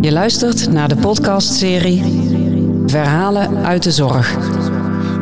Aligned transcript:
Je 0.00 0.12
luistert 0.12 0.72
naar 0.72 0.88
de 0.88 0.96
podcastserie 0.96 2.02
Verhalen 2.86 3.64
uit 3.64 3.82
de 3.82 3.90
Zorg. 3.90 4.38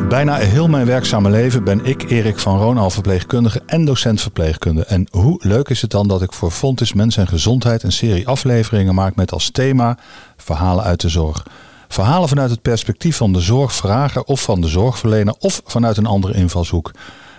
Bijna 0.09 0.35
heel 0.35 0.67
mijn 0.67 0.85
werkzame 0.85 1.29
leven 1.29 1.63
ben 1.63 1.85
ik 1.85 2.09
Erik 2.09 2.39
van 2.39 2.57
Roonal 2.57 2.89
verpleegkundige 2.89 3.61
en 3.65 3.85
docent 3.85 4.21
verpleegkunde. 4.21 4.85
En 4.85 5.07
hoe 5.11 5.39
leuk 5.43 5.69
is 5.69 5.81
het 5.81 5.91
dan 5.91 6.07
dat 6.07 6.21
ik 6.21 6.33
voor 6.33 6.51
Fontis 6.51 6.93
Mens 6.93 7.17
en 7.17 7.27
Gezondheid 7.27 7.83
een 7.83 7.91
serie 7.91 8.27
afleveringen 8.27 8.95
maak 8.95 9.15
met 9.15 9.31
als 9.31 9.49
thema 9.49 9.97
Verhalen 10.37 10.83
uit 10.83 11.01
de 11.01 11.09
Zorg. 11.09 11.45
Verhalen 11.87 12.29
vanuit 12.29 12.49
het 12.49 12.61
perspectief 12.61 13.17
van 13.17 13.33
de 13.33 13.41
zorgvrager 13.41 14.23
of 14.23 14.41
van 14.41 14.61
de 14.61 14.67
zorgverlener 14.67 15.35
of 15.39 15.61
vanuit 15.65 15.97
een 15.97 16.05
andere 16.05 16.33
invalshoek. 16.33 16.91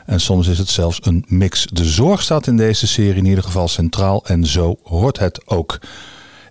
En 0.07 0.21
soms 0.21 0.47
is 0.47 0.59
het 0.59 0.69
zelfs 0.69 0.99
een 1.03 1.25
mix. 1.29 1.67
De 1.73 1.85
zorg 1.85 2.23
staat 2.23 2.47
in 2.47 2.57
deze 2.57 2.87
serie 2.87 3.15
in 3.15 3.27
ieder 3.27 3.45
geval 3.45 3.69
centraal 3.69 4.25
en 4.27 4.47
zo 4.47 4.77
hoort 4.83 5.19
het 5.19 5.43
ook. 5.47 5.79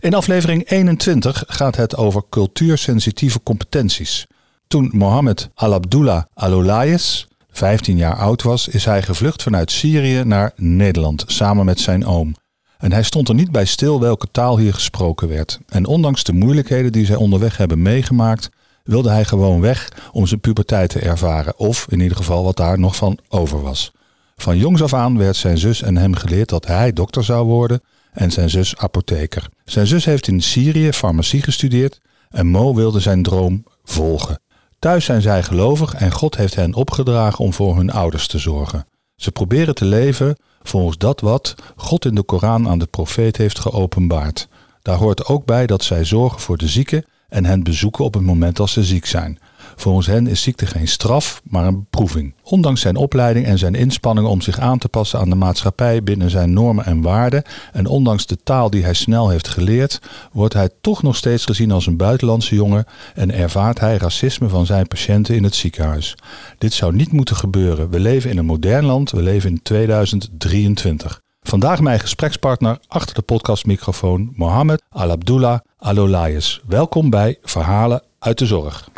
In 0.02 0.13
aflevering 0.13 0.70
21 0.70 1.43
gaat 1.47 1.75
het 1.75 1.95
over 1.95 2.23
cultuursensitieve 2.30 3.44
competenties. 3.44 4.27
Toen 4.67 4.91
Mohammed 4.94 5.49
Al-Abdullah 5.53 6.23
Al-Olayes 6.34 7.27
15 7.52 7.98
jaar 7.98 8.16
oud 8.16 8.44
was, 8.44 8.67
is 8.67 8.85
hij 8.85 9.02
gevlucht 9.02 9.44
vanuit 9.44 9.72
Syrië 9.72 10.23
naar 10.23 10.52
Nederland 10.55 11.23
samen 11.27 11.66
met 11.66 11.80
zijn 11.80 12.05
oom. 12.05 12.35
En 12.77 12.91
hij 12.91 13.03
stond 13.03 13.30
er 13.30 13.35
niet 13.35 13.52
bij 13.52 13.66
stil 13.66 13.99
welke 13.99 14.27
taal 14.31 14.58
hier 14.58 14.73
gesproken 14.73 15.27
werd. 15.27 15.59
En 15.67 15.85
ondanks 15.85 16.23
de 16.23 16.34
moeilijkheden 16.34 16.91
die 16.91 17.05
zij 17.05 17.16
onderweg 17.16 17.58
hebben 17.58 17.81
meegemaakt, 17.81 18.50
wilde 18.84 19.09
hij 19.09 19.25
gewoon 19.25 19.61
weg 19.61 19.91
om 20.11 20.27
zijn 20.27 20.39
puberteit 20.39 20.89
te 20.89 21.00
ervaren, 21.00 21.58
of 21.58 21.86
in 21.89 22.00
ieder 22.00 22.17
geval 22.17 22.44
wat 22.44 22.58
daar 22.58 22.80
nog 22.80 22.95
van 22.95 23.20
over 23.30 23.61
was. 23.61 23.91
Van 24.36 24.58
jongs 24.58 24.81
af 24.81 24.94
aan 24.94 25.17
werd 25.17 25.36
zijn 25.36 25.58
zus 25.58 25.81
en 25.81 25.97
hem 25.97 26.16
geleerd 26.16 26.50
dat 26.50 26.67
hij 26.67 26.94
dokter 26.94 27.23
zou 27.23 27.45
worden 27.45 27.81
en 28.12 28.31
zijn 28.31 28.49
zus 28.49 28.77
apotheker. 28.77 29.49
Zijn 29.66 29.88
zus 29.88 30.05
heeft 30.05 30.27
in 30.27 30.41
Syrië 30.41 30.94
farmacie 30.94 31.41
gestudeerd 31.41 32.00
en 32.30 32.48
Mo 32.48 32.73
wilde 32.73 33.00
zijn 33.00 33.23
droom 33.23 33.63
volgen. 33.84 34.42
Thuis 34.80 35.06
zijn 35.06 35.22
zij 35.22 35.44
gelovig 35.44 35.94
en 35.94 36.11
God 36.11 36.38
heeft 36.38 36.56
hen 36.56 36.73
opgedragen 36.73 37.45
om 37.45 37.53
voor 37.53 37.75
hun 37.75 37.92
ouders 37.92 38.28
te 38.28 38.38
zorgen. 38.38 38.86
Ze 39.16 39.31
proberen 39.31 39.75
te 39.75 39.86
leven 39.86 40.38
volgens 40.61 40.98
dat 40.98 41.22
wat 41.22 41.56
God 41.75 42.06
in 42.06 42.16
de 42.16 42.23
Koran 42.23 42.67
aan 42.67 42.80
de 42.80 42.86
profeet 42.86 43.38
heeft 43.38 43.59
geopenbaard. 43.59 44.48
Daar 44.81 44.98
hoort 44.98 45.26
ook 45.26 45.45
bij 45.45 45.67
dat 45.67 45.83
zij 45.83 46.05
zorgen 46.05 46.39
voor 46.39 46.58
de 46.58 46.67
zieken 46.67 47.05
en 47.30 47.45
hen 47.45 47.64
bezoeken 47.64 48.05
op 48.05 48.14
het 48.14 48.23
moment 48.23 48.59
als 48.59 48.72
ze 48.73 48.83
ziek 48.83 49.05
zijn. 49.05 49.39
Volgens 49.80 50.08
hen 50.08 50.27
is 50.27 50.41
ziekte 50.41 50.66
geen 50.66 50.88
straf, 50.88 51.41
maar 51.44 51.66
een 51.66 51.80
beproeving. 51.80 52.33
Ondanks 52.44 52.81
zijn 52.81 52.95
opleiding 52.95 53.45
en 53.45 53.58
zijn 53.58 53.75
inspanningen 53.75 54.30
om 54.30 54.41
zich 54.41 54.59
aan 54.59 54.77
te 54.77 54.89
passen 54.89 55.19
aan 55.19 55.30
de 55.30 55.36
maatschappij 55.36 56.03
binnen 56.03 56.30
zijn 56.30 56.53
normen 56.53 56.86
en 56.86 57.02
waarden, 57.02 57.44
en 57.71 57.88
ondanks 57.88 58.25
de 58.25 58.38
taal 58.44 58.69
die 58.69 58.83
hij 58.83 58.94
snel 58.94 59.30
heeft 59.30 59.47
geleerd, 59.47 60.02
wordt 60.31 60.53
hij 60.53 60.69
toch 60.81 61.03
nog 61.03 61.16
steeds 61.16 61.45
gezien 61.45 61.71
als 61.71 61.86
een 61.86 61.97
buitenlandse 61.97 62.55
jongen 62.55 62.86
en 63.16 63.31
ervaart 63.31 63.80
hij 63.80 63.97
racisme 63.97 64.49
van 64.49 64.66
zijn 64.66 64.88
patiënten 64.88 65.36
in 65.36 65.44
het 65.44 65.55
ziekenhuis. 65.55 66.16
Dit 66.58 66.73
zou 66.73 66.95
niet 66.95 67.11
moeten 67.11 67.36
gebeuren. 67.36 67.89
We 67.89 67.99
leven 67.99 68.30
in 68.30 68.38
een 68.38 68.45
modern 68.45 68.86
land, 68.86 69.11
we 69.11 69.21
leven 69.21 69.49
in 69.49 69.61
2023. 69.61 71.21
Vandaag 71.41 71.81
mijn 71.81 71.99
gesprekspartner 71.99 72.80
achter 72.88 73.16
de 73.16 73.21
podcastmicrofoon, 73.21 74.31
Mohammed 74.36 74.81
Al-Abdullah 74.89 75.59
Al-Olayes. 75.77 76.61
Welkom 76.67 77.09
bij 77.09 77.38
Verhalen 77.41 78.03
uit 78.19 78.38
de 78.38 78.45
Zorg. 78.45 78.89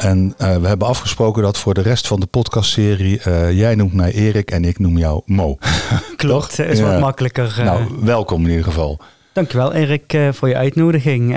En 0.00 0.34
uh, 0.38 0.56
we 0.56 0.66
hebben 0.66 0.88
afgesproken 0.88 1.42
dat 1.42 1.58
voor 1.58 1.74
de 1.74 1.80
rest 1.80 2.06
van 2.06 2.20
de 2.20 2.26
podcastserie 2.26 3.20
uh, 3.26 3.52
jij 3.52 3.74
noemt 3.74 3.92
mij 3.92 4.12
Erik 4.12 4.50
en 4.50 4.64
ik 4.64 4.78
noem 4.78 4.98
jou 4.98 5.22
Mo. 5.26 5.58
Klopt, 6.16 6.58
is 6.58 6.78
ja. 6.78 6.90
wat 6.90 7.00
makkelijker. 7.00 7.56
Uh... 7.58 7.64
Nou, 7.64 7.88
welkom 8.00 8.42
in 8.42 8.48
ieder 8.48 8.64
geval. 8.64 9.00
Dankjewel 9.32 9.72
Erik 9.72 10.18
voor 10.30 10.48
je 10.48 10.56
uitnodiging. 10.56 11.28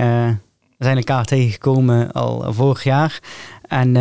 we 0.77 0.85
zijn 0.85 0.97
elkaar 0.97 1.25
tegengekomen 1.25 2.11
al 2.11 2.53
vorig 2.53 2.83
jaar. 2.83 3.19
En 3.67 3.95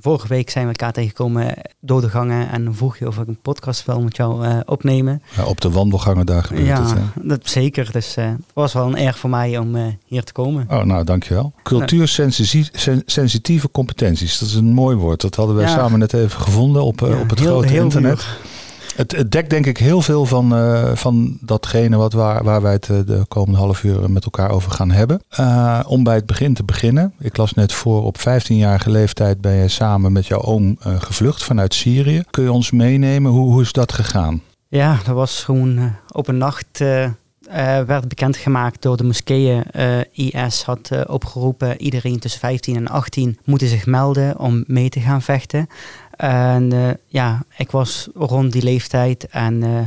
Vorige 0.00 0.28
week 0.28 0.50
zijn 0.50 0.64
we 0.64 0.70
elkaar 0.70 0.92
tegengekomen 0.92 1.54
door 1.80 2.00
de 2.00 2.08
gangen 2.08 2.50
en 2.50 2.74
vroeg 2.74 2.98
je 2.98 3.06
of 3.06 3.18
ik 3.18 3.28
een 3.28 3.40
podcast 3.42 3.84
wel 3.84 4.00
met 4.00 4.16
jou 4.16 4.46
uh, 4.46 4.58
opnemen. 4.64 5.22
Ja, 5.36 5.44
op 5.44 5.60
de 5.60 5.70
wandelgangen 5.70 6.26
daar 6.26 6.44
gebeurt 6.44 6.66
ja, 6.66 6.86
het. 6.86 7.28
Dat, 7.28 7.48
zeker. 7.48 7.92
Dus 7.92 8.16
uh, 8.16 8.24
het 8.24 8.52
was 8.52 8.72
wel 8.72 8.86
een 8.86 8.98
eer 8.98 9.14
voor 9.14 9.30
mij 9.30 9.58
om 9.58 9.76
uh, 9.76 9.86
hier 10.06 10.24
te 10.24 10.32
komen. 10.32 10.66
Oh, 10.70 10.82
nou, 10.82 11.04
dankjewel. 11.04 11.52
Cultuursensitieve 11.62 13.70
competenties, 13.70 14.38
dat 14.38 14.48
is 14.48 14.54
een 14.54 14.72
mooi 14.72 14.96
woord. 14.96 15.20
Dat 15.20 15.34
hadden 15.34 15.56
wij 15.56 15.64
ja. 15.64 15.70
samen 15.70 15.98
net 15.98 16.12
even 16.12 16.40
gevonden 16.40 16.82
op, 16.82 17.02
op 17.02 17.30
het 17.30 17.38
heel, 17.38 17.48
grote 17.48 17.68
heel 17.68 17.82
internet. 17.82 18.26
Het, 18.98 19.32
dekt 19.32 19.50
denk 19.50 19.66
ik 19.66 19.78
heel 19.78 20.02
veel 20.02 20.26
van, 20.26 20.58
uh, 20.58 20.94
van 20.94 21.38
datgene 21.40 21.96
wat 21.96 22.12
waar, 22.12 22.44
waar 22.44 22.62
wij 22.62 22.72
het 22.72 22.86
de 22.86 23.24
komende 23.28 23.58
half 23.58 23.82
uur 23.82 24.10
met 24.10 24.24
elkaar 24.24 24.50
over 24.50 24.70
gaan 24.70 24.90
hebben. 24.90 25.22
Uh, 25.40 25.80
om 25.86 26.04
bij 26.04 26.14
het 26.14 26.26
begin 26.26 26.54
te 26.54 26.64
beginnen. 26.64 27.12
Ik 27.18 27.36
las 27.36 27.52
net 27.52 27.72
voor, 27.72 28.04
op 28.04 28.18
15-jarige 28.18 28.90
leeftijd 28.90 29.40
ben 29.40 29.52
je 29.52 29.68
samen 29.68 30.12
met 30.12 30.26
jouw 30.26 30.40
oom 30.40 30.76
gevlucht 30.78 31.44
vanuit 31.44 31.74
Syrië. 31.74 32.22
Kun 32.30 32.42
je 32.42 32.52
ons 32.52 32.70
meenemen? 32.70 33.30
Hoe, 33.30 33.52
hoe 33.52 33.62
is 33.62 33.72
dat 33.72 33.92
gegaan? 33.92 34.42
Ja, 34.68 34.98
dat 35.04 35.14
was 35.14 35.44
gewoon 35.44 35.94
op 36.12 36.28
een 36.28 36.38
nacht... 36.38 36.80
werd 37.86 38.08
bekendgemaakt 38.08 38.82
door 38.82 38.96
de 38.96 39.04
moskeeën. 39.04 39.64
IS 40.12 40.62
had 40.62 40.90
opgeroepen 41.06 41.80
iedereen 41.80 42.18
tussen 42.18 42.40
15 42.40 42.76
en 42.76 42.88
18 42.88 43.38
moeten 43.44 43.68
zich 43.68 43.86
melden 43.86 44.38
om 44.38 44.64
mee 44.66 44.88
te 44.88 45.00
gaan 45.00 45.22
vechten. 45.22 45.68
En 46.18 46.74
uh, 46.74 46.90
ja, 47.06 47.44
ik 47.56 47.70
was 47.70 48.08
rond 48.14 48.52
die 48.52 48.62
leeftijd 48.62 49.26
en 49.26 49.54
uh, 49.54 49.80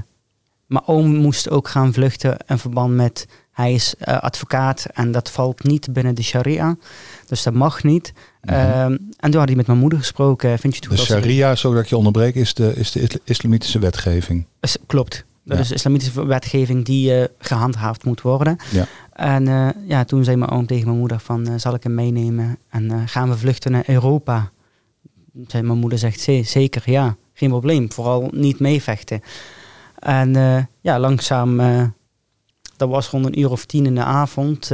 mijn 0.65 0.87
oom 0.87 1.15
moest 1.15 1.49
ook 1.49 1.67
gaan 1.67 1.93
vluchten 1.93 2.37
in 2.47 2.57
verband 2.57 2.95
met, 2.95 3.27
hij 3.51 3.73
is 3.73 3.93
uh, 3.99 4.19
advocaat 4.19 4.85
en 4.93 5.11
dat 5.11 5.31
valt 5.31 5.63
niet 5.63 5.93
binnen 5.93 6.15
de 6.15 6.23
sharia, 6.23 6.77
dus 7.27 7.43
dat 7.43 7.53
mag 7.53 7.83
niet. 7.83 8.13
Mm 8.41 8.53
-hmm. 8.53 8.97
en 9.17 9.31
toen 9.31 9.39
had 9.39 9.47
hij 9.47 9.55
met 9.55 9.67
mijn 9.67 9.79
moeder 9.79 9.99
gesproken. 9.99 10.59
Vind 10.59 10.75
je 10.75 10.89
de 10.89 10.97
sharia, 10.97 11.55
zodat 11.55 11.83
ik 11.83 11.89
je 11.89 11.97
onderbreek, 11.97 12.35
is 12.35 12.53
de, 12.53 12.73
is 12.75 12.91
de 12.91 13.21
islamitische 13.23 13.79
wetgeving? 13.79 14.45
Klopt. 14.85 15.25
Dat 15.43 15.57
ja. 15.57 15.63
is 15.63 15.71
islamitische 15.71 16.25
wetgeving 16.25 16.85
die 16.85 17.27
gehandhaafd 17.37 18.05
moet 18.05 18.21
worden. 18.21 18.57
Ja. 18.71 18.85
En 19.13 19.73
ja, 19.87 20.03
toen 20.03 20.23
zei 20.23 20.37
mijn 20.37 20.51
oom 20.51 20.65
tegen 20.65 20.85
mijn 20.85 20.97
moeder 20.97 21.19
van, 21.19 21.59
zal 21.59 21.73
ik 21.73 21.83
hem 21.83 21.93
meenemen 21.93 22.57
en 22.69 23.07
gaan 23.07 23.29
we 23.29 23.37
vluchten 23.37 23.71
naar 23.71 23.83
Europa? 23.87 24.51
Mijn 25.51 25.77
moeder 25.77 25.99
zegt 25.99 26.19
zeker, 26.43 26.81
ja, 26.85 27.15
geen 27.33 27.49
probleem. 27.49 27.91
Vooral 27.91 28.29
niet 28.31 28.59
meevechten. 28.59 29.21
En 29.99 30.33
ja, 30.81 30.99
langzaam, 30.99 31.57
dat 32.77 32.89
was 32.89 33.09
rond 33.09 33.25
een 33.25 33.39
uur 33.39 33.51
of 33.51 33.65
tien 33.65 33.85
in 33.85 33.95
de 33.95 34.03
avond. 34.03 34.71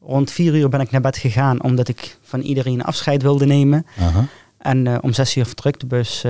Rond 0.00 0.30
vier 0.30 0.54
uur 0.54 0.68
ben 0.68 0.80
ik 0.80 0.90
naar 0.90 1.00
bed 1.00 1.16
gegaan, 1.16 1.62
omdat 1.62 1.88
ik 1.88 2.18
van 2.22 2.40
iedereen 2.40 2.82
afscheid 2.82 3.22
wilde 3.22 3.46
nemen. 3.46 3.86
En 4.58 5.02
om 5.02 5.12
zes 5.12 5.36
uur 5.36 5.46
vertrok 5.46 5.80
de 5.80 5.86
bus 5.86 6.24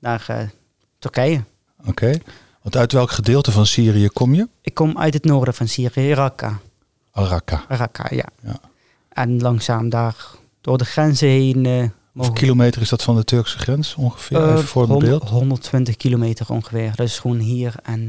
naar 0.00 0.50
Turkije. 0.98 1.42
Oké. 1.80 1.88
Okay. 1.88 2.22
Want 2.66 2.78
uit 2.78 2.92
welk 2.92 3.10
gedeelte 3.10 3.52
van 3.52 3.66
Syrië 3.66 4.08
kom 4.08 4.34
je? 4.34 4.48
Ik 4.60 4.74
kom 4.74 4.98
uit 4.98 5.14
het 5.14 5.24
noorden 5.24 5.54
van 5.54 5.68
Syrië, 5.68 6.14
Raqqa. 6.14 6.58
Raqqa. 7.12 7.64
Raqqa, 7.68 8.06
ja. 8.10 8.24
ja. 8.42 8.60
En 9.08 9.40
langzaam 9.40 9.88
daar 9.88 10.16
door 10.60 10.78
de 10.78 10.84
grenzen 10.84 11.28
heen 11.28 11.92
Hoeveel 12.12 12.32
kilometer 12.32 12.82
is 12.82 12.88
dat 12.88 13.02
van 13.02 13.16
de 13.16 13.24
Turkse 13.24 13.58
grens 13.58 13.94
ongeveer? 13.94 14.40
Uh, 14.40 14.52
Even 14.52 14.64
voor 14.64 14.90
een 14.90 14.98
beeld. 14.98 15.28
120 15.28 15.96
kilometer 15.96 16.46
ongeveer. 16.48 16.92
Dat 16.94 17.06
is 17.06 17.18
gewoon 17.18 17.38
hier 17.38 17.74
en 17.82 18.00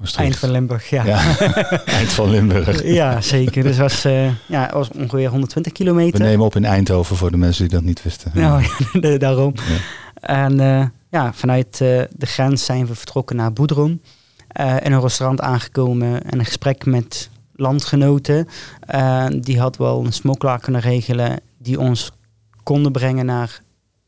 uh, 0.00 0.16
eind 0.16 0.36
van 0.36 0.50
Limburg. 0.50 0.90
Ja. 0.90 1.04
ja. 1.04 1.38
eind 1.84 2.12
van 2.12 2.30
Limburg. 2.30 2.84
ja, 2.84 3.20
zeker. 3.20 3.62
Dus 3.62 3.78
was, 3.78 4.02
ja, 4.46 4.70
was 4.72 4.88
ongeveer 4.90 5.28
120 5.28 5.72
kilometer. 5.72 6.18
We 6.18 6.26
nemen 6.26 6.46
op 6.46 6.56
in 6.56 6.64
Eindhoven 6.64 7.16
voor 7.16 7.30
de 7.30 7.36
mensen 7.36 7.62
die 7.68 7.72
dat 7.72 7.82
niet 7.82 8.02
wisten. 8.02 8.30
Nou, 8.34 8.64
ja, 9.00 9.18
daarom. 9.18 9.54
Ja. 9.54 9.78
En 10.20 10.92
ja, 11.10 11.32
vanuit 11.32 11.78
de 11.78 12.08
grens 12.26 12.64
zijn 12.64 12.86
we 12.86 12.94
vertrokken 12.94 13.36
naar 13.36 13.52
Boedroen. 13.52 14.02
in 14.56 14.92
een 14.92 15.00
restaurant 15.00 15.40
aangekomen 15.40 16.24
en 16.24 16.38
een 16.38 16.44
gesprek 16.44 16.86
met 16.86 17.30
landgenoten. 17.52 18.48
die 19.40 19.60
had 19.60 19.76
wel 19.76 20.04
een 20.04 20.12
smoklaar 20.12 20.60
kunnen 20.60 20.80
regelen 20.80 21.40
die 21.58 21.80
ons 21.80 22.12
konden 22.62 22.92
brengen 22.92 23.26
naar 23.26 23.60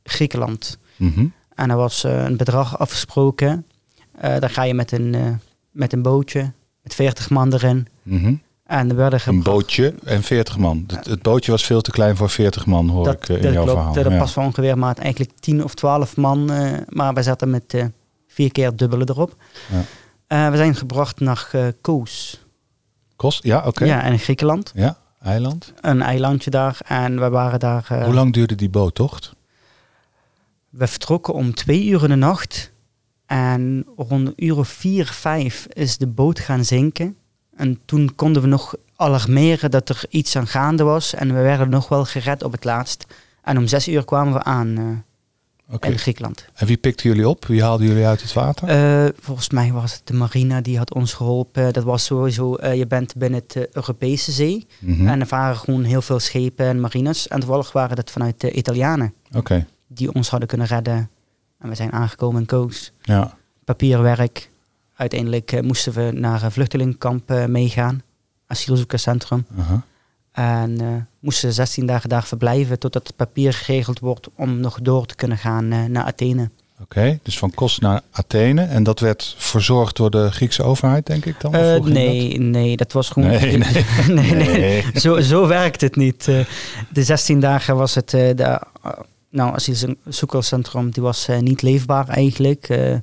Griekenland. 0.02 0.78
Mm 0.96 1.12
-hmm. 1.14 1.32
En 1.54 1.70
er 1.70 1.76
was 1.76 2.02
een 2.02 2.37
bedrag 2.37 2.78
afgesproken. 2.78 3.66
Daar 4.20 4.50
ga 4.50 4.62
je 4.62 4.75
met 4.75 4.93
een, 4.93 5.40
met 5.70 5.93
een 5.93 6.02
bootje, 6.02 6.52
met 6.82 6.94
40 6.94 7.31
man 7.31 7.52
erin. 7.52 7.87
Mm 8.02 8.19
-hmm. 8.19 8.40
En 8.72 8.90
er 8.90 8.96
werden 8.96 9.20
een 9.24 9.42
bootje 9.42 9.94
en 10.04 10.22
40 10.22 10.58
man. 10.58 10.84
Het, 10.86 11.06
het, 11.06 11.22
bootje 11.22 11.50
was 11.50 11.64
veel 11.64 11.80
te 11.80 11.90
klein 11.90 12.16
voor 12.16 12.30
40 12.30 12.66
man, 12.66 12.88
hoor 12.88 13.04
dat, 13.04 13.14
ik 13.14 13.28
in 13.28 13.42
dat 13.42 13.52
jouw 13.52 13.62
klopt, 13.62 13.70
verhaal. 13.78 13.94
Dat 13.94 14.12
ja. 14.12 14.19
past 14.19 14.34
wel 14.34 14.44
ongeveer 14.44 14.78
maar 14.78 14.96
eigenlijk 14.96 15.30
10 15.40 15.64
of 15.64 15.74
12 15.74 16.16
man. 16.16 16.50
maar 16.88 17.14
we 17.14 17.22
zaten 17.22 17.50
met 17.50 17.84
vier 18.26 18.52
keer 18.52 18.76
dubbele 18.76 19.04
erop. 19.08 19.36
Ja. 20.28 20.50
we 20.50 20.56
zijn 20.56 20.74
gebracht 20.74 21.20
naar 21.20 21.50
Koos. 21.80 22.44
Kos, 23.16 23.38
ja, 23.42 23.58
oké. 23.58 23.69
Okay. 23.69 23.88
Ja, 23.88 24.02
en 24.02 24.12
in 24.12 24.19
Griekenland. 24.19 24.72
Ja. 24.74 24.96
eiland. 25.22 25.72
Een 25.80 26.02
eilandje 26.02 26.50
daar. 26.50 26.78
En 26.84 27.20
we 27.20 27.28
waren 27.28 27.60
daar... 27.60 27.86
eh, 27.88 28.04
Hoe 28.04 28.14
lang 28.14 28.32
duurde 28.32 28.54
die 28.54 28.70
boottocht? 28.70 29.34
We 30.69 30.86
vertrokken 30.86 31.34
om 31.34 31.54
twee 31.54 31.84
uur 31.84 32.02
in 32.02 32.08
de 32.08 32.14
nacht. 32.14 32.72
En 33.26 33.86
rond 33.96 34.26
een 34.26 34.32
uur 34.36 34.56
of 34.56 34.69
vier, 34.69 35.06
vijf 35.06 35.66
is 35.72 35.96
de 35.96 36.06
boot 36.06 36.38
gaan 36.38 36.64
zinken. 36.64 37.16
En 37.62 37.80
toen 37.84 38.14
konden 38.14 38.42
we 38.42 38.48
nog 38.48 38.74
alarmeren 38.96 39.70
dat 39.70 39.88
er 39.88 40.04
iets 40.08 40.36
aan 40.36 40.46
gaande 40.46 40.82
was. 40.82 41.14
En 41.14 41.34
we 41.34 41.40
werden 41.40 41.68
nog 41.68 41.88
wel 41.88 42.04
gered 42.04 42.42
op 42.42 42.52
het 42.52 42.64
laatst. 42.64 43.06
En 43.42 43.58
om 43.58 43.66
zes 43.66 43.88
uur 43.88 44.04
kwamen 44.04 44.32
we 44.32 44.42
aan 44.42 45.04
Oké. 45.70 45.88
in 45.88 45.98
Griekenland. 45.98 46.46
En 46.54 46.66
wie 46.66 46.76
pikte 46.76 47.08
jullie 47.08 47.28
op? 47.28 47.46
Wie 47.46 47.62
haalde 47.62 47.84
jullie 47.84 48.06
uit 48.06 48.22
het 48.22 48.32
water? 48.32 48.68
Eh, 48.68 49.12
volgens 49.20 49.50
mij 49.50 49.72
was 49.72 49.92
het 49.92 50.00
de 50.04 50.14
marina 50.14 50.60
die 50.60 50.78
had 50.78 50.94
ons 50.94 51.12
geholpen. 51.12 51.72
Dat 51.72 51.84
was 51.84 52.04
sowieso, 52.04 52.54
eh, 52.54 52.74
je 52.74 52.86
bent 52.86 53.14
binnen 53.16 53.42
eh, 53.48 53.62
Europese 53.72 54.32
zee. 54.32 54.66
Mhm. 54.78 55.06
En 55.06 55.20
er 55.20 55.26
waren 55.26 55.56
gewoon 55.56 55.84
heel 55.84 56.02
veel 56.02 56.20
schepen 56.20 56.66
en 56.66 56.80
marines. 56.80 57.28
En 57.28 57.40
toevallig 57.40 57.72
waren 57.72 57.96
dat 57.96 58.10
vanuit 58.10 58.40
de 58.40 58.52
Italianen 58.52 59.14
Oké, 59.36 59.66
die 59.86 60.14
ons 60.14 60.28
hadden 60.28 60.48
kunnen 60.48 60.66
redden. 60.66 61.10
En 61.58 61.68
we 61.68 61.74
zijn 61.74 61.92
aangekomen 61.92 62.40
in 62.40 62.46
Koos. 62.46 62.92
ja. 63.02 63.40
Papierwerk. 63.64 64.50
Uiteindelijk 64.96 65.52
eh, 65.52 65.60
moesten 65.60 65.92
we 65.92 66.10
naar 66.14 66.42
een 66.42 66.52
vluchtelingenkamp 66.52 67.30
eh, 67.30 67.44
meegaan. 67.44 68.02
Asielzoekerscentrum. 68.46 69.46
aha. 69.58 69.82
En 70.32 70.80
eh, 70.80 70.86
moesten 71.20 71.52
16 71.52 71.86
dagen 71.86 72.08
daar 72.08 72.24
verblijven 72.24 72.78
totdat 72.78 73.06
het 73.06 73.16
papier 73.16 73.52
geregeld 73.52 73.98
wordt 73.98 74.28
om 74.36 74.60
nog 74.60 74.78
door 74.82 75.06
te 75.06 75.14
kunnen 75.14 75.38
gaan 75.38 75.72
eh, 75.72 75.84
naar 75.84 76.04
Athene. 76.04 76.50
Oké, 76.82 77.18
dus 77.22 77.38
van 77.38 77.50
Kos 77.54 77.78
naar 77.78 78.00
Athene. 78.10 78.62
En 78.62 78.82
dat 78.82 79.00
werd 79.00 79.34
verzorgd 79.38 79.96
door 79.96 80.10
de 80.10 80.30
Griekse 80.30 80.62
overheid, 80.62 81.06
denk 81.06 81.24
ik 81.24 81.40
dan? 81.40 81.54
Eh, 81.54 81.60
hoe 81.60 81.70
ging 81.82 81.84
nee, 81.96 82.38
nee, 82.38 82.76
dat 82.76 82.92
was 82.92 83.08
gewoon. 83.08 83.28
Nee, 83.30 83.56
nee. 83.58 83.58
nee, 84.08 84.30
nee. 84.34 84.58
Nee. 84.58 84.84
Zo, 84.94 85.20
zo 85.20 85.46
werkt 85.46 85.80
het 85.80 85.96
niet. 85.96 86.28
Eh, 86.28 86.44
de 86.92 87.02
16 87.02 87.40
dagen 87.40 87.76
was 87.76 87.94
het. 87.94 88.14
eh, 88.14 88.20
de, 88.36 88.42
uh, 88.86 88.92
nou, 89.32 89.55
asielzoekerscentrum 89.55 90.90
die 90.90 91.02
was 91.02 91.29
eh, 91.29 91.38
niet 91.38 91.62
leefbaar 91.62 92.08
eigenlijk. 92.08 92.69
Eh, 92.69 92.96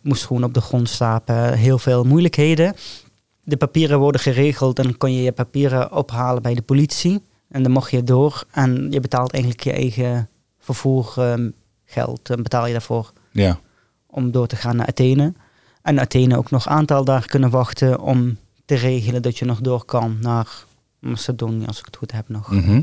moest 0.00 0.26
gewoon 0.26 0.44
op 0.44 0.54
de 0.54 0.60
grond 0.60 0.88
slapen. 0.88 1.52
Heel 1.52 1.78
veel 1.78 2.04
moeilijkheden. 2.04 2.74
De 3.44 3.56
papieren 3.56 3.98
worden 3.98 4.20
geregeld 4.20 4.78
en 4.78 4.84
dan 4.84 4.96
kon 4.96 5.12
je 5.12 5.22
je 5.22 5.32
papieren 5.32 5.92
ophalen 5.92 6.42
bij 6.42 6.54
de 6.54 6.62
politie. 6.62 7.22
En 7.48 7.62
dan 7.62 7.72
mocht 7.72 7.90
je 7.90 8.04
door. 8.04 8.44
En 8.50 8.86
je 8.90 9.00
betaalt 9.00 9.32
eigenlijk 9.32 9.64
je 9.64 9.72
eigen 9.72 10.28
vervoergeld. 10.58 12.30
en 12.30 12.42
betaal 12.42 12.66
je 12.66 12.72
daarvoor 12.72 13.12
Ja, 13.30 13.60
om 14.06 14.30
door 14.30 14.46
te 14.46 14.56
gaan 14.56 14.76
naar 14.76 14.86
Athene. 14.86 15.34
En 15.82 16.00
Athene 16.00 16.36
ook 16.36 16.50
nog 16.50 16.66
een 16.66 16.72
aantal 16.72 17.04
dagen 17.04 17.28
kunnen 17.28 17.50
wachten 17.50 18.00
om 18.00 18.36
te 18.64 18.74
regelen 18.74 19.22
dat 19.22 19.38
je 19.38 19.44
nog 19.44 19.60
door 19.60 19.84
kan 19.84 20.16
naar 20.20 20.64
Macedonië, 20.98 21.66
als 21.66 21.78
ik 21.78 21.84
het 21.84 21.96
goed 21.96 22.12
heb 22.12 22.28
nog. 22.28 22.50
mhm. 22.50 22.82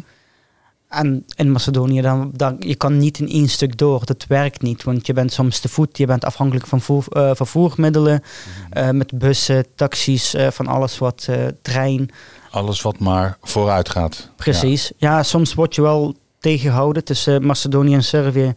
En 0.90 1.26
in 1.36 1.52
Macedonië, 1.52 2.02
dan, 2.02 2.32
dan, 2.34 2.56
je 2.60 2.76
kan 2.76 2.98
niet 2.98 3.20
in 3.20 3.30
één 3.30 3.50
stuk 3.50 3.78
door. 3.78 4.06
Dat 4.06 4.26
werkt 4.28 4.62
niet, 4.62 4.84
want 4.84 5.08
je 5.08 5.14
bent 5.14 5.32
soms 5.32 5.60
te 5.60 5.70
voet, 5.70 5.98
je 5.98 6.06
bent 6.06 6.26
afhankelijk 6.26 6.68
van 6.68 6.82
voer, 6.82 7.06
eh, 7.10 7.32
vervoermiddelen, 7.34 8.22
eh, 8.70 8.90
met 8.90 9.18
bussen, 9.18 9.66
taxis, 9.76 10.34
eh, 10.34 10.48
van 10.48 10.68
alles 10.68 10.98
wat, 10.98 11.28
trein. 11.62 12.10
alles 12.52 12.82
wat 12.82 13.00
maar 13.00 13.38
vooruit 13.42 13.90
gaat. 13.90 14.30
Precies. 14.36 14.92
Ja, 14.98 15.24
soms 15.24 15.54
word 15.54 15.76
je 15.76 15.82
wel 15.82 16.16
tegengehouden. 16.40 17.04
Tussen 17.04 17.46
Macedonië 17.46 17.94
en 17.94 18.04
Servië 18.04 18.54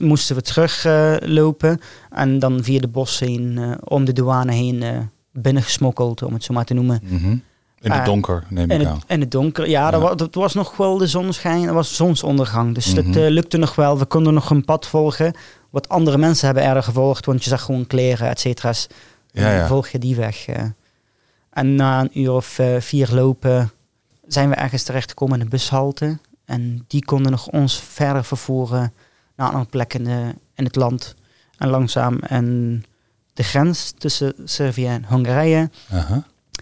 moesten 0.00 0.36
we 0.36 0.42
teruglopen. 0.42 1.80
en 2.10 2.38
dan 2.38 2.62
via 2.62 2.80
de 2.80 2.88
bos 2.88 3.18
heen, 3.18 3.76
om 3.84 4.04
de 4.04 4.12
douane 4.12 4.52
heen, 4.52 4.82
eh 4.82 4.98
binnengesmokkeld, 5.32 6.22
om 6.22 6.32
het 6.32 6.44
zo 6.44 6.54
maar 6.54 6.64
te 6.64 6.74
noemen. 6.74 7.00
Mhm. 7.04 7.36
In 7.80 7.90
het 7.90 8.00
Ah, 8.00 8.06
donker, 8.06 8.44
neem 8.48 8.70
ik 8.70 8.86
aan. 8.86 9.00
in 9.06 9.20
het 9.20 9.30
donker, 9.30 9.68
ja, 9.68 9.90
dat, 9.90 10.00
Ja. 10.00 10.06
wa- 10.08 10.14
dat 10.14 10.34
was 10.34 10.54
nog 10.54 10.76
wel 10.76 10.98
de 10.98 11.06
zonschijn, 11.06 11.64
dat 11.66 11.74
was 11.74 11.96
zonsondergang. 11.96 12.74
Dus 12.74 12.94
dat 12.94 13.04
Mhm. 13.04 13.18
eh, 13.18 13.28
lukte 13.30 13.56
nog 13.56 13.74
wel. 13.74 13.98
We 13.98 14.04
konden 14.04 14.34
nog 14.34 14.50
een 14.50 14.64
pad 14.64 14.86
volgen. 14.86 15.34
Wat 15.70 15.88
andere 15.88 16.18
mensen 16.18 16.46
hebben 16.46 16.64
eerder 16.64 16.82
gevolgd, 16.82 17.26
want 17.26 17.44
je 17.44 17.50
zag 17.50 17.62
gewoon 17.62 17.86
kleren, 17.86 18.28
et 18.28 18.40
cetera's. 18.40 18.86
En 19.32 19.42
Ja, 19.42 19.48
dan 19.50 19.58
ja. 19.58 19.66
volg 19.66 19.88
je 19.88 19.98
die 19.98 20.16
weg. 20.16 20.46
eh. 20.46 20.62
En 21.50 21.74
na 21.74 22.00
een 22.00 22.20
uur 22.20 22.32
of 22.32 22.58
eh, 22.58 22.80
vier 22.80 23.08
lopen 23.12 23.70
zijn 24.26 24.48
we 24.48 24.54
ergens 24.54 24.82
terechtgekomen 24.82 25.34
in 25.34 25.40
een 25.40 25.48
bushalte. 25.48 26.18
En 26.44 26.84
die 26.86 27.04
konden 27.04 27.30
nog 27.30 27.46
ons 27.48 27.80
verder 27.80 28.24
vervoeren 28.24 28.92
naar 29.36 29.46
andere 29.46 29.64
plekken 29.70 30.00
in, 30.00 30.04
de- 30.06 30.34
in 30.54 30.64
het 30.64 30.76
land. 30.76 31.14
En 31.58 31.68
langzaam 31.68 32.18
en 32.18 32.82
de 33.34 33.42
grens 33.42 33.92
tussen 33.98 34.32
Servië 34.44 34.86
en 34.86 35.04
Hongarije. 35.08 35.70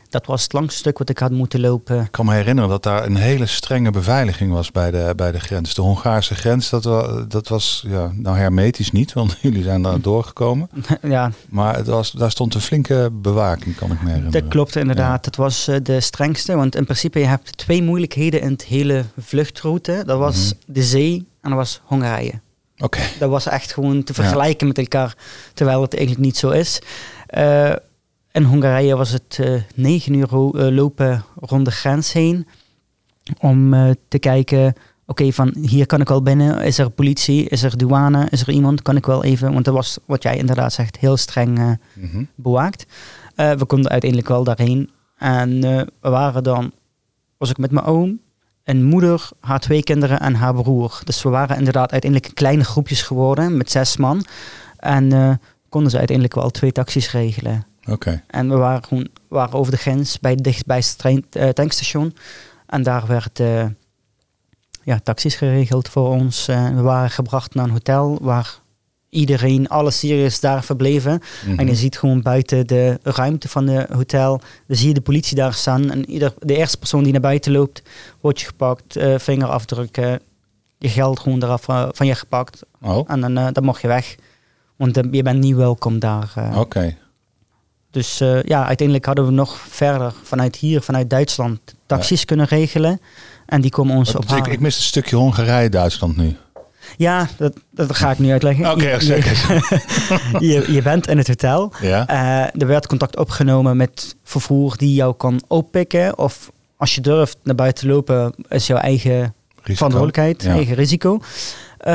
Dat 0.09 0.27
was 0.27 0.43
het 0.43 0.53
langste 0.53 0.79
stuk 0.79 0.99
wat 0.99 1.09
ik 1.09 1.19
had 1.19 1.31
moeten 1.31 1.61
lopen. 1.61 2.01
Ik 2.01 2.11
kan 2.13 2.27
me 2.27 2.35
herinneren 2.35 2.71
dat 2.71 2.83
daar 2.83 3.05
een 3.07 3.17
hele 3.17 3.47
strenge 3.47 3.91
beveiliging 3.91 4.53
was 4.53 4.71
bij 4.73 4.91
de, 4.91 5.13
bij 5.17 5.33
de 5.33 5.41
grens. 5.41 5.75
De 5.75 5.83
Hongaarse 5.83 6.35
grens, 6.35 6.71
dat, 6.71 6.85
wa- 6.85 7.25
dat 7.29 7.49
was 7.49 7.85
ja, 7.87 8.11
nou 8.15 8.37
hermetisch 8.37 8.91
niet, 8.93 9.13
want 9.13 9.37
jullie 9.43 9.63
zijn 9.63 9.83
daar 9.83 10.01
doorgekomen. 10.01 10.71
ja, 11.03 11.33
Maar 11.49 11.77
het 11.77 11.87
was, 11.87 12.11
daar 12.11 12.31
stond 12.31 12.55
een 12.55 12.61
flinke 12.61 13.09
bewaking, 13.13 13.77
kan 13.77 13.91
ik 13.93 14.01
me 14.03 14.09
herinneren. 14.09 14.41
dat 14.41 14.51
klopt 14.51 14.77
inderdaad. 14.77 15.25
Het 15.25 15.37
was 15.37 15.69
eh, 15.69 15.77
de 15.83 16.01
strengste. 16.01 16.57
Want 16.57 16.75
in 16.77 16.85
principe 16.85 17.19
je 17.19 17.27
hebt 17.27 17.57
twee 17.57 17.83
moeilijkheden 17.83 18.41
in 18.41 18.51
het 18.53 18.65
hele 18.65 19.05
vluchtroute. 19.21 20.03
Dat 20.07 20.19
was 20.19 20.37
Mhm. 20.45 20.73
de 20.73 20.83
zee 20.83 21.15
en 21.41 21.51
dat 21.51 21.59
was 21.59 21.81
Hongarije. 21.85 22.33
Oké, 22.79 23.01
Dat 23.19 23.31
was 23.31 23.47
echt 23.47 23.73
gewoon 23.73 24.05
te 24.05 24.13
Ja. 24.17 24.23
vergelijken 24.23 24.67
met 24.67 24.79
elkaar, 24.79 25.15
terwijl 25.55 25.83
het 25.83 25.95
eigenlijk 25.97 26.25
niet 26.27 26.37
zo 26.37 26.51
is. 26.51 26.79
Eh, 27.27 27.73
in 28.39 28.45
Hongarije 28.45 28.97
was 28.97 29.11
het 29.11 29.39
eh, 29.41 29.53
negen 29.75 30.15
uur 30.15 30.29
eh, 30.33 30.75
lopen 30.75 31.25
rond 31.41 31.65
de 31.65 31.71
grens 31.71 32.13
heen 32.13 32.47
om 33.41 33.75
eh, 33.75 33.91
te 34.09 34.19
kijken, 34.19 34.75
oké, 35.07 35.33
van 35.33 35.55
hier 35.61 35.87
kan 35.87 36.01
ik 36.01 36.09
wel 36.09 36.23
binnen. 36.23 36.63
Is 36.63 36.79
er 36.79 36.91
politie? 36.91 37.49
Is 37.49 37.63
er 37.63 37.77
douane? 37.79 38.27
Is 38.31 38.41
er 38.41 38.51
iemand? 38.51 38.83
Kan 38.83 38.97
ik 38.97 39.07
wel 39.07 39.25
even, 39.25 39.53
want 39.53 39.65
dat 39.65 39.75
was 39.75 39.99
wat 40.05 40.23
jij 40.23 40.37
inderdaad 40.37 40.73
zegt, 40.73 40.97
heel 40.99 41.17
streng 41.17 41.59
eh, 41.59 41.71
Mhm. 41.95 42.25
bewaakt. 42.35 42.87
Eh, 43.35 43.53
we 43.53 43.65
konden 43.65 43.91
uiteindelijk 43.91 44.31
wel 44.31 44.45
daarheen. 44.45 44.91
En 45.19 45.65
eh, 45.65 45.81
we 46.01 46.09
waren 46.11 46.43
dan, 46.43 46.73
was 47.37 47.51
ik 47.51 47.59
met 47.59 47.71
mijn 47.71 47.87
oom, 47.87 48.21
een 48.65 48.85
moeder, 48.85 49.29
haar 49.41 49.61
twee 49.61 49.83
kinderen 49.83 50.21
en 50.21 50.35
haar 50.35 50.55
broer. 50.55 51.01
Dus 51.05 51.23
we 51.23 51.29
waren 51.29 51.57
inderdaad 51.57 51.93
uiteindelijk 51.93 52.35
kleine 52.35 52.65
groepjes 52.65 53.03
geworden 53.03 53.57
met 53.57 53.71
zes 53.71 53.97
man. 53.97 54.25
En 54.77 55.13
eh, 55.13 55.31
konden 55.69 55.91
ze 55.91 55.97
uiteindelijk 55.99 56.37
wel 56.37 56.51
twee 56.51 56.73
taxis 56.73 57.11
regelen. 57.11 57.67
Oké. 57.89 58.23
En 58.27 58.49
we 58.49 58.57
waren 58.57 58.85
gewoon 58.85 59.09
waren 59.29 59.59
over 59.59 59.73
de 59.73 59.79
grens 59.79 60.21
bij 60.21 60.31
het 60.31 60.45
dichtbijste 60.45 60.97
trein, 60.97 61.25
eh, 61.31 61.49
tankstation. 61.49 62.17
En 62.67 62.83
daar 62.83 63.07
werd 63.07 63.41
eh, 63.41 63.65
ja, 64.83 65.01
taxis 65.03 65.35
geregeld 65.35 65.89
voor 65.89 66.09
ons. 66.09 66.49
Eh, 66.49 66.69
we 66.69 66.81
waren 66.81 67.11
gebracht 67.11 67.55
naar 67.55 67.65
een 67.65 67.71
hotel 67.71 68.19
waar 68.21 68.61
iedereen, 69.11 69.69
alle 69.69 69.91
Syriërs 69.91 70.41
daar 70.41 70.65
verbleven. 70.65 71.21
Mhm. 71.47 71.59
En 71.59 71.67
je 71.67 71.75
ziet 71.75 71.99
gewoon 71.99 72.23
buiten 72.23 72.67
de 72.67 72.99
ruimte 73.03 73.49
van 73.49 73.67
de 73.67 73.87
hotel, 73.93 74.41
dan 74.67 74.77
zie 74.77 74.89
je 74.89 74.95
de 74.95 75.01
politie 75.01 75.37
daar 75.37 75.55
staan. 75.55 75.91
En 75.91 76.11
ieder, 76.11 76.35
de 76.39 76.57
eerste 76.57 76.79
persoon 76.79 77.03
die 77.03 77.13
naar 77.13 77.21
buiten 77.21 77.53
loopt, 77.53 77.83
wordt 78.21 78.41
je 78.41 78.47
gepakt, 78.47 78.97
eh, 78.97 79.19
vingerafdrukken, 79.19 80.21
je 80.79 80.89
geld 80.89 81.21
gewoon 81.21 81.43
eraf 81.43 81.63
van 81.93 82.07
je 82.07 82.15
gepakt. 82.15 82.63
Oh, 82.83 83.11
En 83.11 83.21
dan, 83.21 83.37
eh, 83.37 83.49
dan 83.53 83.65
mag 83.65 83.81
je 83.81 83.89
weg. 83.89 84.17
Want 84.77 84.95
je 85.11 85.23
bent 85.23 85.41
niet 85.41 85.57
welkom 85.57 85.99
daar. 85.99 86.33
oké. 86.55 86.97
Dus 87.91 88.21
eh, 88.21 88.43
ja, 88.43 88.67
uiteindelijk 88.67 89.07
hadden 89.07 89.27
we 89.27 89.31
nog 89.33 89.59
verder 89.69 90.13
vanuit 90.23 90.57
hier, 90.57 90.81
vanuit 90.83 91.11
Duitsland, 91.11 91.61
taxis 91.87 92.25
kunnen 92.25 92.47
regelen. 92.47 93.01
En 93.47 93.61
die 93.61 93.71
komen 93.71 93.97
ons 93.97 94.15
ophalen. 94.15 94.45
ik, 94.47 94.53
ik 94.53 94.61
mis 94.61 94.77
een 94.77 94.83
stukje 94.83 95.17
Hongarije-Duitsland 95.17 96.17
nu. 96.17 96.37
Ja, 96.97 97.29
dat, 97.37 97.53
dat 97.71 97.97
ga 97.97 98.11
ik 98.11 98.19
nu 98.19 98.31
uitleggen. 98.33 98.71
Oké, 98.71 99.01
zeker. 99.01 99.37
je, 100.49 100.73
je 100.73 100.83
bent 100.83 101.09
in 101.09 101.19
het 101.19 101.27
hotel. 101.29 101.73
Ja, 101.81 102.07
Eh, 102.07 102.61
er 102.61 102.67
werd 102.67 102.87
contact 102.87 103.17
opgenomen 103.17 103.77
met 103.77 104.17
vervoer 104.25 104.77
die 104.77 104.95
jou 104.95 105.15
kan 105.15 105.43
oppikken. 105.47 106.19
Of 106.19 106.51
als 106.77 106.95
je 106.95 107.01
durft 107.01 107.39
naar 107.43 107.55
buiten 107.55 107.83
te 107.87 107.93
lopen, 107.95 108.35
is 108.49 108.67
jouw 108.67 108.79
eigen 108.79 109.19
Risico. 109.55 109.75
verantwoordelijkheid, 109.75 110.43
Ja. 110.43 110.53
eigen 110.53 110.75
risico. 110.75 111.21
Eh, 111.79 111.95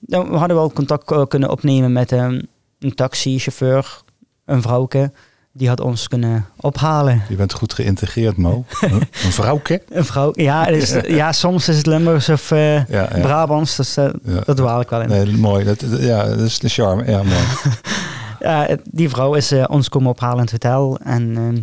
nou, 0.00 0.30
we 0.30 0.36
hadden 0.36 0.56
wel 0.56 0.72
contact 0.72 1.28
kunnen 1.28 1.50
opnemen 1.50 1.92
met 1.92 2.12
ehm, 2.12 2.40
een 2.78 2.94
taxichauffeur, 2.94 4.02
een 4.44 4.62
vrouwke. 4.62 5.12
Die 5.52 5.68
had 5.68 5.80
ons 5.80 6.08
kunnen 6.08 6.46
ophalen. 6.60 7.22
Je 7.28 7.34
bent 7.36 7.52
goed 7.52 7.72
geïntegreerd, 7.74 8.36
Mo. 8.36 8.64
een 8.80 9.32
vrouwke? 9.32 9.82
Een 9.88 10.04
vrouw, 10.04 10.30
ja, 10.34 10.66
is, 10.66 10.94
ja, 11.20 11.32
soms 11.32 11.68
is 11.68 11.76
het 11.76 11.86
Limburgs 11.86 12.28
of 12.28 12.50
Ja, 12.50 12.86
ja. 12.88 13.06
Brabants, 13.20 13.76
dus 13.76 13.96
eh, 13.96 14.08
Ja. 14.24 14.40
dat 14.44 14.56
dwaal 14.56 14.80
ik 14.80 14.88
wel 14.88 15.00
in. 15.00 15.08
Nee, 15.08 15.26
mooi. 15.36 15.64
Dat, 15.64 15.80
dat- 15.80 16.00
ja, 16.02 16.24
dat 16.28 16.38
is 16.40 16.58
de 16.58 16.68
charme. 16.68 17.10
Ja, 17.10 17.22
mooi. 17.22 18.76
Die 18.90 19.08
vrouw 19.08 19.34
is 19.34 19.50
eh, 19.52 19.64
ons 19.68 19.88
komen 19.88 20.10
ophalen 20.10 20.36
in 20.36 20.42
het 20.42 20.50
hotel. 20.50 20.98
En 21.04 21.36
ehm, 21.36 21.58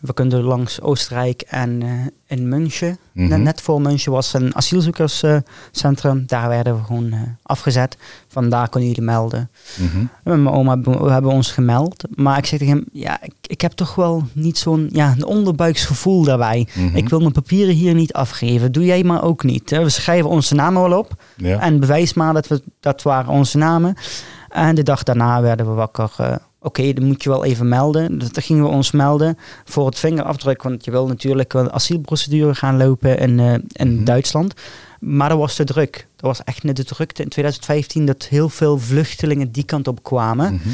we 0.00 0.12
konden 0.12 0.42
langs 0.42 0.80
Oostenrijk 0.80 1.42
en 1.42 1.80
uh, 1.80 1.90
in 2.26 2.48
München. 2.48 2.98
Mhm. 3.12 3.28
net, 3.28 3.40
net, 3.40 3.60
voor 3.60 3.80
München 3.80 4.12
was 4.12 4.34
een 4.34 4.56
asielzoekerscentrum. 4.56 6.24
daar 6.26 6.48
werden 6.48 6.76
we 6.76 6.84
gewoon 6.84 7.06
uh, 7.06 7.20
afgezet. 7.42 7.96
Vandaar 8.28 8.68
kunnen 8.68 8.88
jullie 8.88 9.04
melden. 9.04 9.50
Mhm. 9.76 10.04
En 10.24 10.42
mijn 10.42 10.54
oma 10.54 10.80
we 10.80 11.10
hebben 11.10 11.30
ons 11.30 11.52
gemeld. 11.52 12.04
Maar 12.14 12.38
ik 12.38 12.46
zeg 12.46 12.58
tegen 12.58 12.74
hem, 12.74 12.84
ja, 12.92 13.22
ik, 13.22 13.34
ik 13.46 13.60
heb 13.60 13.72
toch 13.72 13.94
wel 13.94 14.24
niet 14.32 14.58
zo'n 14.58 14.88
ja, 14.92 15.12
een 15.16 15.24
onderbuiksgevoel 15.24 16.22
daarbij. 16.22 16.66
Mhm. 16.74 16.96
Ik 16.96 17.08
wil 17.08 17.20
mijn 17.20 17.32
papieren 17.32 17.74
hier 17.74 17.94
niet 17.94 18.12
afgeven. 18.12 18.72
Doe 18.72 18.84
jij 18.84 19.02
maar 19.02 19.22
ook 19.22 19.42
niet. 19.42 19.70
We 19.70 19.88
schrijven 19.88 20.30
onze 20.30 20.54
namen 20.54 20.82
wel 20.82 20.98
op. 20.98 21.22
Ja. 21.36 21.60
En 21.60 21.80
bewijs 21.80 22.14
maar 22.14 22.34
dat 22.34 22.48
we, 22.48 22.62
dat 22.80 23.02
waren 23.02 23.32
onze 23.32 23.58
namen. 23.58 23.96
En 24.48 24.74
de 24.74 24.82
dag 24.82 25.02
daarna 25.02 25.40
werden 25.40 25.66
we 25.66 25.72
wakker. 25.72 26.40
Oké, 26.60 26.92
dan 26.92 27.04
moet 27.04 27.22
je 27.22 27.28
wel 27.28 27.44
even 27.44 27.68
melden. 27.68 28.18
Dus 28.18 28.32
dan 28.32 28.42
gingen 28.42 28.62
we 28.62 28.68
ons 28.68 28.90
melden 28.90 29.38
voor 29.64 29.86
het 29.86 29.98
vingerafdruk. 29.98 30.62
Want 30.62 30.84
je 30.84 30.90
wil 30.90 31.06
natuurlijk 31.06 31.52
een 31.54 31.72
asielprocedure 31.72 32.54
gaan 32.54 32.76
lopen 32.76 33.18
in, 33.18 33.38
uh, 33.38 33.52
in 33.72 33.94
Mhm. 33.94 34.04
Duitsland. 34.04 34.54
Maar 35.00 35.28
dat 35.28 35.38
was 35.38 35.54
te 35.54 35.64
druk. 35.64 36.06
Dat 36.16 36.26
was 36.26 36.44
echt 36.44 36.62
net 36.62 36.76
de 36.76 36.84
drukte 36.84 37.22
in 37.22 37.28
2015 37.28 38.06
dat 38.06 38.24
heel 38.24 38.48
veel 38.48 38.78
vluchtelingen 38.78 39.52
die 39.52 39.64
kant 39.64 39.88
op 39.88 40.02
kwamen. 40.02 40.54
Mhm. 40.54 40.68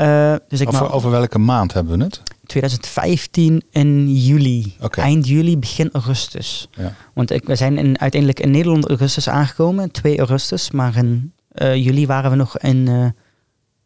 Uh, 0.00 0.34
dus 0.48 0.60
ik 0.60 0.68
over, 0.68 0.80
maar, 0.82 0.92
over 0.92 1.10
welke 1.10 1.38
maand 1.38 1.72
hebben 1.72 1.98
we 1.98 2.04
het? 2.04 2.22
2015 2.46 3.62
in 3.70 4.14
juli. 4.14 4.76
Okay. 4.80 5.04
Eind 5.04 5.28
juli, 5.28 5.58
begin 5.58 5.88
augustus. 5.92 6.68
Ja. 6.76 6.94
Want 7.14 7.30
ik, 7.30 7.44
we 7.46 7.56
zijn 7.56 7.78
in, 7.78 8.00
uiteindelijk 8.00 8.40
in 8.40 8.50
Nederland 8.50 8.88
augustus 8.88 9.28
aangekomen, 9.28 9.90
2 9.90 10.18
augustus. 10.18 10.70
Maar 10.70 10.96
in 10.96 11.32
uh, 11.54 11.74
juli 11.74 12.06
waren 12.06 12.30
we 12.30 12.36
nog 12.36 12.58
in 12.58 13.14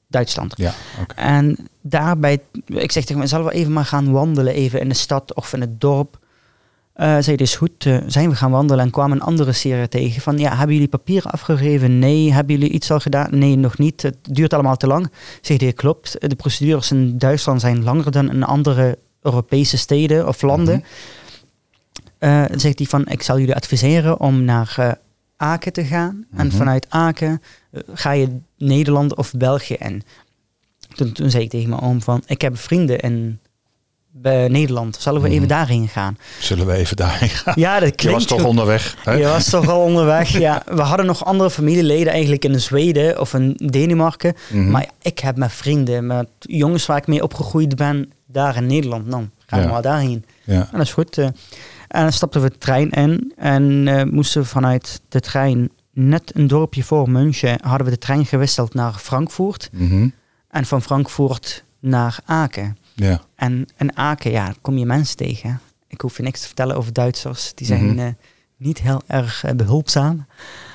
Duitsland. 0.09 0.53
Ja, 0.57 0.75
okay. 1.03 1.25
En 1.25 1.69
daarbij, 1.81 2.39
ik 2.67 2.93
zeg 2.93 3.05
tegen 3.05 3.19
me, 3.21 3.27
zullen 3.27 3.47
we 3.47 3.53
even 3.53 3.73
maar 3.73 3.85
gaan 3.85 4.13
wandelen, 4.13 4.55
even 4.55 4.81
in 4.81 4.89
de 4.89 4.95
stad 4.95 5.35
of 5.35 5.53
in 5.53 5.61
het 5.61 5.81
dorp. 5.81 6.19
Uh, 6.97 7.17
zei 7.21 7.37
dus 7.37 7.57
goed, 7.57 7.85
uh, 7.85 7.99
zijn 8.07 8.29
we 8.29 8.37
gaan 8.37 8.51
wandelen 8.51 8.85
en 8.85 8.91
kwamen 8.91 9.17
een 9.17 9.27
andere 9.27 9.53
serie 9.53 9.89
tegen. 9.89 10.23
Van 10.23 10.39
ja, 10.39 10.57
hebben 10.57 10.75
jullie 10.75 10.91
papieren 10.91 11.31
afgegeven? 11.31 11.99
Nee. 11.99 12.33
Hebben 12.33 12.59
jullie 12.59 12.71
iets 12.71 12.91
al 12.91 13.01
gedaan? 13.01 13.39
Nee, 13.39 13.57
nog 13.57 13.79
niet. 13.79 14.03
Het 14.03 14.17
duurt 14.23 14.53
allemaal 14.53 14.77
te 14.77 14.87
lang. 14.87 15.11
Zeg 15.41 15.57
die 15.57 15.73
klopt. 15.73 16.17
De 16.21 16.35
procedures 16.35 16.91
in 16.91 17.19
Duitsland 17.19 17.61
zijn 17.61 17.85
langer 17.85 18.11
dan 18.11 18.31
in 18.31 18.43
andere 18.43 18.99
Europese 19.23 19.77
steden 19.77 20.29
of 20.29 20.43
landen. 20.43 20.75
Mm 20.75 20.85
-hmm. 22.19 22.51
uh, 22.51 22.59
zegt 22.59 22.79
hij 22.79 22.87
van, 22.87 23.07
ik 23.07 23.23
zal 23.23 23.39
jullie 23.39 23.55
adviseren 23.55 24.21
om 24.21 24.45
naar 24.45 24.99
Aken 25.37 25.73
te 25.73 25.85
gaan. 25.85 26.15
Mm 26.15 26.27
-hmm. 26.31 26.39
En 26.41 26.53
vanuit 26.53 26.87
Aken 26.89 27.43
uh, 27.73 27.81
ga 27.95 28.11
je 28.11 28.39
Nederland 28.59 29.15
of 29.17 29.33
België 29.33 29.75
in. 29.79 30.03
Toen, 30.95 31.13
toen 31.13 31.31
zei 31.31 31.43
ik 31.43 31.51
tegen 31.51 31.69
mijn 31.69 31.83
oom 31.83 32.03
van, 32.03 32.23
ik 32.27 32.41
heb 32.41 32.59
vrienden 32.59 33.01
in 33.01 33.39
bij 34.11 34.49
Nederland. 34.49 34.97
Zullen 35.01 35.21
we 35.21 35.27
Mhm. 35.27 35.37
even 35.37 35.49
daarheen 35.49 35.89
gaan? 35.89 36.19
Zullen 36.41 36.67
we 36.67 36.73
even 36.73 36.97
daarheen 36.97 37.29
gaan? 37.29 37.55
Ja, 37.57 37.79
dat 37.81 37.89
Je 37.89 37.95
klinkt 37.95 38.19
was 38.19 38.27
toch 38.29 38.39
goed. 38.41 38.49
onderweg? 38.49 38.97
Hè? 39.05 39.13
Je 39.13 39.25
was 39.27 39.51
toch 39.51 39.69
al 39.69 39.81
onderweg, 39.83 40.29
ja. 40.39 40.63
We 40.67 40.83
hadden 40.83 41.07
nog 41.07 41.25
andere 41.25 41.51
familieleden 41.51 42.13
eigenlijk 42.13 42.45
in 42.45 42.61
Zweden 42.61 43.21
of 43.21 43.35
in 43.35 43.53
Denemarken. 43.57 44.35
Mhm. 44.53 44.71
Maar 44.71 44.87
ik 45.03 45.19
heb 45.19 45.37
met 45.37 45.53
vrienden, 45.53 46.07
met 46.07 46.29
jongens 46.39 46.87
waar 46.87 46.97
ik 46.97 47.07
mee 47.07 47.23
opgegroeid 47.23 47.77
ben, 47.77 48.13
daar 48.27 48.57
in 48.57 48.67
Nederland. 48.67 49.07
Nou, 49.07 49.25
gaan 49.47 49.61
we 49.63 49.69
maar 49.69 49.83
daarheen. 49.83 50.25
Ja. 50.45 50.55
En 50.61 50.69
dat 50.73 50.81
is 50.81 50.93
goed. 50.93 51.19
En 51.89 52.03
dan 52.03 52.13
stapten 52.13 52.43
we 52.43 52.51
de 52.51 52.59
trein 52.59 52.91
in 52.91 53.33
en 53.37 53.89
eh, 53.89 54.03
moesten 54.05 54.47
vanuit 54.47 55.01
de 55.09 55.21
trein, 55.21 55.71
net 55.93 56.33
een 56.35 56.47
dorpje 56.47 56.83
voor 56.83 57.11
München, 57.11 57.59
hadden 57.63 57.85
we 57.87 57.93
de 57.93 57.99
trein 57.99 58.27
gewisseld 58.27 58.75
naar 58.75 58.93
Frankfurt. 58.93 59.69
Mhm. 59.73 60.09
En 60.51 60.65
van 60.67 60.83
Frankfurt 60.83 61.65
naar 61.81 62.19
Aken. 62.25 62.77
ja. 62.95 63.21
En 63.37 63.67
in 63.79 63.97
Aken, 63.97 64.31
ja, 64.31 64.55
kom 64.61 64.79
je 64.79 64.87
mensen 64.87 65.17
tegen. 65.17 65.61
Ik 65.89 66.01
hoef 66.01 66.17
je 66.17 66.23
niks 66.23 66.41
te 66.41 66.47
vertellen 66.47 66.77
over 66.77 66.93
Duitsers. 66.93 67.53
Die 67.55 67.67
zijn 67.67 67.85
Mhm. 67.87 67.99
eh, 67.99 68.07
niet 68.59 68.79
heel 68.81 69.03
erg 69.07 69.45
eh, 69.45 69.55
behulpzaam. 69.55 70.27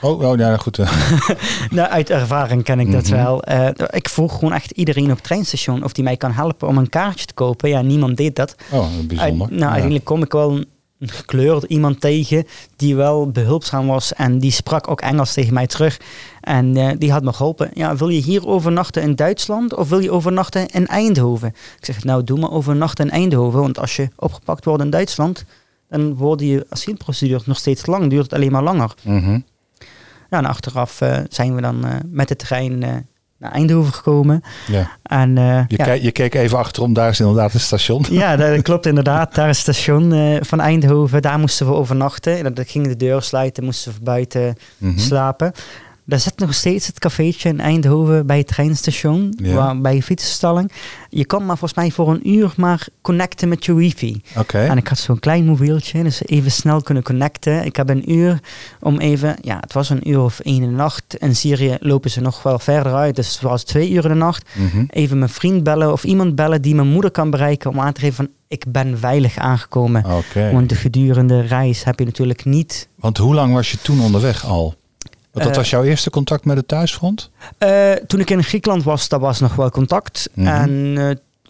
Oh, 0.01 0.21
oh, 0.21 0.37
ja, 0.37 0.57
goed. 0.57 0.79
eh. 0.79 0.91
nou, 1.71 1.89
uit 1.89 2.09
ervaring 2.09 2.63
ken 2.63 2.79
ik 2.79 2.91
dat 2.91 3.03
Mhm. 3.03 3.11
wel. 3.15 3.43
Ik 3.89 4.09
vroeg 4.09 4.33
gewoon 4.33 4.53
echt 4.53 4.71
iedereen 4.71 5.03
op 5.09 5.15
het 5.15 5.23
treinstation 5.23 5.83
of 5.83 5.91
die 5.93 6.03
mij 6.03 6.17
kan 6.17 6.31
helpen 6.31 6.67
om 6.67 6.77
een 6.77 6.89
kaartje 6.89 7.25
te 7.25 7.33
kopen. 7.33 7.69
Ja, 7.69 7.81
niemand 7.81 8.17
deed 8.17 8.35
dat. 8.35 8.55
Oh, 8.71 8.87
bijzonder. 9.07 9.19
Uit- 9.21 9.37
nou, 9.37 9.55
Ja. 9.57 9.65
uiteindelijk 9.65 10.05
kom 10.05 10.23
ik 10.23 10.31
wel 10.31 10.63
gekleurd 11.09 11.63
iemand 11.63 12.01
tegen 12.01 12.47
die 12.75 12.95
wel 12.95 13.31
behulpzaam 13.31 13.87
was 13.87 14.13
en 14.13 14.39
die 14.39 14.51
sprak 14.51 14.87
ook 14.87 15.01
Engels 15.01 15.33
tegen 15.33 15.53
mij 15.53 15.67
terug. 15.67 15.99
En 16.41 16.77
eh, 16.77 16.91
die 16.97 17.11
had 17.11 17.23
me 17.23 17.33
geholpen. 17.33 17.69
Ja, 17.73 17.95
wil 17.95 18.09
je 18.09 18.21
hier 18.21 18.47
overnachten 18.47 19.01
in 19.01 19.15
Duitsland 19.15 19.75
of 19.75 19.89
wil 19.89 19.99
je 19.99 20.11
overnachten 20.11 20.67
in 20.67 20.87
Eindhoven? 20.87 21.47
Ik 21.47 21.85
zeg, 21.85 22.03
nou 22.03 22.23
doe 22.23 22.39
maar 22.39 22.51
overnachten 22.51 23.05
in 23.05 23.11
Eindhoven, 23.11 23.59
want 23.59 23.79
als 23.79 23.95
je 23.95 24.09
opgepakt 24.15 24.65
wordt 24.65 24.83
in 24.83 24.89
Duitsland, 24.89 25.45
dan 25.89 26.15
worden 26.15 26.47
je 26.47 26.65
asielprocedures 26.69 27.45
nog 27.45 27.57
steeds 27.57 27.85
lang, 27.85 28.09
duurt 28.09 28.23
het 28.23 28.33
alleen 28.33 28.51
maar 28.51 28.63
langer. 28.63 28.93
Mhm. 29.03 29.39
Ja, 30.29 30.37
en 30.37 30.45
achteraf 30.45 31.01
eh, 31.01 31.19
zijn 31.29 31.55
we 31.55 31.61
dan 31.61 31.85
eh, 31.85 31.95
met 32.05 32.27
de 32.27 32.35
trein 32.35 33.07
naar 33.41 33.51
Eindhoven 33.51 33.93
gekomen. 33.93 34.41
ja. 34.67 34.91
En, 35.03 35.37
eh, 35.37 35.45
Je, 35.67 35.77
ja, 35.77 35.83
kijk- 35.83 36.01
je 36.01 36.11
keek 36.11 36.33
even 36.35 36.57
achterom, 36.57 36.93
daar 36.93 37.09
is 37.09 37.19
inderdaad 37.19 37.51
het 37.53 37.61
station. 37.61 38.05
ja, 38.09 38.35
dat 38.41 38.61
klopt 38.61 38.85
inderdaad. 38.85 39.35
Daar 39.35 39.49
is 39.49 39.65
het 39.65 39.75
station 39.75 40.13
eh, 40.13 40.37
van 40.41 40.59
Eindhoven. 40.59 41.21
Daar 41.21 41.39
moesten 41.39 41.65
we 41.65 41.73
overnachten. 41.73 42.37
En 42.45 42.53
dan 42.53 42.65
ging 42.65 42.87
de 42.87 42.95
deur 42.95 43.21
sluiten, 43.21 43.63
moesten 43.63 43.91
we 43.93 43.99
buiten 44.03 44.55
Mhm. 44.77 44.99
slapen. 44.99 45.51
Daar 46.05 46.19
zit 46.19 46.39
nog 46.39 46.53
steeds 46.53 46.87
het 46.87 46.99
cafeetje 46.99 47.49
in 47.49 47.59
Eindhoven 47.59 48.25
bij 48.25 48.37
het 48.37 48.47
treinstation, 48.47 49.33
Ja. 49.37 49.53
waar, 49.53 49.81
bij 49.81 49.95
je 49.95 50.03
fietsenstalling. 50.03 50.71
Je 51.09 51.25
kan 51.25 51.45
maar 51.45 51.57
volgens 51.57 51.79
mij 51.79 51.91
voor 51.91 52.09
een 52.09 52.29
uur 52.29 52.53
maar 52.57 52.87
connecten 53.01 53.49
met 53.49 53.65
je 53.65 53.73
wifi. 53.73 54.21
Oké. 54.37 54.59
En 54.59 54.77
ik 54.77 54.87
had 54.87 54.97
zo'n 54.97 55.19
klein 55.19 55.45
mobieltje, 55.45 56.03
dus 56.03 56.25
even 56.25 56.51
snel 56.51 56.81
kunnen 56.81 57.03
connecten. 57.03 57.65
Ik 57.65 57.75
heb 57.75 57.89
een 57.89 58.11
uur 58.11 58.39
om 58.79 58.99
even, 58.99 59.35
ja, 59.41 59.57
het 59.59 59.73
was 59.73 59.89
een 59.89 60.09
uur 60.09 60.19
of 60.19 60.39
één 60.39 60.63
in 60.63 60.69
de 60.69 60.75
nacht. 60.75 61.15
In 61.19 61.35
Syrië 61.35 61.77
lopen 61.79 62.09
ze 62.11 62.21
nog 62.21 62.43
wel 62.43 62.59
verder 62.59 62.93
uit, 62.93 63.15
dus 63.15 63.31
het 63.33 63.41
was 63.41 63.63
twee 63.63 63.89
uur 63.91 64.03
in 64.03 64.09
de 64.09 64.15
nacht. 64.15 64.49
Mhm. 64.55 64.83
Even 64.89 65.17
mijn 65.17 65.29
vriend 65.29 65.63
bellen 65.63 65.91
of 65.91 66.03
iemand 66.03 66.35
bellen 66.35 66.61
die 66.61 66.75
mijn 66.75 66.87
moeder 66.87 67.11
kan 67.11 67.29
bereiken 67.29 67.69
om 67.69 67.79
aan 67.79 67.93
te 67.93 67.99
geven 67.99 68.15
van 68.15 68.27
ik 68.47 68.63
ben 68.67 68.97
veilig 68.99 69.37
aangekomen. 69.37 70.05
Oké. 70.05 70.51
Want 70.51 70.69
de 70.69 70.75
gedurende 70.75 71.41
reis 71.41 71.83
heb 71.83 71.99
je 71.99 72.05
natuurlijk 72.05 72.45
niet. 72.45 72.87
Want 72.95 73.17
hoe 73.17 73.33
lang 73.33 73.53
was 73.53 73.71
je 73.71 73.77
toen 73.81 74.01
onderweg 74.01 74.45
al? 74.45 74.75
Want 75.31 75.45
dat 75.45 75.53
Eh, 75.53 75.55
was 75.61 75.69
jouw 75.69 75.83
eerste 75.83 76.09
contact 76.09 76.45
met 76.45 76.57
het 76.57 76.67
thuisfront? 76.67 77.29
Eh, 77.57 77.91
toen 77.91 78.19
ik 78.19 78.29
in 78.29 78.43
Griekenland 78.43 78.83
was, 78.83 79.07
daar 79.09 79.19
was 79.19 79.39
nog 79.39 79.55
wel 79.55 79.69
contact. 79.69 80.29
Mhm. 80.33 80.47
En 80.47 80.97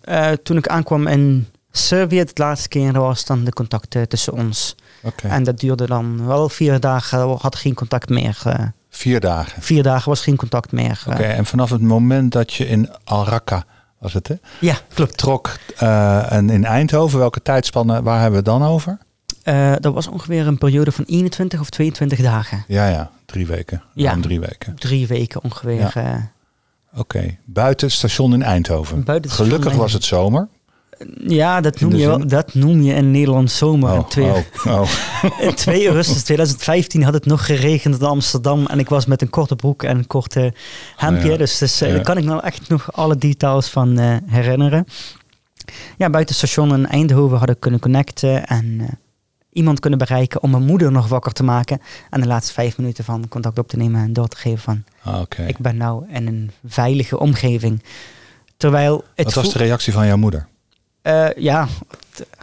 eh, 0.02 0.32
toen 0.32 0.58
ik 0.58 0.68
aankwam 0.68 1.08
in 1.08 1.48
Servië, 1.72 2.18
het 2.18 2.38
laatste 2.38 2.68
keer, 2.68 2.92
was 2.94 3.26
dan 3.26 3.44
de 3.44 3.54
contact 3.54 3.98
tussen 4.10 4.34
ons. 4.34 4.76
Oké. 5.04 5.28
En 5.28 5.44
dat 5.44 5.60
duurde 5.60 5.88
dan 5.88 6.26
wel 6.28 6.50
vier 6.50 6.80
dagen, 6.80 7.38
had 7.42 7.56
geen 7.56 7.74
contact 7.74 8.10
meer. 8.10 8.42
Vier 8.90 9.20
dagen. 9.20 9.62
vier 9.62 9.84
dagen 9.84 10.10
was 10.10 10.22
geen 10.22 10.36
contact 10.36 10.72
meer. 10.72 11.04
Oké, 11.08 11.24
en 11.24 11.46
vanaf 11.46 11.70
het 11.70 11.82
moment 11.82 12.32
dat 12.32 12.54
je 12.54 12.68
in 12.68 12.90
Al 13.04 13.26
Raqqa, 13.26 13.64
was 14.00 14.14
het 14.14 14.28
hè, 14.28 14.36
Ja, 14.60 14.76
klopt. 14.94 15.18
trok 15.18 15.52
en 16.30 16.50
in 16.50 16.66
Eindhoven, 16.66 17.20
welke 17.20 17.42
tijdspannen, 17.42 18.04
waar 18.04 18.22
hebben 18.22 18.44
we 18.44 18.50
het 18.52 18.60
dan 18.60 18.70
over? 18.70 18.98
Eh, 19.44 19.74
dat 19.80 19.94
was 19.94 20.08
ongeveer 20.08 20.48
een 20.48 20.58
periode 20.58 20.92
van 20.92 21.04
21 21.08 21.60
of 21.60 21.70
22 21.70 22.20
dagen. 22.22 22.64
Ja, 22.68 22.88
ja, 22.90 23.12
drie 23.26 23.48
weken. 23.48 23.84
Ja. 23.94 24.18
Drie 24.22 24.40
weken. 24.40 24.76
Drie 24.76 25.08
weken 25.08 25.44
ongeveer. 25.44 25.92
eh. 25.96 26.16
Oké, 26.96 27.38
buiten 27.46 27.88
het 27.88 27.96
station 27.96 28.34
in 28.34 28.42
Eindhoven. 28.44 29.04
Buiten 29.04 29.32
Gelukkig 29.32 29.74
was 29.74 29.94
het 29.94 30.04
zomer. 30.04 30.48
ja, 31.28 31.62
dat 31.62 31.80
noem, 31.80 31.96
je, 31.96 32.08
wel- 32.08 32.28
dat 32.28 32.54
noem 32.54 32.82
je 32.82 32.94
in 32.94 33.12
Nederland 33.12 33.52
zomer. 33.52 33.90
Oh, 33.92 33.96
in, 33.96 34.06
twee, 34.06 34.30
oh, 34.30 34.38
oh. 34.66 34.90
in 35.48 35.54
2 35.56 35.86
augustus 35.88 36.24
2015 36.24 37.04
had 37.04 37.14
het 37.14 37.26
nog 37.26 37.46
geregend 37.46 38.00
in 38.00 38.06
Amsterdam. 38.06 38.66
En 38.66 38.80
ik 38.80 38.90
was 38.90 39.06
met 39.06 39.22
een 39.22 39.30
korte 39.30 39.56
broek 39.56 39.84
en 39.84 39.98
een 39.98 40.08
korte 40.08 40.54
hemdje. 40.96 41.30
Ja. 41.32 41.38
Dus, 41.38 41.58
dus 41.58 41.82
eh, 41.82 41.88
Ja. 41.90 41.96
daar 41.96 42.04
kan 42.04 42.18
ik 42.18 42.24
nou 42.24 42.44
echt 42.44 42.70
nog 42.70 42.94
alle 42.94 43.16
details 43.18 43.68
van 43.70 44.00
eh, 44.00 44.16
herinneren. 44.26 44.86
Ja, 45.98 46.10
buiten 46.10 46.36
het 46.36 46.48
station 46.48 46.74
in 46.74 46.88
Eindhoven 46.88 47.38
hadden 47.38 47.60
kunnen 47.60 47.80
connecten. 47.80 48.46
En 48.48 48.78
eh, 48.80 48.88
iemand 49.52 49.80
kunnen 49.80 50.00
bereiken 50.00 50.44
om 50.44 50.52
mijn 50.52 50.66
moeder 50.66 50.92
nog 50.92 51.08
wakker 51.08 51.32
te 51.32 51.44
maken. 51.44 51.82
En 52.10 52.22
de 52.22 52.28
laatste 52.28 52.54
vijf 52.54 52.78
minuten 52.78 53.04
van 53.04 53.28
contact 53.28 53.60
op 53.60 53.68
te 53.68 53.78
nemen 53.78 54.02
en 54.02 54.14
door 54.14 54.28
te 54.28 54.38
geven 54.38 54.60
van... 54.60 54.84
Ah, 55.04 55.22
Oké. 55.22 55.44
Ik 55.44 55.58
ben 55.58 55.78
nou 55.78 56.06
in 56.10 56.28
een 56.28 56.52
veilige 56.68 57.20
omgeving. 57.20 57.84
Terwijl 58.58 59.04
het 59.16 59.26
Wat 59.26 59.34
was 59.34 59.54
de 59.54 59.58
reactie 59.60 59.94
van 59.94 60.08
jouw 60.08 60.18
moeder? 60.18 60.48
Eh, 61.02 61.30
ja, 61.36 61.68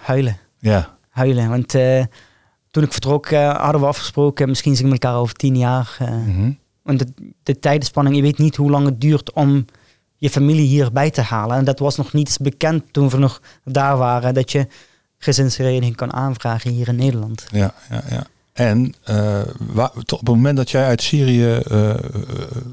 huilen. 0.03 0.39
Ja, 0.59 0.97
Huilen. 1.11 1.49
Want 1.49 1.75
eh, 1.75 2.05
toen 2.71 2.83
ik 2.83 2.93
vertrok 2.93 3.27
eh, 3.27 3.61
hadden 3.61 3.81
we 3.81 3.87
afgesproken, 3.87 4.49
misschien 4.49 4.77
zien 4.77 4.87
we 4.87 4.93
elkaar 4.93 5.15
over 5.17 5.35
tien 5.35 5.57
jaar. 5.57 5.97
mhm. 6.01 6.53
Want 6.83 6.99
de, 6.99 7.33
de 7.43 7.59
tijdenspanning, 7.59 8.17
je 8.17 8.23
weet 8.23 8.39
niet 8.39 8.57
hoe 8.57 8.71
lang 8.71 8.87
het 8.87 9.01
duurt 9.01 9.33
om 9.33 9.65
je 10.17 10.31
familie 10.31 10.67
hierbij 10.67 11.11
te 11.11 11.21
halen. 11.21 11.57
En 11.57 11.65
dat 11.65 11.79
was 11.79 11.97
nog 11.97 12.13
niet 12.13 12.39
bekend 12.41 12.93
toen 12.93 13.09
we 13.09 13.19
nog 13.19 13.43
daar 13.65 13.97
waren, 13.97 14.35
dat 14.35 14.53
je 14.53 14.67
gezinshereniging 15.19 15.97
kan 15.97 16.13
aanvragen 16.13 16.71
hier 16.71 16.89
in 16.89 16.97
Nederland. 16.97 17.45
ja, 17.51 17.75
ja, 17.91 18.03
ja. 18.11 18.27
En 18.53 18.95
eh, 19.05 19.41
op 19.77 20.09
het 20.09 20.23
moment 20.23 20.57
dat 20.57 20.71
jij 20.71 20.85
uit 20.85 21.03
Syrië 21.03 21.55
eh, 21.57 21.95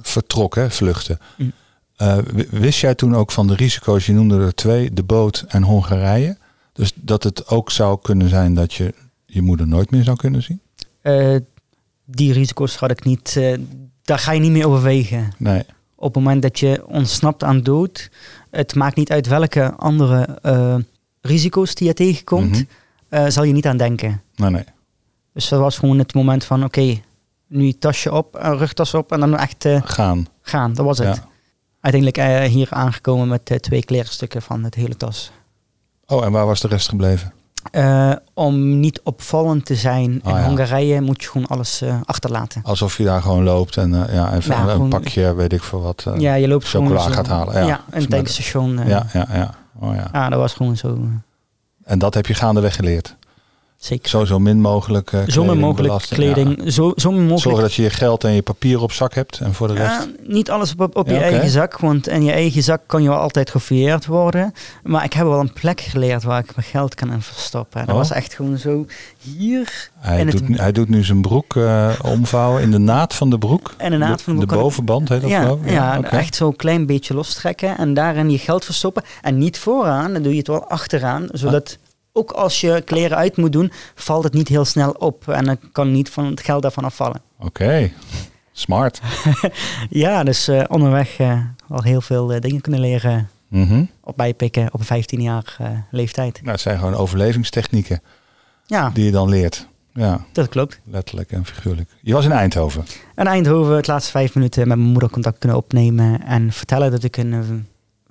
vertrok, 0.02 0.56
hè, 0.56 0.72
vluchtte, 0.72 1.18
Mm. 1.38 1.52
eh, 1.96 2.18
wist 2.50 2.80
jij 2.80 2.96
toen 2.96 3.16
ook 3.16 3.32
van 3.32 3.48
de 3.48 3.56
risico's, 3.56 4.06
je 4.06 4.14
noemde 4.14 4.40
er 4.40 4.56
twee, 4.56 4.94
de 4.94 5.04
boot 5.04 5.46
en 5.48 5.64
Hongarije? 5.64 6.38
Dus 6.74 6.92
dat 6.96 7.24
het 7.24 7.48
ook 7.48 7.72
zou 7.72 8.00
kunnen 8.02 8.30
zijn 8.30 8.54
dat 8.54 8.74
je 8.74 8.94
je 9.26 9.42
moeder 9.42 9.68
nooit 9.68 9.92
meer 9.92 10.04
zou 10.04 10.18
kunnen 10.18 10.44
zien? 10.44 10.62
Die 12.06 12.34
risico's 12.34 12.76
had 12.76 12.92
ik 12.92 13.04
niet, 13.04 13.40
daar 14.04 14.20
ga 14.20 14.32
je 14.32 14.40
niet 14.40 14.52
mee 14.52 14.68
overwegen. 14.68 15.32
Nee. 15.38 15.64
Op 15.96 16.14
het 16.16 16.24
moment 16.24 16.42
dat 16.42 16.60
je 16.60 16.88
ontsnapt 16.88 17.44
aan 17.44 17.62
dood, 17.62 18.10
het 18.52 18.76
maakt 18.76 18.96
niet 18.96 19.12
uit 19.12 19.28
welke 19.28 19.74
andere 19.76 20.40
risico's 21.26 21.76
die 21.76 21.88
je 21.88 21.94
tegenkomt, 21.94 22.52
Mhm. 22.52 22.64
eh, 23.10 23.26
zal 23.28 23.44
je 23.44 23.54
niet 23.54 23.68
aan 23.68 23.78
denken. 23.78 24.22
Nee, 24.36 24.50
nee. 24.50 24.64
Dus 25.34 25.50
dat 25.50 25.60
was 25.60 25.78
gewoon 25.78 25.98
het 26.00 26.14
moment 26.14 26.44
van, 26.44 26.64
oké, 26.64 27.00
nu 27.48 27.66
je 27.66 27.78
tasje 27.78 28.12
op, 28.14 28.36
een 28.40 28.58
rugtas 28.58 28.94
op 28.94 29.12
en 29.12 29.20
dan 29.20 29.38
echt 29.38 29.66
eh, 29.66 29.82
Gaan. 29.84 30.28
gaan. 30.42 30.74
Dat 30.74 30.86
was 30.86 30.98
het. 30.98 31.16
Ja. 31.16 31.24
Uiteindelijk 31.82 32.18
eh, 32.44 32.50
hier 32.52 32.68
aangekomen 32.72 33.28
met 33.28 33.52
twee 33.62 33.86
kledingstukken 33.86 34.42
van 34.42 34.64
het 34.64 34.76
hele 34.76 34.98
tas. 34.98 35.32
Oh, 36.08 36.26
en 36.26 36.32
waar 36.32 36.46
was 36.46 36.60
de 36.62 36.68
rest 36.68 36.90
gebleven? 36.90 37.34
Om 38.34 38.80
niet 38.80 39.02
opvallend 39.04 39.66
te 39.66 39.76
zijn 39.76 40.04
in 40.12 40.22
ja. 40.24 40.44
Hongarije 40.46 41.02
moet 41.02 41.24
je 41.24 41.30
gewoon 41.30 41.48
alles 41.48 41.84
achterlaten. 42.06 42.62
Alsof 42.64 42.98
je 42.98 43.04
daar 43.04 43.22
gewoon 43.22 43.44
loopt 43.44 43.78
en 43.78 43.90
ja, 43.90 44.34
even 44.34 44.52
Ja, 44.56 44.62
een 44.62 44.70
gewoon- 44.70 44.90
pakje, 44.90 45.34
weet 45.36 45.54
ik 45.54 45.64
veel 45.64 45.82
wat. 45.82 46.06
ja, 46.18 46.34
je 46.34 46.48
loopt 46.48 46.68
chocola 46.70 46.88
gewoon 47.00 47.04
zo- 47.08 47.14
gaat 47.14 47.28
halen, 47.28 47.54
ja. 47.54 47.68
Ja, 47.68 47.84
een 47.90 48.08
tankstation. 48.08 48.88
ja, 48.88 49.06
ja, 49.14 49.28
ja. 49.34 49.54
Oh, 49.80 49.96
ja. 49.96 50.10
ja, 50.12 50.30
dat 50.30 50.40
was 50.40 50.54
gewoon 50.54 50.78
zo. 50.78 51.08
En 51.84 52.00
dat 52.00 52.14
heb 52.14 52.26
je 52.26 52.34
gaandeweg 52.34 52.76
geleerd. 52.76 53.16
Zeker. 53.86 54.10
Zo, 54.10 54.26
zo 54.26 54.40
min 54.40 54.62
mogelijk 54.62 55.12
eh, 55.14 55.20
Zo 55.28 55.44
min 55.44 55.58
mogelijk 55.58 56.04
kleding. 56.10 56.64
Ja. 56.64 56.70
Zo, 56.70 56.94
zo 56.96 57.10
min 57.12 57.20
mogelijk. 57.20 57.42
Zorgen 57.42 57.62
dat 57.62 57.74
je 57.74 57.82
je 57.82 57.90
geld 57.90 58.24
en 58.24 58.32
je 58.32 58.42
papier 58.42 58.82
op 58.82 58.92
zak 58.92 59.14
hebt 59.14 59.40
en 59.40 59.54
voor 59.54 59.68
de 59.68 59.74
rest. 59.74 59.92
Ja, 59.92 60.06
niet 60.28 60.50
alles 60.50 60.74
op, 60.78 60.96
op 60.98 61.08
je 61.08 61.14
Ja, 61.14 61.22
eigen 61.22 61.50
zak, 61.50 61.78
want 61.80 62.08
in 62.08 62.24
je 62.24 62.32
eigen 62.32 62.64
zak 62.64 62.82
kan 62.86 63.02
je 63.04 63.10
wel 63.10 63.18
altijd 63.18 63.50
gefouilleerd 63.50 64.06
worden. 64.06 64.54
Maar 64.84 65.04
ik 65.04 65.14
heb 65.14 65.26
wel 65.28 65.40
een 65.40 65.54
plek 65.54 65.82
geleerd 65.82 66.24
waar 66.24 66.40
ik 66.40 66.56
mijn 66.56 66.68
geld 66.68 66.96
kan 66.96 67.12
in 67.12 67.22
verstoppen. 67.22 67.80
En 67.80 67.86
dat 67.86 67.96
Oh. 67.96 68.02
was 68.02 68.12
echt 68.12 68.34
gewoon 68.34 68.58
zo 68.58 68.86
hier 69.22 69.90
Hij, 70.00 70.20
het- 70.20 70.32
doet, 70.32 70.48
nu- 70.50 70.58
hij 70.58 70.72
doet 70.72 70.90
nu 70.90 71.04
zijn 71.04 71.22
broek 71.22 71.56
eh, 71.56 71.90
omvouwen 72.04 72.62
in 72.62 72.72
de 72.72 72.78
naad 72.78 73.14
van 73.16 73.30
de 73.30 73.38
broek. 73.38 73.74
En 73.78 73.92
de 73.92 73.98
naad 73.98 74.22
van 74.22 74.40
de 74.40 74.46
broek 74.46 74.60
bovenband 74.62 75.10
heet 75.10 75.22
dat 75.22 75.30
ja, 75.30 75.42
ik? 75.64 75.70
ja, 75.70 75.98
oké. 75.98 76.08
echt 76.16 76.36
zo'n 76.36 76.56
klein 76.56 76.86
beetje 76.86 77.14
lostrekken 77.14 77.78
en 77.78 77.94
daarin 77.94 78.30
je 78.30 78.38
geld 78.38 78.66
verstoppen. 78.66 79.04
En 79.22 79.38
niet 79.38 79.58
vooraan, 79.58 80.14
dan 80.14 80.22
doe 80.22 80.32
je 80.32 80.38
het 80.38 80.48
wel 80.48 80.64
achteraan, 80.70 81.28
zodat 81.32 81.78
ook 82.18 82.32
als 82.32 82.62
je 82.62 82.82
kleren 82.86 83.18
uit 83.18 83.38
moet 83.38 83.52
doen, 83.52 83.72
valt 83.96 84.24
het 84.24 84.34
niet 84.34 84.48
heel 84.48 84.66
snel 84.66 84.92
op. 84.92 85.28
En 85.28 85.46
dan 85.46 85.58
kan 85.72 85.92
niet 85.92 86.10
van 86.10 86.26
het 86.26 86.42
geld 86.42 86.62
daarvan 86.62 86.84
afvallen. 86.84 87.22
Oké, 87.40 87.92
smart. 88.52 89.02
Ja, 89.90 90.24
dus 90.24 90.48
eh, 90.48 90.64
onderweg 90.68 91.18
eh, 91.18 91.40
al 91.68 91.84
heel 91.84 92.02
veel 92.02 92.34
eh, 92.34 92.42
dingen 92.42 92.62
kunnen 92.62 92.80
leren 92.82 93.30
Mhm. 93.48 93.84
op 94.04 94.18
bijpikken 94.18 94.74
op 94.74 94.80
een 94.80 94.86
15 94.86 95.22
jaar 95.22 95.56
eh, 95.60 95.68
leeftijd. 95.92 96.40
Nou, 96.40 96.52
het 96.52 96.62
zijn 96.62 96.78
gewoon 96.78 96.94
overlevingstechnieken 96.96 98.02
Ja, 98.66 98.90
die 98.94 99.06
je 99.06 99.12
dan 99.12 99.30
leert. 99.30 99.68
Ja, 99.94 100.26
dat 100.32 100.50
klopt. 100.50 100.80
letterlijk 100.84 101.32
en 101.32 101.46
figuurlijk. 101.46 101.90
Je 102.02 102.14
was 102.14 102.26
in 102.26 102.32
Eindhoven. 102.32 102.86
En 103.16 103.28
Eindhoven, 103.28 103.76
het 103.76 103.88
laatste 103.88 104.12
vijf 104.12 104.36
minuten 104.36 104.68
met 104.68 104.78
mijn 104.78 104.90
moeder 104.90 105.10
contact 105.10 105.38
kunnen 105.40 105.58
opnemen 105.58 106.26
en 106.26 106.52
vertellen 106.52 106.92
dat 106.92 107.04
ik 107.04 107.18
een 107.18 107.34
eh, 107.34 107.40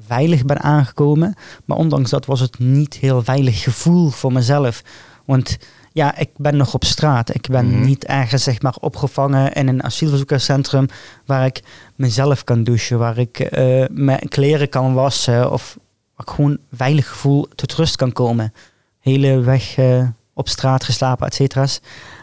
veilig 0.07 0.45
ben 0.45 0.61
aangekomen. 0.61 1.35
Maar 1.65 1.77
ondanks 1.77 2.11
dat 2.11 2.27
was 2.27 2.41
het 2.41 2.59
niet 2.59 2.95
heel 2.95 3.23
veilig 3.23 3.63
gevoel 3.63 4.09
voor 4.11 4.33
mezelf. 4.33 4.83
Want 5.25 5.59
ja, 5.93 6.17
ik 6.19 6.31
ben 6.37 6.57
nog 6.57 6.75
op 6.75 6.85
straat. 6.85 7.35
Ik 7.35 7.47
ben 7.51 7.71
Mhm. 7.71 7.85
niet 7.87 8.05
ergens 8.05 8.43
zeg 8.43 8.63
maar 8.63 8.75
opgevangen 8.81 9.53
in 9.53 9.69
een 9.69 9.83
asielzoekerscentrum 9.83 10.87
waar 11.27 11.47
ik 11.47 11.63
mezelf 11.97 12.45
kan 12.45 12.65
douchen, 12.65 12.99
waar 12.99 13.19
ik 13.19 13.39
eh, 13.41 13.85
mijn 13.91 14.29
kleren 14.29 14.69
kan 14.69 14.95
wassen 14.95 15.53
of 15.53 15.77
waar 16.17 16.27
ik 16.27 16.33
gewoon 16.35 16.59
veilig 16.73 17.09
gevoel 17.09 17.49
tot 17.55 17.73
rust 17.75 17.97
kan 17.97 18.13
komen. 18.13 18.53
Hele 19.01 19.41
weg 19.41 19.77
eh, 19.77 20.09
op 20.35 20.49
straat 20.49 20.85
geslapen, 20.85 21.27
et 21.27 21.35
cetera's. 21.35 21.81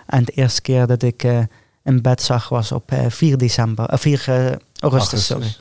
En 0.07 0.23
de 0.25 0.31
eerste 0.31 0.61
keer 0.61 0.87
dat 0.87 1.01
ik 1.03 1.23
eh, 1.23 1.39
in 1.83 2.01
bed 2.01 2.21
zag 2.21 2.49
was 2.49 2.71
op 2.71 2.91
eh, 2.91 3.05
4 3.09 3.37
december, 3.37 3.85
eh, 3.85 3.97
4 3.99 4.23
eh, 4.27 4.35
augustus. 4.35 4.81
Augustus. 4.81 5.25
Sorry. 5.25 5.55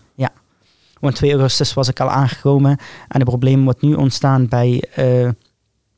Want 1.01 1.15
2 1.15 1.33
augustus 1.33 1.75
was 1.75 1.89
ik 1.89 2.01
al 2.01 2.11
aangekomen 2.11 2.71
en 3.09 3.21
het 3.21 3.25
probleem 3.25 3.65
wat 3.65 3.81
nu 3.83 3.95
ontstaan 3.95 4.49
bij 4.49 4.85
eh 4.95 5.29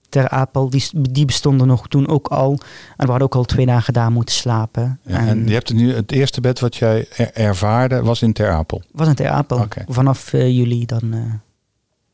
Ter 0.08 0.28
Apel, 0.28 0.70
die, 0.70 0.84
die 1.10 1.24
bestonden 1.24 1.66
nog 1.66 1.88
toen 1.88 2.08
ook 2.08 2.28
al. 2.28 2.50
En 2.96 3.04
we 3.04 3.10
hadden 3.10 3.22
ook 3.22 3.34
al 3.34 3.44
twee 3.44 3.66
dagen 3.66 3.92
daar 3.92 4.10
moeten 4.12 4.34
slapen. 4.34 5.00
Ja, 5.02 5.18
en 5.18 5.46
je 5.46 5.52
hebt 5.52 5.68
het 5.68 5.76
nu, 5.76 5.94
het 5.94 6.12
eerste 6.12 6.40
bed 6.40 6.60
wat 6.60 6.76
jij 6.76 7.06
er- 7.16 7.32
ervaarde 7.32 8.02
was 8.02 8.22
in 8.22 8.32
Ter 8.32 8.50
Apel. 8.50 8.82
was 8.92 9.08
in 9.08 9.14
Ter 9.14 9.28
Apel. 9.28 9.58
Vanaf 9.88 10.32
eh, 10.32 10.56
juli 10.56 10.86
dan. 10.86 11.12
eh, 11.12 11.18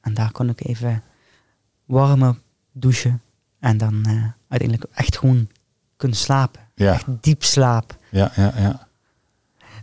en 0.01 0.15
daar 0.15 0.33
kon 0.33 0.49
ik 0.49 0.65
even 0.67 1.03
warme 1.85 2.35
douchen. 2.73 3.21
En 3.61 3.79
dan 3.79 4.07
uiteindelijk 4.49 4.91
echt 4.95 5.19
gewoon 5.19 5.49
kunnen 5.97 6.17
slapen. 6.17 6.61
Ja, 6.75 6.93
Echt 6.93 7.07
diep 7.21 7.45
slaap. 7.45 7.97
ja, 8.11 8.33
ja, 8.37 8.53
ja. 8.57 8.88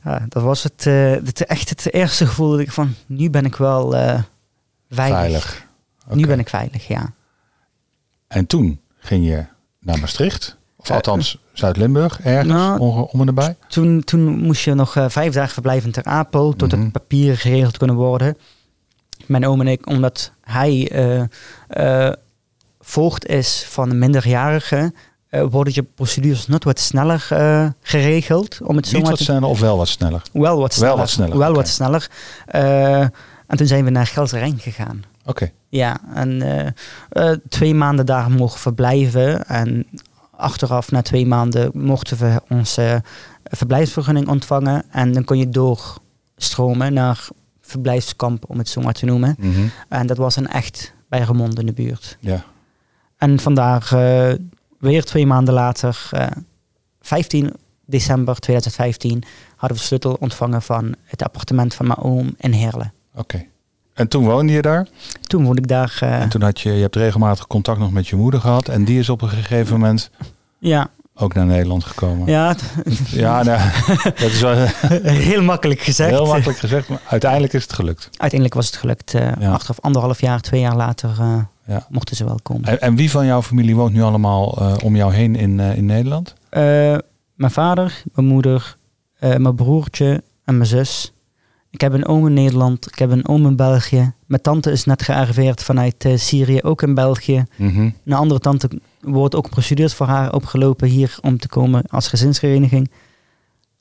Ja, 0.06 0.26
dat 0.30 0.44
was 0.44 0.64
het, 0.64 0.86
eh, 0.86 1.12
het, 1.12 1.46
echt 1.46 1.70
het 1.70 1.94
eerste 1.94 2.26
gevoel 2.26 2.50
dat 2.50 2.60
ik 2.60 2.72
van, 2.72 2.94
nu 3.06 3.30
ben 3.30 3.46
ik 3.46 3.56
wel 3.56 3.96
eh, 3.96 4.22
veilig. 4.90 5.20
Veilig. 5.20 5.66
Nu 6.10 6.28
ben 6.28 6.40
ik 6.40 6.50
veilig, 6.50 6.88
ja. 6.88 7.14
En 8.28 8.46
toen 8.46 8.80
ging 8.98 9.26
je 9.28 9.46
naar 9.80 10.00
Maastricht. 10.00 10.58
Of 10.76 10.92
althans 10.92 11.38
Zuid-Limburg, 11.54 12.22
ergens 12.22 12.48
nou, 12.54 12.80
om 13.12 13.22
en 13.22 13.28
erbij. 13.28 13.56
Toen, 13.68 14.04
toen 14.04 14.38
moest 14.40 14.64
je 14.64 14.74
nog 14.74 14.96
eh, 14.96 15.10
vijf 15.10 15.34
dagen 15.34 15.54
verblijven 15.54 15.86
in 15.86 15.92
Ter 15.92 16.04
Apel, 16.04 16.54
tot 16.56 16.72
Mhm. 16.72 16.82
het 16.82 16.92
papier 16.92 17.38
geregeld 17.38 17.78
kunnen 17.78 17.96
worden. 17.96 18.38
Mijn 19.26 19.48
oom 19.48 19.62
en 19.62 19.68
ik, 19.68 19.88
omdat 19.88 20.32
hij 20.42 20.92
eh, 21.68 22.12
voogd 22.80 23.26
is 23.26 23.66
van 23.70 23.90
een 23.90 24.00
minderjarige, 24.00 24.94
worden 25.42 25.74
je 25.76 25.84
procedures 25.84 26.48
net 26.48 26.64
wat 26.64 26.80
sneller 26.80 27.28
eh, 27.30 27.68
geregeld. 27.82 28.60
Om 28.64 28.76
het 28.76 28.88
zo 28.88 28.94
Niet 28.94 29.02
maar 29.02 29.12
wat 29.12 29.20
te 29.20 29.26
sneller 29.26 29.50
of 29.50 29.60
wel 29.60 29.78
wat 29.78 29.88
sneller. 29.88 30.22
Wel 30.34 30.60
wat 30.60 30.74
sneller. 30.74 30.98
wat 30.98 31.10
sneller, 31.10 31.38
Wel 31.38 31.50
oké. 31.50 31.58
wat 31.58 31.68
sneller. 31.68 32.10
Eh, 32.46 33.00
en 33.48 33.58
toen 33.58 33.68
zijn 33.68 33.84
we 33.84 33.90
naar 33.90 34.08
Gelderijn 34.08 34.60
gegaan. 34.60 35.04
Oké. 35.26 35.52
Ja, 35.70 35.98
en 36.14 36.42
eh, 36.42 36.68
eh, 37.10 37.38
twee 37.50 37.74
maanden 37.74 38.06
daar 38.06 38.32
mogen 38.32 38.60
verblijven. 38.60 39.46
En 39.48 39.88
achteraf, 40.38 40.92
na 40.92 41.02
twee 41.02 41.26
maanden, 41.26 41.72
mochten 41.74 42.18
we 42.18 42.42
onze 42.50 43.04
verblijfsvergunning 43.44 44.28
ontvangen. 44.28 44.84
En 44.92 45.12
dan 45.12 45.24
kon 45.24 45.38
je 45.38 45.50
doorstromen 45.50 46.94
naar 46.94 47.28
verblijfskamp, 47.62 48.44
om 48.48 48.58
het 48.58 48.70
zo 48.70 48.82
maar 48.82 48.94
te 48.94 49.06
noemen. 49.06 49.36
Mhm. 49.40 49.62
En 49.90 50.08
dat 50.08 50.18
was 50.18 50.36
een 50.36 50.48
echt 50.48 50.94
bij 51.10 51.20
Remond 51.22 51.60
in 51.60 51.66
de 51.66 51.74
buurt. 51.74 52.18
Ja. 52.20 52.44
En 53.18 53.40
vandaar 53.40 53.88
eh, 53.92 54.36
weer 54.80 55.04
twee 55.04 55.26
maanden 55.26 55.54
later, 55.54 56.08
eh, 56.12 56.28
15 57.02 57.54
december 57.86 58.40
2015, 58.40 59.24
hadden 59.56 59.78
we 59.78 59.84
sleutel 59.84 60.18
ontvangen 60.20 60.62
van 60.62 60.96
het 61.04 61.24
appartement 61.24 61.74
van 61.74 61.88
mijn 61.88 62.00
oom 62.00 62.34
in 62.38 62.52
Heerlen. 62.52 62.94
Oké. 63.16 63.46
En 63.94 64.08
toen 64.08 64.26
woonde 64.26 64.54
je 64.54 64.62
daar. 64.62 64.88
Toen 65.22 65.44
woonde 65.44 65.62
ik 65.62 65.68
daar. 65.68 65.98
eh, 66.00 66.22
En 66.22 66.30
toen 66.30 66.42
had 66.42 66.62
je, 66.62 66.72
je 66.72 66.82
hebt 66.82 66.96
regelmatig 66.96 67.48
contact 67.48 67.80
nog 67.80 67.92
met 67.92 68.08
je 68.08 68.16
moeder 68.16 68.40
gehad. 68.40 68.68
En 68.70 68.86
die 68.86 69.00
is 69.00 69.10
op 69.10 69.22
een 69.22 69.30
gegeven 69.30 69.74
moment 69.74 70.10
ja, 70.58 70.90
ook 71.18 71.34
naar 71.34 71.46
Nederland 71.46 71.84
gekomen. 71.84 72.28
ja, 72.28 72.56
Ja, 73.10 73.44
nou, 73.44 73.60
dat 74.04 74.20
is 74.32 74.42
wel 74.42 74.56
heel 75.04 75.44
makkelijk 75.44 75.80
gezegd. 75.80 76.10
heel 76.10 76.26
makkelijk 76.26 76.58
gezegd. 76.60 76.90
Maar 76.90 77.02
uiteindelijk 77.10 77.54
is 77.54 77.64
het 77.64 77.74
gelukt. 77.74 78.04
Uiteindelijk 78.18 78.54
was 78.54 78.66
het 78.66 78.76
gelukt. 78.76 79.12
Ja. 79.12 79.52
Achteraf 79.52 79.80
anderhalf 79.80 80.22
jaar, 80.22 80.42
twee 80.42 80.60
jaar 80.62 80.76
later 80.76 81.10
eh, 81.20 81.38
Ja. 81.68 81.86
mochten 81.90 82.16
ze 82.16 82.26
wel 82.26 82.40
komen. 82.44 82.66
En, 82.66 82.82
en 82.82 82.96
wie 82.96 83.12
van 83.12 83.26
jouw 83.26 83.42
familie 83.42 83.76
woont 83.76 83.94
nu 83.94 84.02
allemaal 84.02 84.58
eh, 84.58 84.74
om 84.84 84.96
jou 84.96 85.14
heen 85.14 85.36
in, 85.36 85.60
in 85.60 85.86
Nederland? 85.86 86.34
Mijn 87.36 87.52
vader, 87.52 88.04
mijn 88.14 88.28
moeder, 88.28 88.78
mijn 89.20 89.56
broertje 89.56 90.24
en 90.46 90.58
mijn 90.58 90.70
zus. 90.70 91.14
Ik 91.70 91.82
heb 91.82 91.94
een 91.94 92.06
oom 92.08 92.28
in 92.28 92.34
Nederland, 92.34 92.88
ik 92.88 93.00
heb 93.00 93.10
een 93.12 93.28
oom 93.28 93.46
in 93.46 93.56
België. 93.56 94.14
Mijn 94.26 94.42
tante 94.42 94.72
is 94.72 94.86
net 94.86 95.02
gearriveerd 95.04 95.64
vanuit 95.64 96.06
Syrië, 96.16 96.62
ook 96.62 96.82
in 96.82 96.94
België. 96.94 97.46
Mhm. 97.56 97.90
Een 98.06 98.14
andere 98.14 98.40
tante 98.40 98.70
wordt 99.06 99.36
ook 99.36 99.50
procedures 99.50 99.94
voor 99.94 100.08
haar 100.08 100.34
opgelopen 100.34 100.88
hier 100.88 101.18
om 101.22 101.38
te 101.38 101.48
komen 101.48 101.84
als 101.88 102.08
gezinsvereniging. 102.08 102.92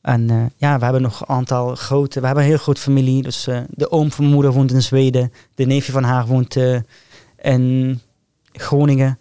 En 0.00 0.30
eh, 0.30 0.44
ja, 0.56 0.78
we 0.78 0.84
hebben 0.84 1.02
nog 1.02 1.20
een 1.20 1.28
aantal 1.28 1.74
grote, 1.74 2.20
we 2.20 2.26
hebben 2.26 2.44
een 2.44 2.50
heel 2.50 2.58
groot 2.58 2.78
familie. 2.78 3.22
Dus 3.22 3.46
eh, 3.46 3.60
de 3.70 3.90
oom 3.90 4.10
van 4.10 4.24
mijn 4.24 4.34
moeder 4.34 4.52
woont 4.52 4.72
in 4.72 4.82
Zweden. 4.82 5.32
De 5.54 5.64
neefje 5.64 5.92
van 5.92 6.02
haar 6.04 6.26
woont 6.26 6.56
eh, 6.56 6.80
in 7.42 8.00
Groningen. 8.52 9.18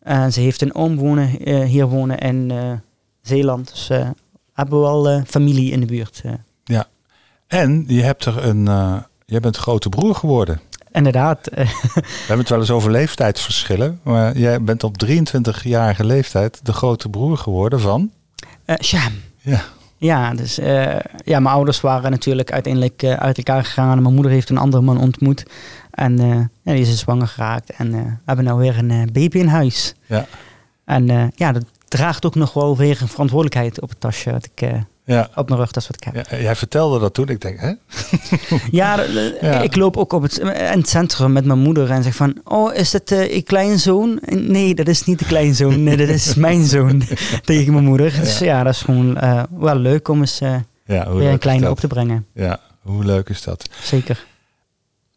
En 0.00 0.32
ze 0.32 0.40
heeft 0.40 0.62
een 0.62 0.74
oom 0.74 0.96
wonen, 0.96 1.26
hier 1.64 1.86
wonen 1.86 2.18
in 2.18 2.52
Zeeland. 3.20 3.70
Dus 3.70 3.88
hebben 4.52 4.80
we 4.80 4.86
wel 4.86 5.22
familie 5.26 5.72
in 5.72 5.80
de 5.80 5.86
buurt. 5.86 6.20
eh. 6.24 6.80
En 7.46 7.84
je 7.86 8.02
hebt 8.02 8.24
er 8.24 8.44
een, 8.44 8.64
je 9.24 9.40
bent 9.40 9.56
grote 9.56 9.88
broer 9.88 10.14
geworden. 10.14 10.60
Inderdaad, 10.92 11.48
We 11.54 11.66
hebben 12.18 12.38
het 12.38 12.48
wel 12.48 12.58
eens 12.58 12.70
over 12.70 12.90
leeftijdsverschillen. 12.90 14.00
Maar 14.02 14.38
jij 14.38 14.62
bent 14.62 14.84
op 14.84 14.96
23-jarige 15.06 16.04
leeftijd 16.04 16.60
de 16.62 16.72
grote 16.72 17.08
broer 17.08 17.38
geworden 17.38 17.80
van. 17.80 18.10
eh, 18.64 18.76
Sham. 18.82 19.12
Ja. 19.40 19.62
Ja, 19.96 20.34
dus 20.34 20.58
eh, 20.58 20.96
ja, 21.24 21.40
mijn 21.40 21.54
ouders 21.54 21.80
waren 21.80 22.10
natuurlijk 22.10 22.52
uiteindelijk 22.52 23.02
eh, 23.02 23.12
uit 23.12 23.36
elkaar 23.36 23.64
gegaan. 23.64 24.02
Mijn 24.02 24.14
moeder 24.14 24.32
heeft 24.32 24.50
een 24.50 24.58
andere 24.58 24.82
man 24.82 24.98
ontmoet. 24.98 25.44
En 25.90 26.16
ja, 26.62 26.72
die 26.72 26.80
is 26.80 26.88
dus 26.88 26.98
zwanger 26.98 27.28
geraakt. 27.28 27.70
En 27.70 27.90
we 27.92 28.16
hebben 28.26 28.44
nou 28.44 28.58
weer 28.58 28.78
een 28.78 29.08
baby 29.12 29.38
in 29.38 29.46
huis. 29.46 29.94
Ja. 30.06 30.26
En 30.84 31.32
ja, 31.34 31.52
dat 31.52 31.64
draagt 31.88 32.26
ook 32.26 32.34
nog 32.34 32.52
wel 32.52 32.76
weer 32.76 32.98
een 33.00 33.08
verantwoordelijkheid 33.08 33.80
op 33.80 33.88
het 33.88 34.00
tasje 34.00 34.32
wat 34.32 34.48
ik 34.54 34.68
Ja. 35.04 35.28
op 35.34 35.48
mijn 35.48 35.60
rug, 35.60 35.70
dat 35.70 35.82
is 35.82 35.88
wat 35.88 35.96
ik 35.96 36.04
heb. 36.14 36.30
ja. 36.30 36.36
Jij 36.42 36.56
vertelde 36.56 36.98
dat 36.98 37.14
toen. 37.14 37.28
Ik 37.28 37.40
denk, 37.40 37.60
hè? 37.60 37.72
Ja, 38.70 38.96
de- 38.96 39.38
Ja. 39.40 39.60
ik 39.62 39.76
loop 39.76 39.96
ook 39.96 40.12
op 40.12 40.22
het, 40.22 40.38
in 40.38 40.46
het 40.78 40.88
centrum 40.88 41.32
met 41.32 41.44
mijn 41.44 41.58
moeder 41.58 41.90
en 41.90 42.02
zeg 42.02 42.14
van... 42.14 42.36
Oh, 42.44 42.74
is 42.74 42.92
het 42.92 43.12
eh 43.12 43.34
je 43.34 43.42
kleinzoon? 43.42 44.20
Nee, 44.30 44.74
dat 44.74 44.88
is 44.88 45.04
niet 45.04 45.18
de 45.18 45.24
kleinzoon. 45.24 45.82
Nee, 45.82 45.96
dat 45.96 46.08
is 46.08 46.34
mijn 46.34 46.64
zoon. 46.74 47.02
Tegen 47.44 47.72
mijn 47.72 47.84
moeder. 47.84 48.12
Dus 48.20 48.38
ja, 48.38 48.62
dat 48.62 48.74
is 48.74 48.80
gewoon 48.82 49.16
eh, 49.16 49.42
wel 49.58 49.76
leuk 49.76 50.08
om 50.08 50.20
eens 50.20 50.40
eh, 50.40 50.54
Ja, 50.86 51.06
hoe 51.10 51.18
weer 51.18 51.30
een 51.30 51.38
kleine 51.38 51.62
dat? 51.62 51.72
op 51.72 51.80
te 51.80 51.86
brengen. 51.86 52.26
Ja, 52.34 52.60
hoe 52.82 53.04
leuk 53.04 53.28
is 53.28 53.42
dat? 53.42 53.68
Zeker. 53.82 54.24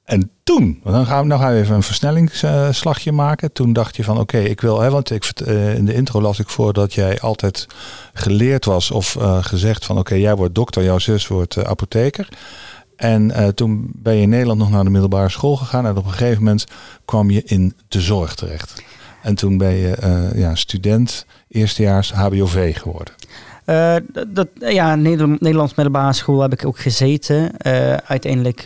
En 0.06 0.30
toen, 0.44 0.82
dan 0.84 1.06
gaan 1.06 1.22
we 1.22 1.28
nog 1.28 1.44
even 1.50 1.76
een 1.76 1.84
versnellingsslagje 1.84 3.12
maken. 3.12 3.52
Toen 3.52 3.74
dacht 3.74 3.96
je 3.96 4.04
van 4.04 4.20
oké, 4.20 4.38
ik 4.38 4.62
wil, 4.62 4.82
hè, 4.82 4.90
want 4.90 5.12
ik, 5.12 5.26
eh, 5.26 5.76
in 5.76 5.86
de 5.86 5.94
intro 5.94 6.22
las 6.22 6.40
ik 6.40 6.50
voor 6.50 6.74
dat 6.74 6.94
jij 6.94 7.20
altijd 7.20 7.68
geleerd 8.14 8.66
was 8.66 8.92
of 8.92 9.16
eh, 9.16 9.44
gezegd 9.44 9.86
van 9.86 9.98
oké, 9.98 10.16
jij 10.16 10.36
wordt 10.36 10.56
dokter, 10.56 10.84
jouw 10.84 11.00
zus 11.00 11.28
wordt 11.28 11.58
eh, 11.58 11.64
apotheker. 11.64 12.28
En 12.96 13.56
toen 13.56 13.92
ben 13.94 14.16
je 14.16 14.22
in 14.22 14.30
Nederland 14.30 14.60
nog 14.60 14.70
naar 14.70 14.84
de 14.84 14.90
middelbare 14.90 15.30
school 15.30 15.56
gegaan 15.56 15.86
en 15.86 15.98
op 15.98 16.06
een 16.06 16.12
gegeven 16.12 16.44
moment 16.44 16.66
kwam 17.06 17.30
je 17.30 17.44
in 17.44 17.74
de 17.88 18.02
zorg 18.02 18.36
terecht. 18.36 18.84
En 19.22 19.36
toen 19.36 19.58
ben 19.58 19.74
je 19.74 19.98
ja, 20.36 20.56
student, 20.56 21.26
eerstejaars 21.48 22.12
HBOV 22.12 22.78
geworden. 22.78 23.14
Dat, 24.28 24.48
ja, 24.60 24.96
Neder 24.96 25.28
Nederlands 25.28 25.74
middelbare 25.74 26.14
school 26.14 26.42
heb 26.42 26.54
ik 26.54 26.66
ook 26.66 26.80
gezeten. 26.80 27.62
Uiteindelijk 28.06 28.66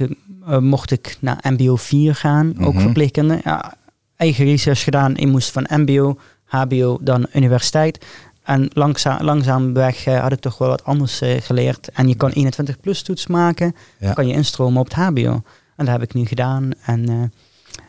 eh, 0.49 0.57
mocht 0.57 0.91
ik 0.91 1.17
naar 1.19 1.37
MBO 1.49 1.75
4 1.75 2.15
gaan, 2.15 2.53
ook 2.61 2.73
Mhm. 2.73 2.81
verpleegkunde. 2.83 3.39
Ja, 3.43 3.73
eigen 4.15 4.45
research 4.45 4.83
gedaan. 4.83 5.15
Ik 5.17 5.27
moest 5.27 5.51
van 5.51 5.67
MBO, 5.69 6.17
HBO, 6.45 6.97
dan 7.01 7.27
universiteit. 7.33 8.05
En 8.43 8.69
langzaam, 8.73 9.23
langzaamweg 9.25 10.05
eh, 10.05 10.19
had 10.21 10.31
ik 10.31 10.39
toch 10.39 10.57
wel 10.57 10.67
wat 10.69 10.83
anders 10.83 11.21
eh, 11.21 11.41
geleerd. 11.41 11.89
En 11.93 12.07
je 12.07 12.15
kan 12.15 12.29
21 12.29 12.79
plus 12.79 13.01
toets 13.01 13.27
maken, 13.27 13.75
Ja. 13.99 14.13
kan 14.13 14.27
je 14.27 14.33
instromen 14.33 14.79
op 14.79 14.85
het 14.85 14.95
HBO. 14.95 15.31
En 15.75 15.85
dat 15.85 15.87
heb 15.87 16.01
ik 16.01 16.13
nu 16.13 16.25
gedaan. 16.25 16.71
En 16.85 17.09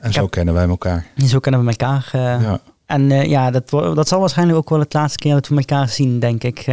En 0.00 0.12
zo 0.12 0.20
heb- 0.20 0.30
kennen 0.30 0.54
wij 0.54 0.68
elkaar. 0.68 1.06
zo 1.26 1.38
kennen 1.38 1.64
we 1.64 1.68
elkaar. 1.70 2.08
Ja. 2.12 2.60
en 2.86 3.08
ja, 3.28 3.50
dat, 3.50 3.70
dat 3.70 4.08
zal 4.08 4.20
waarschijnlijk 4.20 4.58
ook 4.58 4.68
wel 4.70 4.78
het 4.78 4.92
laatste 4.92 5.18
keer 5.18 5.32
dat 5.32 5.48
we 5.48 5.56
elkaar 5.56 5.88
zien, 5.88 6.18
denk 6.20 6.42
ik. 6.44 6.66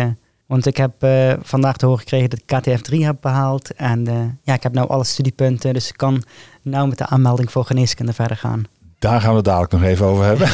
Want 0.47 0.65
ik 0.65 0.77
heb 0.77 0.91
eh, 1.03 1.33
vandaag 1.41 1.77
te 1.77 1.85
horen 1.85 1.99
gekregen 1.99 2.29
dat 2.29 2.39
ik 2.39 2.45
KTF 2.75 2.81
3 2.81 3.05
heb 3.05 3.15
behaald. 3.21 3.73
En 3.73 4.07
eh, 4.07 4.13
ja, 4.43 4.53
ik 4.53 4.63
heb 4.63 4.73
nou 4.73 4.89
alle 4.89 5.03
studiepunten, 5.03 5.73
dus 5.73 5.87
ik 5.89 5.97
kan 5.97 6.23
nou 6.61 6.87
met 6.87 6.97
de 6.97 7.05
aanmelding 7.05 7.51
voor 7.51 7.65
geneeskunde 7.65 8.13
verder 8.13 8.37
gaan. 8.37 8.63
Daar 8.99 9.21
gaan 9.21 9.29
we 9.29 9.35
het 9.35 9.45
dadelijk 9.45 9.71
nog 9.71 9.83
even 9.83 10.05
over 10.05 10.25
hebben. 10.25 10.47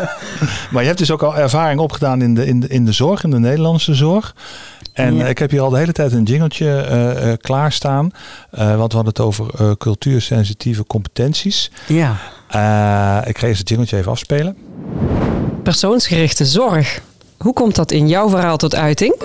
maar 0.72 0.80
je 0.82 0.86
hebt 0.86 0.98
dus 0.98 1.10
ook 1.10 1.22
al 1.22 1.36
ervaring 1.36 1.80
opgedaan 1.80 2.22
in 2.22 2.34
de, 2.34 2.46
in 2.46 2.60
de, 2.60 2.68
in 2.68 2.84
de 2.84 2.92
zorg, 2.92 3.24
in 3.24 3.30
de 3.30 3.38
Nederlandse 3.38 3.94
zorg. 3.94 4.34
En 4.92 5.14
Ja. 5.14 5.26
ik 5.26 5.38
heb 5.38 5.50
hier 5.50 5.60
al 5.60 5.70
de 5.70 5.78
hele 5.78 5.92
tijd 5.92 6.12
een 6.12 6.22
jingeltje 6.22 6.72
eh, 6.76 7.30
eh, 7.32 7.38
klaarstaan. 7.38 8.10
Eh, 8.50 8.76
want 8.76 8.92
we 8.92 8.98
hadden 8.98 9.04
het 9.06 9.20
over 9.20 9.46
eh, 9.58 9.70
cultuursensitieve 9.78 10.84
competenties. 10.86 11.70
Ja, 11.86 12.16
Eh, 12.48 13.28
ik 13.28 13.38
ga 13.38 13.46
eerst 13.46 13.58
het 13.58 13.68
jingeltje 13.68 13.96
even 13.96 14.10
afspelen. 14.10 14.56
Persoonsgerichte 15.62 16.44
zorg. 16.46 17.02
Hoe 17.44 17.52
komt 17.52 17.74
dat 17.74 17.90
in 17.90 18.08
jouw 18.08 18.28
verhaal 18.28 18.56
tot 18.56 18.74
uiting? 18.74 19.22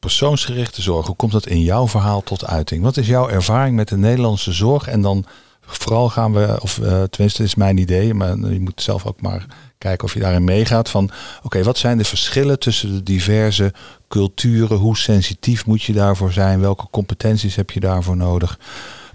Persoonsgerichte 0.00 0.82
zorg. 0.82 1.06
Hoe 1.06 1.16
komt 1.16 1.32
dat 1.32 1.46
in 1.46 1.60
jouw 1.60 1.88
verhaal 1.88 2.22
tot 2.22 2.46
uiting? 2.46 2.82
Wat 2.82 2.96
is 2.96 3.06
jouw 3.06 3.28
ervaring 3.28 3.76
met 3.76 3.88
de 3.88 3.96
Nederlandse 3.96 4.52
zorg? 4.52 4.88
En 4.88 5.00
dan 5.00 5.24
vooral 5.60 6.08
gaan 6.08 6.32
we, 6.32 6.58
of 6.60 6.78
eh, 6.78 7.02
tenminste 7.02 7.42
is 7.42 7.54
mijn 7.54 7.78
idee, 7.78 8.14
maar 8.14 8.38
je 8.38 8.60
moet 8.60 8.82
zelf 8.82 9.06
ook 9.06 9.20
maar 9.20 9.46
kijken 9.78 10.04
of 10.04 10.14
je 10.14 10.20
daarin 10.20 10.44
meegaat. 10.44 10.88
Van 10.90 11.10
oké, 11.42 11.62
wat 11.62 11.78
zijn 11.78 11.98
de 11.98 12.04
verschillen 12.04 12.58
tussen 12.58 12.92
de 12.92 13.02
diverse 13.02 13.72
culturen? 14.08 14.76
Hoe 14.76 14.96
sensitief 14.96 15.66
moet 15.66 15.82
je 15.82 15.92
daarvoor 15.92 16.32
zijn? 16.32 16.60
Welke 16.60 16.86
competenties 16.90 17.56
heb 17.56 17.70
je 17.70 17.80
daarvoor 17.80 18.16
nodig? 18.16 18.58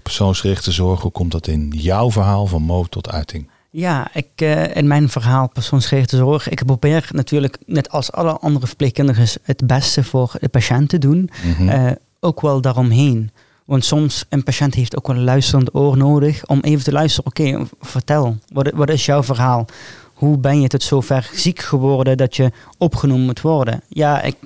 Persoonsgerichte 0.02 0.72
zorg, 0.72 1.00
hoe 1.00 1.12
komt 1.12 1.32
dat 1.32 1.46
in 1.46 1.72
jouw 1.76 2.10
verhaal 2.10 2.46
van 2.46 2.62
mo 2.62 2.84
tot 2.84 3.10
uiting? 3.10 3.50
Ja 3.72 4.08
ik, 4.14 4.26
eh, 4.34 4.76
in 4.76 4.86
mijn 4.86 5.08
verhaal 5.08 5.48
persoonsgerichte 5.48 6.16
zorg, 6.16 6.48
ik 6.48 6.64
probeer 6.64 7.08
natuurlijk 7.12 7.58
net 7.66 7.90
als 7.90 8.12
alle 8.12 8.38
andere 8.38 8.66
verpleegkundigen 8.66 9.40
het 9.42 9.66
beste 9.66 10.04
voor 10.04 10.32
de 10.40 10.48
patiënt 10.48 10.88
te 10.88 10.98
doen. 10.98 11.30
Mhm. 11.44 11.68
eh, 11.68 11.92
ook 12.20 12.40
wel 12.40 12.60
daaromheen. 12.60 13.30
Want 13.64 13.84
soms 13.84 14.24
een 14.28 14.42
patiënt 14.42 14.74
heeft 14.74 14.96
ook 14.96 15.06
wel 15.06 15.16
een 15.16 15.24
luisterend 15.24 15.74
oor 15.74 15.96
nodig 15.96 16.46
om 16.46 16.60
even 16.60 16.84
te 16.84 16.92
luisteren. 16.92 17.26
Oké, 17.26 17.66
vertel, 17.80 18.36
wat, 18.52 18.70
wat 18.74 18.90
is 18.90 19.06
jouw 19.06 19.22
verhaal? 19.22 19.66
Hoe 20.14 20.38
ben 20.38 20.60
je 20.60 20.68
tot 20.68 20.82
zover 20.82 21.30
ziek 21.34 21.60
geworden 21.60 22.16
dat 22.16 22.36
je 22.36 22.52
opgenomen 22.78 23.24
moet 23.24 23.40
worden? 23.40 23.82
Ja, 23.88 24.22
ik 24.22 24.36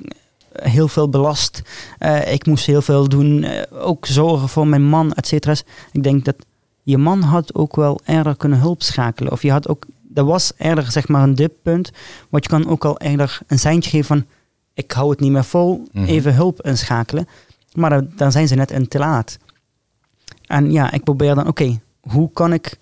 heel 0.53 0.89
veel 0.89 1.09
belast. 1.09 1.62
Eh, 1.99 2.33
ik 2.33 2.47
moest 2.47 2.67
heel 2.67 2.83
veel 2.83 3.09
doen. 3.09 3.47
ook 3.71 4.07
zorgen 4.07 4.49
voor 4.49 4.67
mijn 4.67 4.85
man, 4.85 5.12
et 5.12 5.27
cetera. 5.27 5.55
Ik 5.93 6.03
denk 6.03 6.25
dat 6.25 6.37
je 6.87 6.99
man 6.99 7.22
had 7.22 7.55
ook 7.55 7.77
wel 7.77 8.01
eerder 8.05 8.37
kunnen 8.37 8.59
hulp 8.59 8.83
schakelen. 8.83 9.33
Of 9.33 9.42
je 9.42 9.51
had 9.51 9.68
ook, 9.68 9.85
er 10.14 10.25
was 10.25 10.53
eerder 10.57 10.90
zeg 10.92 11.09
maar 11.09 11.22
een 11.22 11.35
dippunt. 11.35 11.90
Want 12.29 12.44
je 12.44 12.51
kan 12.51 12.68
ook 12.68 12.85
al 12.85 12.99
eerder 12.99 13.38
een 13.46 13.59
seintje 13.59 13.90
geven 13.90 14.07
van 14.07 14.25
ik 14.75 14.92
hou 14.92 15.11
het 15.11 15.20
niet 15.20 15.31
meer 15.33 15.44
vol, 15.44 15.88
Mhm. 15.92 16.05
even 16.05 16.35
hulp 16.35 16.62
inschakelen. 16.62 17.29
Maar 17.75 17.90
dan, 17.90 18.09
dan 18.16 18.33
zijn 18.33 18.49
ze 18.49 18.55
net 18.55 18.70
in 18.70 18.88
te 18.88 18.99
laat. 18.99 19.38
En 20.46 20.72
ja, 20.72 20.92
ik 20.92 21.05
probeer 21.05 21.35
dan, 21.35 21.46
oké, 21.46 21.81
hoe 22.01 22.31
kan 22.33 22.53
ik 22.53 22.77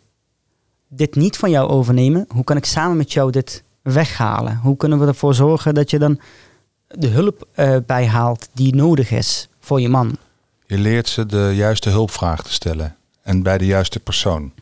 dit 0.88 1.14
niet 1.14 1.36
van 1.36 1.50
jou 1.50 1.68
overnemen? 1.68 2.24
Hoe 2.28 2.44
kan 2.44 2.56
ik 2.56 2.64
samen 2.64 2.96
met 2.96 3.12
jou 3.12 3.30
dit 3.30 3.62
weghalen? 3.82 4.56
Hoe 4.62 4.76
kunnen 4.76 5.00
we 5.00 5.06
ervoor 5.06 5.34
zorgen 5.34 5.74
dat 5.74 5.90
je 5.90 5.98
dan 5.98 6.20
de 6.88 7.06
hulp 7.08 7.48
eh, 7.54 7.76
bijhaalt 7.86 8.48
die 8.52 8.74
nodig 8.74 9.10
is 9.10 9.48
voor 9.60 9.80
je 9.80 9.88
man? 9.88 10.16
Je 10.66 10.78
leert 10.78 11.08
ze 11.08 11.26
de 11.26 11.52
juiste 11.54 11.90
hulpvraag 11.90 12.42
te 12.42 12.52
stellen. 12.52 12.96
En 13.24 13.42
bij 13.42 13.58
de 13.58 13.66
juiste 13.66 14.00
persoon. 14.00 14.52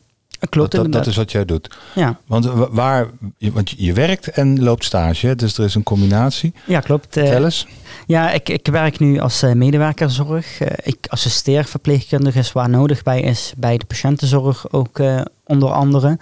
Klopt 0.48 0.72
dat, 0.72 0.92
dat, 0.92 1.07
is 1.07 1.16
wat 1.16 1.33
jij 1.33 1.44
doet. 1.44 1.77
Ja, 1.94 2.18
Want 2.27 2.44
wa- 2.44 2.70
waar, 2.70 3.07
je- 3.38 3.53
want 3.53 3.70
je 3.70 3.92
werkt 3.92 4.29
en 4.29 4.62
loopt 4.62 4.85
stage, 4.85 5.35
dus 5.35 5.59
er 5.59 5.64
is 5.64 5.75
een 5.75 5.83
combinatie. 5.83 6.55
ja, 6.66 6.81
klopt. 6.81 7.16
Eh, 7.16 7.25
Tel 7.31 7.44
eens. 7.44 7.66
Ja, 8.07 8.31
ik, 8.33 8.48
ik 8.48 8.66
werk 8.66 8.98
nu 8.98 9.18
als 9.18 9.42
eh, 9.42 9.53
medewerkerzorg. 9.53 10.61
Eh, 10.61 10.70
ik 10.83 11.07
assisteer 11.09 11.64
verpleegkundigen 11.64 12.44
waar 12.53 12.68
nodig 12.68 13.03
bij 13.03 13.20
is, 13.20 13.53
bij 13.57 13.77
de 13.79 13.85
patiëntenzorg 13.85 14.72
ook 14.72 15.01
onder 15.44 15.70
andere. 15.70 16.18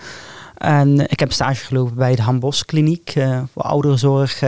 En 0.56 1.08
ik 1.10 1.20
heb 1.20 1.32
stage 1.32 1.64
gelopen 1.64 1.94
bij 1.94 2.14
de 2.16 2.22
Hambos 2.22 2.64
Kliniek 2.64 3.12
voor 3.52 3.62
ouderenzorg, 3.62 4.42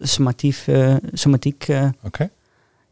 somatief, 0.00 0.68
somatiek. 1.12 1.66
Oké. 2.02 2.30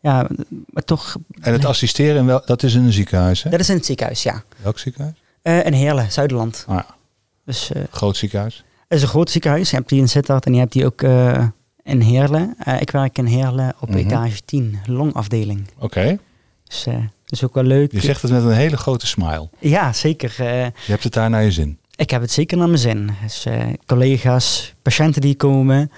Ja, 0.05 0.27
maar 0.71 0.85
toch, 0.85 1.17
En 1.41 1.53
het 1.53 1.65
assisteren, 1.65 2.17
in 2.17 2.27
wel, 2.27 2.43
dat 2.47 2.63
is 2.63 2.75
in 2.75 2.85
een 2.85 2.93
ziekenhuis, 2.93 3.43
hè? 3.43 3.51
dat 3.51 3.61
is 3.61 3.69
in 3.69 3.77
het 3.77 3.87
ziekenhuis, 3.87 4.23
ja. 4.23 4.43
Welk 4.63 4.79
ziekenhuis? 4.79 5.17
Eh 5.43 5.67
in 5.67 5.73
Heerlen, 5.73 6.13
Zuiderland. 6.13 6.65
Ah, 6.69 6.75
ja. 6.77 6.87
Dus 7.45 7.73
eh, 7.73 7.83
groot 7.91 8.17
ziekenhuis. 8.17 8.65
het 8.89 8.97
is 8.99 9.03
een 9.03 9.09
groot 9.09 9.31
ziekenhuis. 9.31 9.71
Je 9.71 9.77
hebt 9.77 9.89
die 9.89 10.01
in 10.01 10.09
Sittard 10.09 10.47
en 10.47 10.53
je 10.55 10.59
hebt 10.59 10.73
die 10.73 10.85
ook 10.87 11.03
eh, 11.03 11.47
in 11.83 12.01
Heerlen. 12.01 12.57
Ik 12.81 12.91
werk 12.91 13.19
in 13.19 13.27
Heerlen 13.27 13.75
op 13.81 13.89
Mhm. 13.89 13.99
etage 13.99 14.41
10, 14.45 14.79
longafdeling. 14.87 15.69
Oké. 15.79 16.19
Dus 16.65 16.85
dat 16.85 16.95
is 17.29 17.45
ook 17.45 17.55
wel 17.55 17.65
leuk. 17.65 17.93
Je 17.93 18.01
zegt 18.01 18.23
het 18.23 18.31
met 18.31 18.43
een 18.43 18.51
hele 18.53 18.77
grote 18.77 19.07
smile. 19.07 19.49
Ja, 19.59 19.93
zeker. 19.93 20.35
Je 20.39 20.73
hebt 20.87 21.05
het 21.05 21.13
daar 21.13 21.31
naar 21.31 21.43
je 21.45 21.53
zin. 21.53 21.79
ik 21.97 22.11
heb 22.11 22.21
het 22.21 22.31
zeker 22.33 22.57
naar 22.57 22.67
mijn 22.69 22.79
zin. 22.79 23.11
Dus, 23.23 23.47
collega's, 23.87 24.75
patiënten 24.83 25.21
die 25.21 25.35
komen. 25.35 25.91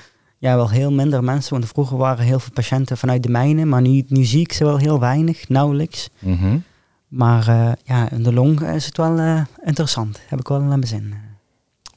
Ja, 0.47 0.57
wel 0.57 0.71
heel 0.71 0.93
minder 0.93 1.25
mensen. 1.25 1.53
Want 1.53 1.67
vroeger 1.67 1.97
waren 1.97 2.25
heel 2.25 2.39
veel 2.39 2.53
patiënten 2.53 2.97
vanuit 2.97 3.23
de 3.23 3.29
mijnen. 3.29 3.69
Maar 3.69 3.81
nu, 3.81 4.05
nu 4.09 4.25
zie 4.25 4.41
ik 4.41 4.53
ze 4.53 4.65
wel 4.65 4.77
heel 4.77 5.01
weinig, 5.01 5.49
nauwelijks. 5.49 6.09
Mhm. 6.19 6.59
Maar 7.09 7.49
eh, 7.49 7.73
ja, 7.85 8.11
in 8.11 8.23
de 8.23 8.33
long 8.33 8.61
is 8.61 8.87
het 8.87 8.97
wel 8.97 9.19
eh, 9.19 9.41
interessant. 9.65 10.21
Heb 10.27 10.41
ik 10.41 10.49
wel 10.49 10.59
naar 10.59 10.69
mijn 10.69 10.87
zin. 10.87 11.15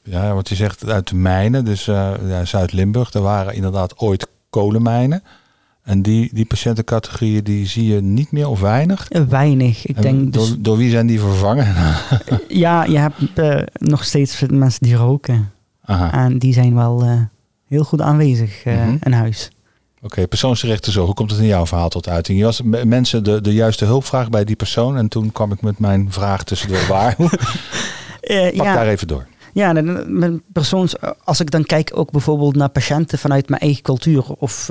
Ja, 0.02 0.34
want 0.34 0.48
je 0.48 0.54
zegt 0.54 0.88
uit 0.88 1.08
de 1.08 1.14
mijnen, 1.14 1.64
dus 1.64 1.88
eh, 1.88 2.12
ja, 2.26 2.44
Zuid-Limburg, 2.44 3.10
daar 3.10 3.22
waren 3.22 3.54
inderdaad 3.54 3.98
ooit 3.98 4.26
kolenmijnen. 4.50 5.22
En 5.82 6.02
die, 6.02 6.30
die 6.32 6.44
patiëntencategorieën 6.44 7.44
die 7.44 7.66
zie 7.66 7.94
je 7.94 8.00
niet 8.00 8.32
meer 8.32 8.48
of 8.48 8.60
weinig. 8.60 9.08
Eh, 9.08 9.22
weinig. 9.22 9.86
Ik 9.86 9.96
En 9.96 10.02
denk 10.02 10.32
door, 10.32 10.46
dus, 10.46 10.56
door 10.58 10.76
wie 10.76 10.90
zijn 10.90 11.06
die 11.06 11.20
vervangen? 11.20 11.74
ja, 12.64 12.84
je 12.84 12.98
hebt 12.98 13.38
eh, 13.38 13.62
nog 13.72 14.04
steeds 14.04 14.44
mensen 14.50 14.82
die 14.82 14.94
roken. 14.94 15.52
Aha. 15.84 16.12
En 16.12 16.38
die 16.38 16.52
zijn 16.52 16.74
wel 16.74 17.02
eh, 17.02 17.20
heel 17.70 17.84
goed 17.84 18.00
aanwezig 18.00 18.64
Mhm. 18.64 18.96
in 19.02 19.12
huis. 19.12 19.50
Oké, 20.02 20.26
persoonsgerichte 20.26 20.90
zorg. 20.90 21.06
Hoe 21.06 21.14
komt 21.14 21.30
het 21.30 21.40
in 21.40 21.46
jouw 21.46 21.66
verhaal 21.66 21.88
tot 21.88 22.08
uiting? 22.08 22.38
Je 22.38 22.44
was 22.44 22.60
mensen 22.84 23.24
de, 23.24 23.40
de 23.40 23.52
juiste 23.52 23.84
hulpvraag 23.84 24.28
bij 24.30 24.44
die 24.44 24.56
persoon. 24.56 24.96
En 24.96 25.08
toen 25.08 25.32
kwam 25.32 25.52
ik 25.52 25.60
met 25.62 25.78
mijn 25.78 26.12
vraag 26.12 26.44
tussendoor. 26.44 26.86
Waar? 26.88 27.14
Pak 27.16 27.32
Eh, 28.20 28.52
ja, 28.52 28.74
daar 28.74 28.86
even 28.88 29.06
door. 29.08 29.26
Ja, 29.52 29.72
mijn 30.06 30.42
persoons, 30.52 30.94
als 31.24 31.40
ik 31.40 31.50
dan 31.50 31.64
kijk 31.64 31.90
ook 31.94 32.10
bijvoorbeeld 32.10 32.56
naar 32.56 32.68
patiënten 32.68 33.18
vanuit 33.18 33.48
mijn 33.48 33.60
eigen 33.60 33.82
cultuur 33.82 34.24
of 34.38 34.68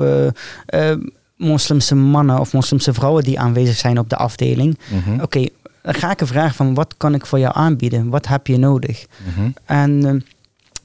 eh, 0.66 0.92
moslimse 1.36 1.94
mannen 1.94 2.38
of 2.40 2.52
moslimse 2.52 2.92
vrouwen 2.92 3.24
die 3.24 3.38
aanwezig 3.40 3.76
zijn 3.76 3.98
op 3.98 4.08
de 4.08 4.16
afdeling. 4.16 4.78
Mhm. 4.90 5.20
Oké, 5.20 5.46
dan 5.82 5.94
ga 5.94 6.10
ik 6.10 6.20
een 6.20 6.26
vraag 6.26 6.54
van 6.54 6.74
wat 6.74 6.94
kan 6.96 7.14
ik 7.14 7.26
voor 7.26 7.38
jou 7.38 7.54
aanbieden? 7.56 8.08
Wat 8.08 8.26
heb 8.26 8.46
je 8.46 8.58
nodig? 8.58 9.06
Mhm. 9.36 9.50
En 9.64 10.24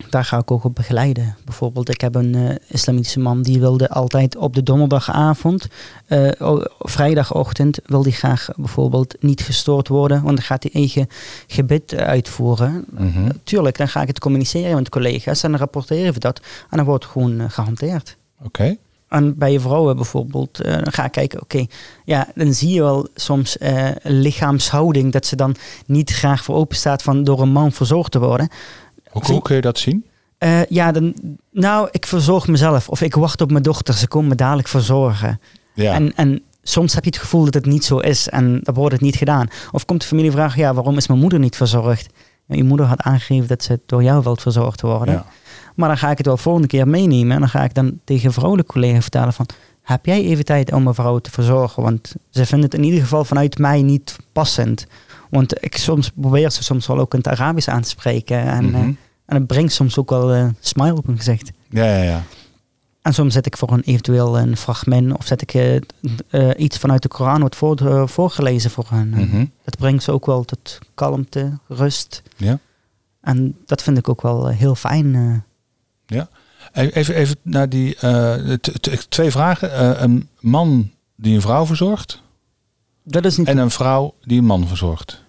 daar 0.09 0.25
ga 0.25 0.37
ik 0.37 0.51
ook 0.51 0.63
op 0.63 0.75
begeleiden. 0.75 1.35
Bijvoorbeeld, 1.45 1.89
ik 1.89 2.01
heb 2.01 2.15
een 2.15 2.35
eh, 2.35 2.55
islamitische 2.67 3.19
man 3.19 3.41
die 3.41 3.59
wilde 3.59 3.89
altijd 3.89 4.35
op 4.37 4.53
de 4.53 4.63
donderdagavond, 4.63 5.67
eh, 6.05 6.31
vrijdagochtend, 6.79 7.79
wil 7.85 8.03
die 8.03 8.13
graag 8.13 8.47
bijvoorbeeld 8.55 9.15
niet 9.19 9.41
gestoord 9.41 9.87
worden, 9.87 10.23
want 10.23 10.35
dan 10.35 10.45
gaat 10.45 10.63
hij 10.63 10.71
eigen 10.73 11.07
gebed 11.47 11.95
uitvoeren. 11.95 12.85
Mhm. 12.89 13.29
Tuurlijk, 13.43 13.77
dan 13.77 13.87
ga 13.87 14.01
ik 14.01 14.07
het 14.07 14.19
communiceren 14.19 14.75
met 14.75 14.89
collega's 14.89 15.43
en 15.43 15.51
dan 15.51 15.59
rapporteren 15.59 16.13
we 16.13 16.19
dat 16.19 16.41
en 16.69 16.77
dan 16.77 16.85
wordt 16.85 17.03
het 17.03 17.13
gewoon 17.13 17.39
eh, 17.39 17.49
gehanteerd. 17.49 18.17
Oké. 18.43 18.77
En 19.07 19.37
bij 19.37 19.59
vrouwen 19.59 19.95
bijvoorbeeld, 19.95 20.59
eh, 20.59 20.73
dan 20.73 20.93
ga 20.93 21.05
ik 21.05 21.11
kijken, 21.11 21.41
oké, 21.41 21.65
ja, 22.05 22.27
dan 22.35 22.53
zie 22.53 22.73
je 22.73 22.81
wel 22.81 23.07
soms 23.15 23.57
eh, 23.57 23.87
lichaamshouding 24.03 25.11
dat 25.11 25.25
ze 25.25 25.35
dan 25.35 25.55
niet 25.85 26.11
graag 26.11 26.43
voor 26.43 26.55
open 26.55 26.77
staat 26.77 27.03
van 27.03 27.23
door 27.23 27.41
een 27.41 27.51
man 27.51 27.71
verzorgd 27.71 28.11
te 28.11 28.19
worden. 28.19 28.49
Hoe, 29.23 29.31
hoe 29.33 29.41
kun 29.41 29.55
je 29.55 29.61
dat 29.61 29.79
zien? 29.79 30.05
Eh, 30.37 30.65
ja, 30.65 30.91
dan, 30.91 31.13
nou, 31.51 31.87
ik 31.91 32.05
verzorg 32.05 32.47
mezelf 32.47 32.89
of 32.89 33.01
ik 33.01 33.15
wacht 33.15 33.41
op 33.41 33.51
mijn 33.51 33.63
dochter, 33.63 33.93
ze 33.93 34.07
komt 34.07 34.27
me 34.27 34.35
dadelijk 34.35 34.67
verzorgen. 34.67 35.39
Ja. 35.73 35.93
En, 35.93 36.15
en 36.15 36.41
soms 36.63 36.93
heb 36.93 37.03
je 37.03 37.09
het 37.09 37.19
gevoel 37.19 37.45
dat 37.45 37.53
het 37.53 37.65
niet 37.65 37.85
zo 37.85 37.97
is 37.97 38.29
en 38.29 38.59
dan 38.63 38.73
wordt 38.75 38.93
het 38.93 39.01
niet 39.01 39.15
gedaan. 39.15 39.47
Of 39.71 39.85
komt 39.85 40.01
de 40.01 40.07
familie 40.07 40.31
vragen, 40.31 40.59
ja, 40.61 40.73
waarom 40.73 40.97
is 40.97 41.07
mijn 41.07 41.19
moeder 41.19 41.39
niet 41.39 41.55
verzorgd? 41.55 42.07
Je 42.47 42.63
moeder 42.63 42.85
had 42.85 43.01
aangegeven 43.01 43.47
dat 43.47 43.63
ze 43.63 43.79
door 43.85 44.03
jou 44.03 44.23
wilt 44.23 44.41
verzorgd 44.41 44.81
worden. 44.81 45.13
ja. 45.13 45.25
Maar 45.75 45.87
dan 45.87 45.97
ga 45.97 46.11
ik 46.11 46.17
het 46.17 46.25
wel 46.25 46.37
volgende 46.37 46.67
keer 46.67 46.87
meenemen. 46.87 47.31
En 47.33 47.39
dan 47.39 47.49
ga 47.49 47.63
ik 47.63 47.73
dan 47.73 47.99
tegen 48.03 48.33
vrouwelijke 48.33 48.71
collega's 48.71 49.01
vertellen 49.01 49.33
van... 49.33 49.45
Heb 49.81 50.05
jij 50.05 50.23
even 50.23 50.45
tijd 50.45 50.71
om 50.73 50.87
een 50.87 50.93
vrouw 50.93 51.19
te 51.19 51.31
verzorgen? 51.31 51.83
Want 51.83 52.13
ze 52.29 52.45
vinden 52.45 52.69
het 52.69 52.77
in 52.79 52.83
ieder 52.83 52.99
geval 52.99 53.25
vanuit 53.25 53.57
mij 53.57 53.81
niet 53.81 54.15
passend. 54.31 54.87
Want 55.29 55.63
ik 55.63 55.77
soms 55.77 56.11
probeer 56.15 56.51
ze 56.51 56.63
soms 56.63 56.87
wel 56.87 56.99
ook 56.99 57.13
in 57.13 57.19
het 57.19 57.27
Arabisch 57.27 57.67
aan 57.69 57.81
te 57.81 57.89
spreken. 57.89 58.37
En, 58.39 58.65
Mhm. 58.65 58.75
eh, 58.75 58.87
en 59.25 59.35
het 59.35 59.47
brengt 59.47 59.73
soms 59.73 59.97
ook 59.97 60.09
wel 60.09 60.33
een 60.35 60.55
smile 60.59 60.95
op 60.95 61.05
hun 61.05 61.17
gezicht. 61.17 61.51
ja, 61.69 61.85
ja, 61.85 62.01
ja. 62.03 62.23
En 63.01 63.13
soms 63.13 63.33
zet 63.33 63.45
ik 63.45 63.57
voor 63.57 63.71
een 63.71 63.81
eventueel 63.81 64.39
een 64.39 64.57
fragment... 64.57 65.17
of 65.17 65.25
zet 65.25 65.41
ik 65.41 65.53
eh, 65.53 65.75
eh, 66.29 66.49
iets 66.57 66.77
vanuit 66.77 67.01
de 67.01 67.07
Koran 67.07 67.39
wordt 67.39 67.55
voor, 67.55 67.75
eh, 67.77 68.07
voorgelezen 68.07 68.71
voor 68.71 68.85
hen. 68.89 69.09
Mhm. 69.09 69.45
Dat 69.63 69.77
brengt 69.77 70.03
ze 70.03 70.11
ook 70.11 70.25
wel 70.25 70.43
tot 70.43 70.79
kalmte, 70.93 71.59
rust. 71.67 72.21
Ja. 72.37 72.59
En 73.21 73.57
dat 73.65 73.81
vind 73.83 73.97
ik 73.97 74.09
ook 74.09 74.21
wel 74.21 74.49
eh, 74.49 74.57
heel 74.57 74.75
fijn... 74.75 75.15
eh. 75.15 76.21
E- 76.71 76.87
Even, 76.89 77.15
even 77.15 77.35
naar 77.41 77.69
die 77.69 77.95
eh, 77.95 78.53
twee 79.09 79.31
vragen. 79.31 79.73
Eh, 79.73 80.01
een 80.01 80.29
man 80.39 80.91
die 81.15 81.35
een 81.35 81.41
vrouw 81.41 81.65
verzorgt 81.65 82.21
dat 83.03 83.25
is 83.25 83.37
niet 83.37 83.47
en 83.47 83.57
een 83.57 83.71
vrouw 83.71 84.13
die 84.21 84.37
een 84.39 84.45
man 84.45 84.67
verzorgt. 84.67 85.23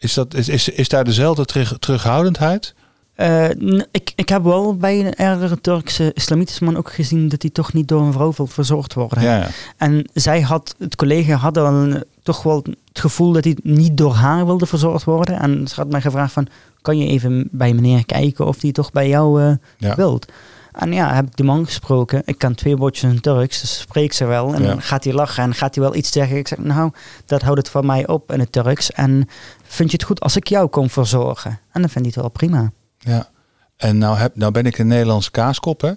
Is, 0.00 0.14
dat, 0.14 0.34
is, 0.34 0.48
is, 0.48 0.68
is 0.68 0.88
daar 0.88 1.04
dezelfde 1.04 1.44
terug, 1.44 1.76
terughoudendheid? 1.78 2.74
Eh, 3.14 3.48
ik, 3.90 4.12
ik 4.16 4.28
heb 4.28 4.42
wel 4.42 4.76
bij 4.76 4.98
een 5.06 5.14
ergere 5.14 5.60
Turkse 5.60 6.12
islamitische 6.14 6.64
man 6.64 6.76
ook 6.76 6.92
gezien 6.92 7.28
dat 7.28 7.42
hij 7.42 7.50
toch 7.50 7.72
niet 7.72 7.88
door 7.88 8.02
een 8.02 8.12
vrouw 8.12 8.32
wil 8.36 8.46
verzorgd 8.46 8.94
worden. 8.94 9.22
Ja, 9.22 9.36
ja. 9.36 9.48
En 9.76 10.08
zij 10.12 10.40
had, 10.40 10.74
het 10.78 10.96
collega 10.96 11.34
had 11.34 11.54
wel 11.54 11.66
een- 11.66 12.04
toch 12.22 12.42
wel 12.42 12.56
het 12.88 12.98
gevoel 13.00 13.32
dat 13.32 13.44
hij 13.44 13.56
niet 13.62 13.96
door 13.96 14.12
haar 14.14 14.46
wilde 14.46 14.66
verzorgd 14.66 15.04
worden. 15.04 15.38
En 15.40 15.68
ze 15.68 15.74
had 15.74 15.90
mij 15.90 16.00
gevraagd 16.00 16.32
van, 16.32 16.46
kan 16.82 16.98
je 16.98 17.06
even 17.08 17.48
bij 17.52 17.72
meneer 17.74 18.06
kijken 18.06 18.46
of 18.46 18.58
die 18.58 18.72
toch 18.72 18.92
bij 18.92 19.08
jou 19.08 19.42
eh, 19.42 19.52
Ja. 19.78 19.94
wilt? 19.94 20.26
En 20.72 20.92
ja, 20.92 21.14
heb 21.14 21.26
ik 21.26 21.36
die 21.36 21.44
man 21.46 21.64
gesproken. 21.66 22.22
Ik 22.24 22.38
kan 22.38 22.54
twee 22.54 22.76
woordjes 22.76 23.10
in 23.12 23.20
Turks, 23.20 23.60
dus 23.60 23.78
spreek 23.78 24.12
ze 24.12 24.24
wel. 24.24 24.54
En 24.54 24.62
Ja. 24.62 24.68
dan 24.68 24.82
gaat 24.82 25.04
hij 25.04 25.12
lachen 25.12 25.42
en 25.44 25.54
gaat 25.54 25.74
hij 25.74 25.84
wel 25.84 25.94
iets 25.94 26.12
zeggen. 26.12 26.36
Ik 26.36 26.48
zeg, 26.48 26.58
nou, 26.58 26.90
dat 27.26 27.42
houdt 27.42 27.58
het 27.58 27.68
van 27.68 27.86
mij 27.86 28.06
op 28.06 28.32
in 28.32 28.40
het 28.40 28.52
Turks. 28.52 28.92
En 28.92 29.28
vind 29.62 29.90
je 29.90 29.96
het 29.96 30.06
goed 30.06 30.20
als 30.20 30.36
ik 30.36 30.48
jou 30.48 30.68
kom 30.68 30.90
verzorgen? 30.90 31.50
En 31.50 31.80
dan 31.80 31.90
vindt 31.90 31.94
hij 31.94 32.06
het 32.06 32.16
wel 32.16 32.28
prima. 32.28 32.70
Ja. 32.98 33.28
En 33.76 33.98
nou, 33.98 34.16
heb, 34.16 34.36
nou 34.36 34.52
ben 34.52 34.66
ik 34.66 34.78
een 34.78 34.86
Nederlandse 34.86 35.30
kaaskop. 35.30 35.80
Hè. 35.80 35.92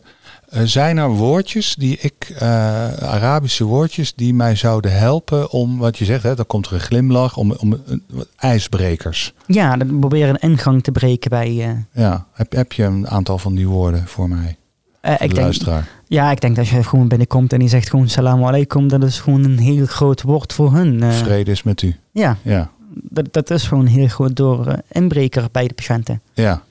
Eh, 0.50 0.62
zijn 0.64 0.98
er 0.98 1.10
woordjes 1.10 1.76
die 1.76 1.98
ik, 1.98 2.34
eh, 2.40 2.48
Arabische 2.94 3.64
woordjes, 3.64 4.14
die 4.16 4.34
mij 4.34 4.56
zouden 4.56 4.98
helpen 4.98 5.50
om, 5.52 5.78
wat 5.78 5.98
je 5.98 6.06
zegt, 6.06 6.24
hè, 6.24 6.36
dan 6.36 6.46
komt 6.46 6.66
er 6.68 6.74
een 6.74 6.80
glimlach, 6.80 7.38
om, 7.38 7.52
om 7.52 7.82
wat 8.10 8.28
ijsbrekers. 8.36 9.34
Ja, 9.48 9.78
dan 9.78 10.00
proberen 10.00 10.30
een 10.30 10.50
ingang 10.50 10.84
te 10.84 10.92
breken 10.92 11.30
bij. 11.30 11.48
eh, 11.60 12.02
Ja, 12.04 12.26
heb, 12.34 12.52
heb 12.54 12.72
je 12.74 12.84
een 12.84 13.08
aantal 13.10 13.38
van 13.38 13.56
die 13.56 13.68
woorden 13.68 14.08
voor 14.08 14.30
mij, 14.30 14.58
eh, 15.04 15.18
de 15.18 15.24
ik 15.24 15.30
denk, 15.30 15.42
luisteraar? 15.42 15.88
ja, 16.08 16.32
ik 16.32 16.42
denk 16.42 16.56
dat 16.56 16.66
als 16.66 16.74
je 16.76 16.84
gewoon 16.84 17.08
binnenkomt 17.08 17.54
en 17.54 17.60
die 17.60 17.68
zegt 17.70 17.90
gewoon 17.90 18.10
salam 18.10 18.44
alaikum, 18.46 18.88
dat 18.88 19.04
is 19.04 19.20
gewoon 19.20 19.44
een 19.44 19.58
heel 19.60 19.86
groot 19.86 20.22
woord 20.22 20.54
voor 20.54 20.74
hun. 20.74 21.04
eh. 21.04 21.12
Vrede 21.12 21.52
is 21.52 21.64
met 21.64 21.82
u. 21.82 21.96
ja, 22.12 22.38
Ja, 22.42 22.70
dat, 22.94 23.34
dat 23.34 23.50
is 23.50 23.68
gewoon 23.68 23.86
heel 23.86 24.08
goed 24.08 24.36
door 24.36 24.68
eh, 24.68 24.78
inbreker 24.92 25.48
bij 25.52 25.68
de 25.68 25.74
patiënten. 25.74 26.22
ja. 26.34 26.62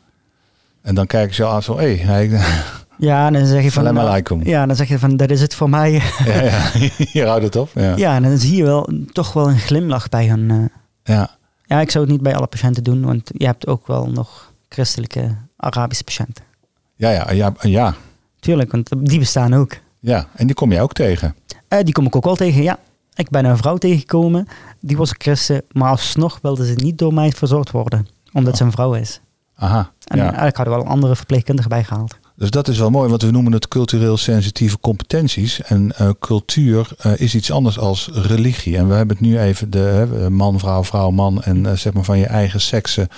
En 0.82 0.94
dan 0.94 1.06
kijken 1.06 1.34
ze 1.34 1.46
aan 1.46 1.62
zo, 1.62 1.76
hé, 1.78 1.96
hey, 1.96 2.30
Ja, 2.98 3.30
dan 3.30 3.46
zeg 3.46 3.62
je 3.62 3.70
van. 3.72 3.82
salam 3.82 3.94
nou, 3.94 4.06
alaikum. 4.08 4.44
ja, 4.44 4.66
dan 4.66 4.76
zeg 4.76 4.88
je 4.88 4.98
van 4.98 5.16
dat 5.16 5.30
is 5.30 5.40
het 5.40 5.54
voor 5.54 5.70
mij. 5.70 6.02
Ja, 6.24 6.42
ja. 6.42 6.70
Hier 7.12 7.26
houdt 7.26 7.44
het 7.44 7.56
op. 7.56 7.70
Ja. 7.74 7.96
ja, 7.96 8.14
en 8.14 8.22
dan 8.22 8.38
zie 8.38 8.56
je 8.56 8.62
wel 8.64 8.88
toch 9.12 9.32
wel 9.32 9.48
een 9.48 9.58
glimlach 9.58 10.08
bij 10.08 10.26
hun. 10.28 10.70
ja. 11.04 11.30
Ja, 11.66 11.80
ik 11.80 11.90
zou 11.90 12.04
het 12.04 12.12
niet 12.12 12.22
bij 12.22 12.34
alle 12.36 12.46
patiënten 12.46 12.84
doen, 12.84 13.02
want 13.04 13.30
je 13.36 13.46
hebt 13.46 13.66
ook 13.66 13.86
wel 13.86 14.10
nog 14.10 14.52
christelijke 14.68 15.36
Arabische 15.56 16.04
patiënten. 16.04 16.44
Ja, 16.96 17.10
ja, 17.10 17.30
ja, 17.30 17.52
ja, 17.60 17.94
Tuurlijk, 18.42 18.72
want 18.72 18.90
die 18.98 19.18
bestaan 19.18 19.54
ook. 19.54 19.76
ja. 20.00 20.26
En 20.34 20.46
die 20.46 20.54
kom 20.54 20.72
je 20.72 20.80
ook 20.80 20.92
tegen. 20.92 21.34
Eh, 21.68 21.78
die 21.84 21.92
kom 21.92 22.06
ik 22.06 22.16
ook 22.16 22.24
wel 22.24 22.34
tegen, 22.36 22.62
ja. 22.62 22.78
Ik 23.14 23.30
ben 23.30 23.44
een 23.44 23.56
vrouw 23.56 23.76
tegengekomen, 23.76 24.46
die 24.80 24.96
was 24.96 25.14
christen, 25.18 25.62
maar 25.72 25.90
alsnog 25.90 26.38
wilde 26.42 26.66
ze 26.66 26.72
niet 26.74 26.98
door 26.98 27.14
mij 27.14 27.30
verzorgd 27.30 27.70
worden, 27.70 28.06
omdat 28.32 28.52
Oh. 28.52 28.58
ze 28.58 28.64
een 28.64 28.72
vrouw 28.72 28.94
is. 28.94 29.20
Aha, 29.56 29.90
En 30.04 30.16
ja. 30.16 30.22
eigenlijk 30.24 30.56
hadden 30.56 30.74
we 30.74 30.80
wel 30.80 30.88
een 30.88 30.94
andere 30.94 31.16
verpleegkundige 31.16 31.68
bijgehaald. 31.68 32.18
Dus 32.36 32.50
dat 32.50 32.68
is 32.68 32.78
wel 32.78 32.90
mooi, 32.90 33.08
want 33.08 33.22
we 33.22 33.30
noemen 33.30 33.52
het 33.52 33.68
cultureel 33.68 34.16
sensitieve 34.16 34.80
competenties. 34.80 35.62
En 35.62 35.92
eh, 35.96 36.10
cultuur 36.20 36.88
eh, 36.98 37.12
is 37.20 37.34
iets 37.34 37.50
anders 37.50 37.78
als 37.78 38.10
religie. 38.12 38.76
En 38.76 38.88
we 38.88 38.94
hebben 38.94 39.16
het 39.16 39.26
nu 39.26 39.38
even 39.40 39.70
de 39.70 40.26
man, 40.30 40.58
vrouw, 40.58 40.84
vrouw, 40.84 41.10
man 41.10 41.42
en 41.42 41.66
eh, 41.66 41.72
zeg 41.72 41.92
maar 41.92 42.04
van 42.04 42.18
je 42.18 42.26
eigen 42.26 42.60
seksen 42.60 43.08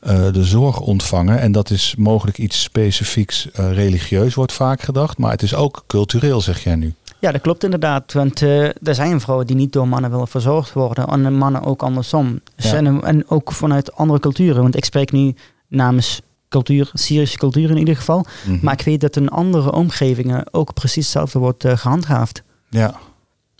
eh, 0.00 0.32
de 0.32 0.44
zorg 0.44 0.80
ontvangen. 0.80 1.40
En 1.40 1.52
dat 1.52 1.70
is 1.70 1.94
mogelijk 1.98 2.38
iets 2.38 2.62
specifieks 2.62 3.50
eh, 3.50 3.72
religieus, 3.72 4.34
wordt 4.34 4.52
vaak 4.52 4.80
gedacht. 4.80 5.18
Maar 5.18 5.30
het 5.30 5.42
is 5.42 5.54
ook 5.54 5.84
cultureel, 5.86 6.40
zeg 6.40 6.62
jij 6.62 6.74
nu. 6.74 6.94
Ja, 7.20 7.32
dat 7.32 7.40
klopt 7.40 7.64
inderdaad. 7.64 8.12
Want 8.12 8.42
eh, 8.42 8.64
er 8.64 8.94
zijn 8.94 9.20
vrouwen 9.20 9.46
die 9.46 9.56
niet 9.56 9.72
door 9.72 9.88
mannen 9.88 10.10
willen 10.10 10.28
verzorgd 10.28 10.72
worden. 10.72 11.06
En 11.06 11.34
mannen 11.34 11.62
ook 11.62 11.82
andersom. 11.82 12.40
Ja. 12.56 12.74
en, 12.74 13.02
en 13.02 13.30
ook 13.30 13.52
vanuit 13.52 13.94
andere 13.94 14.20
culturen. 14.20 14.62
Want 14.62 14.76
ik 14.76 14.84
spreek 14.84 15.12
nu 15.12 15.34
namens 15.68 16.20
cultuur, 16.48 16.90
Syrische 16.92 17.38
cultuur 17.38 17.70
in 17.70 17.76
ieder 17.76 17.96
geval. 17.96 18.26
Mhm. 18.46 18.58
Maar 18.62 18.72
ik 18.72 18.84
weet 18.84 19.00
dat 19.00 19.16
in 19.16 19.28
andere 19.28 19.72
omgevingen 19.72 20.54
ook 20.54 20.74
precies 20.74 21.04
hetzelfde 21.04 21.38
wordt 21.38 21.64
eh, 21.64 21.76
gehandhaafd. 21.76 22.42
Ja. 22.70 22.94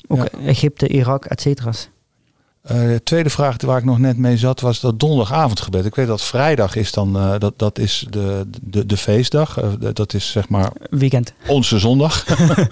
Ook 0.08 0.18
Ja. 0.18 0.28
Egypte, 0.46 0.88
Irak, 0.88 1.24
et 1.24 1.40
cetera. 1.40 1.70
Eh, 2.62 2.78
de 2.78 3.00
tweede 3.04 3.30
vraag 3.30 3.56
waar 3.62 3.78
ik 3.78 3.84
nog 3.84 3.98
net 3.98 4.16
mee 4.16 4.36
zat 4.36 4.60
was 4.60 4.80
dat 4.80 5.00
donderdagavondgebed. 5.00 5.84
Ik 5.84 5.94
weet 5.94 6.06
dat 6.06 6.22
vrijdag 6.22 6.76
is 6.76 6.92
dan, 6.92 7.16
eh, 7.16 7.34
dat, 7.38 7.52
dat 7.56 7.78
is 7.78 8.06
de, 8.10 8.46
de, 8.62 8.86
de 8.86 8.96
feestdag. 8.96 9.58
Eh, 9.60 9.68
dat 9.92 10.14
is 10.14 10.30
zeg 10.30 10.48
maar 10.48 10.70
Weekend. 10.90 11.32
onze 11.46 11.78
zondag. 11.78 12.24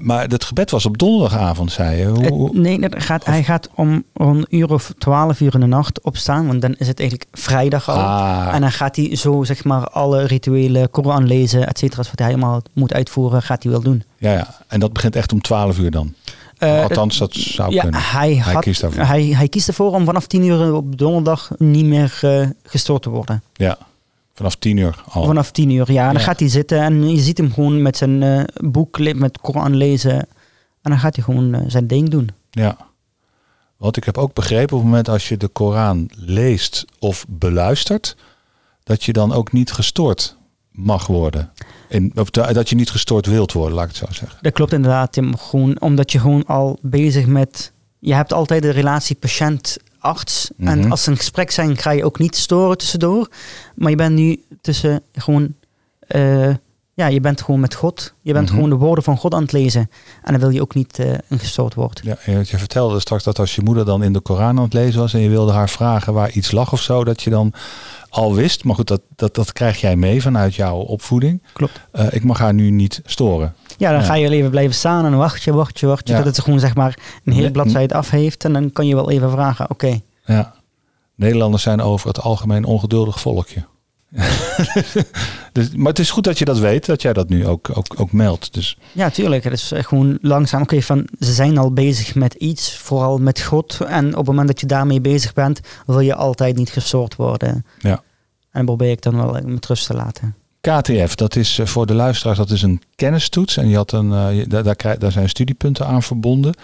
Maar 0.00 0.26
het 0.28 0.44
gebed 0.44 0.70
was 0.70 0.86
op 0.86 0.98
donderdagavond, 0.98 1.72
zei 1.72 1.96
je. 1.98 2.06
Hoe, 2.06 2.20
Het- 2.22 2.30
hoe- 2.30 2.58
nee, 2.58 2.78
dat 2.80 3.02
gaat, 3.02 3.24
hij 3.24 3.42
gaat 3.44 3.68
om, 3.74 4.04
om 4.12 4.28
een 4.36 4.46
uur 4.48 4.72
of 4.72 4.92
twaalf 4.98 5.40
uur 5.40 5.54
in 5.54 5.60
de 5.60 5.66
nacht 5.66 6.00
opstaan. 6.00 6.46
Want 6.46 6.60
dan 6.62 6.74
is 6.78 6.86
het 6.86 6.98
eigenlijk 7.00 7.30
vrijdag 7.32 7.88
al. 7.88 7.96
ah, 7.98 8.54
En 8.54 8.60
dan 8.60 8.72
gaat 8.72 8.96
hij 8.96 9.16
zo 9.16 9.42
zeg 9.44 9.64
maar 9.64 9.88
alle 9.88 10.22
rituelen, 10.24 10.90
Koran 10.90 11.26
lezen, 11.26 11.66
et 11.68 11.78
cetera, 11.78 12.02
wat 12.02 12.18
hij 12.18 12.26
helemaal 12.28 12.62
moet 12.72 12.92
uitvoeren, 12.92 13.42
gaat 13.42 13.62
hij 13.62 13.72
wel 13.72 13.80
doen. 13.82 14.02
ja, 14.18 14.32
ja, 14.32 14.54
en 14.68 14.80
dat 14.80 14.92
begint 14.92 15.16
echt 15.16 15.32
om 15.32 15.40
12 15.40 15.78
uur 15.78 15.90
dan. 15.90 16.14
Eh, 16.64 16.82
Althans, 16.82 17.18
dat 17.18 17.34
zou 17.34 17.72
ja, 17.72 17.82
kunnen. 17.82 18.00
hij, 18.02 18.36
had, 18.36 18.52
Hij 18.52 18.62
kiest 18.62 18.80
daarvoor. 18.80 19.02
Hij, 19.04 19.24
hij 19.24 19.48
kiest 19.48 19.68
ervoor 19.68 19.92
om 19.92 20.04
vanaf 20.04 20.26
10 20.26 20.42
uur 20.44 20.74
op 20.74 20.98
donderdag 20.98 21.50
niet 21.58 21.84
meer 21.84 22.18
eh, 22.22 22.48
gestoord 22.62 23.02
te 23.02 23.10
worden. 23.10 23.42
Ja, 23.52 23.78
vanaf 24.34 24.54
10 24.54 24.76
uur 24.76 25.02
al. 25.08 25.24
Vanaf 25.24 25.50
10 25.50 25.70
uur, 25.70 25.92
ja. 25.92 26.04
Dan 26.06 26.14
Ja. 26.14 26.20
gaat 26.26 26.40
hij 26.40 26.48
zitten 26.48 26.80
en 26.80 27.08
je 27.10 27.20
ziet 27.20 27.38
hem 27.38 27.52
gewoon 27.52 27.82
met 27.82 27.96
zijn 27.96 28.22
eh, 28.22 28.42
boek, 28.70 28.98
met 29.14 29.40
Koran 29.40 29.76
lezen. 29.76 30.12
En 30.82 30.90
dan 30.90 30.98
gaat 30.98 31.14
hij 31.14 31.24
gewoon 31.24 31.54
eh, 31.54 31.60
zijn 31.66 31.86
ding 31.86 32.08
doen. 32.08 32.28
Ja. 32.50 32.76
Want 33.76 33.96
ik 33.96 34.04
heb 34.04 34.18
ook 34.18 34.32
begrepen 34.34 34.76
op 34.76 34.82
het 34.82 34.90
moment 34.90 35.08
als 35.08 35.28
je 35.28 35.36
de 35.36 35.48
Koran 35.48 36.10
leest 36.16 36.84
of 36.98 37.24
beluistert, 37.28 38.16
dat 38.82 39.04
je 39.04 39.12
dan 39.12 39.32
ook 39.32 39.52
niet 39.52 39.72
gestoord 39.72 40.36
mag 40.74 41.06
worden. 41.06 41.50
In, 41.88 42.12
of 42.14 42.30
da- 42.30 42.52
dat 42.52 42.68
je 42.68 42.74
niet 42.76 42.90
gestoord 42.90 43.26
wilt 43.26 43.52
worden, 43.52 43.74
laat 43.74 43.84
ik 43.90 43.96
het 43.96 44.08
zo 44.08 44.12
zeggen. 44.14 44.38
Dat 44.42 44.52
klopt 44.52 44.72
inderdaad, 44.72 45.12
Tim. 45.12 45.36
Gewoon 45.36 45.80
omdat 45.80 46.12
je 46.12 46.18
gewoon 46.18 46.46
al 46.46 46.78
bezig 46.82 47.26
met... 47.26 47.72
Je 47.98 48.14
hebt 48.14 48.32
altijd 48.32 48.62
de 48.62 48.70
relatie 48.70 49.16
patiënt-arts. 49.16 50.50
Mhm. 50.56 50.68
En 50.68 50.90
als 50.90 51.02
ze 51.02 51.10
een 51.10 51.16
gesprek 51.16 51.50
zijn, 51.50 51.76
ga 51.76 51.90
je 51.90 52.04
ook 52.04 52.18
niet 52.18 52.36
storen 52.36 52.78
tussendoor. 52.78 53.28
Maar 53.74 53.90
je 53.90 53.96
bent 53.96 54.14
nu 54.14 54.42
tussen 54.60 55.02
gewoon... 55.12 55.54
eh, 56.06 56.54
ja, 56.96 57.06
je 57.06 57.20
bent 57.20 57.42
gewoon 57.42 57.60
met 57.60 57.74
God. 57.74 58.14
Je 58.20 58.32
bent 58.32 58.44
Mhm. 58.46 58.54
gewoon 58.54 58.70
de 58.70 58.76
woorden 58.76 59.04
van 59.04 59.16
God 59.16 59.34
aan 59.34 59.42
het 59.42 59.52
lezen. 59.52 59.90
En 60.22 60.32
dan 60.32 60.40
wil 60.40 60.50
je 60.50 60.60
ook 60.60 60.74
niet 60.74 60.98
eh 60.98 61.12
ingestoord 61.28 61.74
worden. 61.74 62.04
Ja, 62.04 62.16
je 62.26 62.58
vertelde 62.58 63.00
straks 63.00 63.24
dat 63.24 63.38
als 63.38 63.54
je 63.54 63.62
moeder 63.62 63.84
dan 63.84 64.02
in 64.02 64.12
de 64.12 64.20
Koran 64.20 64.56
aan 64.58 64.64
het 64.64 64.72
lezen 64.72 65.00
was 65.00 65.14
en 65.14 65.20
je 65.20 65.28
wilde 65.28 65.52
haar 65.52 65.68
vragen 65.70 66.12
waar 66.12 66.30
iets 66.30 66.50
lag 66.50 66.72
of 66.72 66.80
zo, 66.80 67.04
dat 67.04 67.22
je 67.22 67.30
dan 67.30 67.52
al 68.14 68.34
wist. 68.34 68.64
Maar 68.64 68.74
goed, 68.74 68.88
dat, 68.88 69.00
dat, 69.16 69.34
dat 69.34 69.52
krijg 69.52 69.80
jij 69.80 69.96
mee 69.96 70.22
vanuit 70.22 70.54
jouw 70.54 70.76
opvoeding. 70.76 71.42
Klopt. 71.52 71.80
Eh, 71.92 72.06
ik 72.10 72.24
mag 72.24 72.38
haar 72.38 72.54
nu 72.54 72.70
niet 72.70 73.00
storen. 73.04 73.54
Ja, 73.76 73.90
dan 73.90 74.00
Ja. 74.00 74.06
ga 74.06 74.14
je 74.14 74.28
even 74.28 74.50
blijven 74.50 74.74
staan 74.74 75.04
en 75.04 75.16
wacht 75.16 75.42
je, 75.42 75.52
wacht 75.52 75.80
je, 75.80 75.86
wacht 75.86 76.06
je. 76.08 76.12
Ja. 76.14 76.22
Tot 76.22 76.36
het 76.36 76.44
gewoon 76.44 76.60
zeg 76.60 76.74
maar 76.74 76.98
een 77.24 77.32
hele 77.32 77.50
bladzijde 77.50 77.94
af 77.94 78.10
heeft. 78.10 78.44
En 78.44 78.52
dan 78.52 78.72
kan 78.72 78.86
je 78.86 78.94
wel 78.94 79.10
even 79.10 79.30
vragen, 79.30 79.70
oké. 79.70 80.00
Ja. 80.24 80.54
Nederlanders 81.14 81.62
zijn 81.62 81.80
over 81.80 82.08
het 82.08 82.20
algemeen 82.20 82.56
een 82.56 82.64
ongeduldig 82.64 83.20
volkje. 83.20 83.64
dus, 85.52 85.74
maar 85.76 85.86
het 85.86 85.98
is 85.98 86.10
goed 86.10 86.24
dat 86.24 86.38
je 86.38 86.44
dat 86.44 86.58
weet, 86.58 86.86
dat 86.86 87.02
jij 87.02 87.12
dat 87.12 87.28
nu 87.28 87.46
ook, 87.46 87.70
ook, 87.76 87.86
ook 87.96 88.12
meldt. 88.12 88.54
Dus 88.54 88.78
Ja, 88.92 89.10
tuurlijk. 89.10 89.44
Het 89.44 89.52
is 89.52 89.72
eh, 89.72 89.84
gewoon 89.84 90.18
langzaam. 90.20 90.62
Oké, 90.62 90.82
van 90.82 91.06
ze 91.20 91.32
zijn 91.32 91.58
al 91.58 91.72
bezig 91.72 92.14
met 92.14 92.34
iets, 92.34 92.76
vooral 92.76 93.18
met 93.18 93.40
God. 93.40 93.80
En 93.86 94.06
op 94.06 94.16
het 94.16 94.26
moment 94.26 94.48
dat 94.48 94.60
je 94.60 94.66
daarmee 94.66 95.00
bezig 95.00 95.32
bent, 95.32 95.60
wil 95.86 96.00
je 96.00 96.14
altijd 96.14 96.56
niet 96.56 96.70
gestoord 96.70 97.16
worden. 97.16 97.66
Ja. 97.78 98.02
En 98.50 98.64
probeer 98.64 98.90
ik 98.90 99.02
dan 99.02 99.16
wel 99.16 99.36
eh, 99.36 99.44
met 99.44 99.66
rust 99.66 99.86
te 99.86 99.94
laten. 99.94 100.34
KTF, 100.60 101.14
dat 101.14 101.36
is 101.36 101.58
eh, 101.58 101.66
voor 101.66 101.86
de 101.86 101.94
luisteraars, 101.94 102.38
dat 102.38 102.50
is 102.50 102.62
een 102.62 102.82
kennistoets. 102.96 103.56
En 103.56 103.68
je 103.68 103.76
had 103.76 103.92
een, 103.92 104.08
daar, 104.48 104.62
daar, 104.62 104.98
daar 104.98 105.12
zijn 105.12 105.28
studiepunten 105.28 105.86
aan 105.86 106.02
verbonden. 106.02 106.54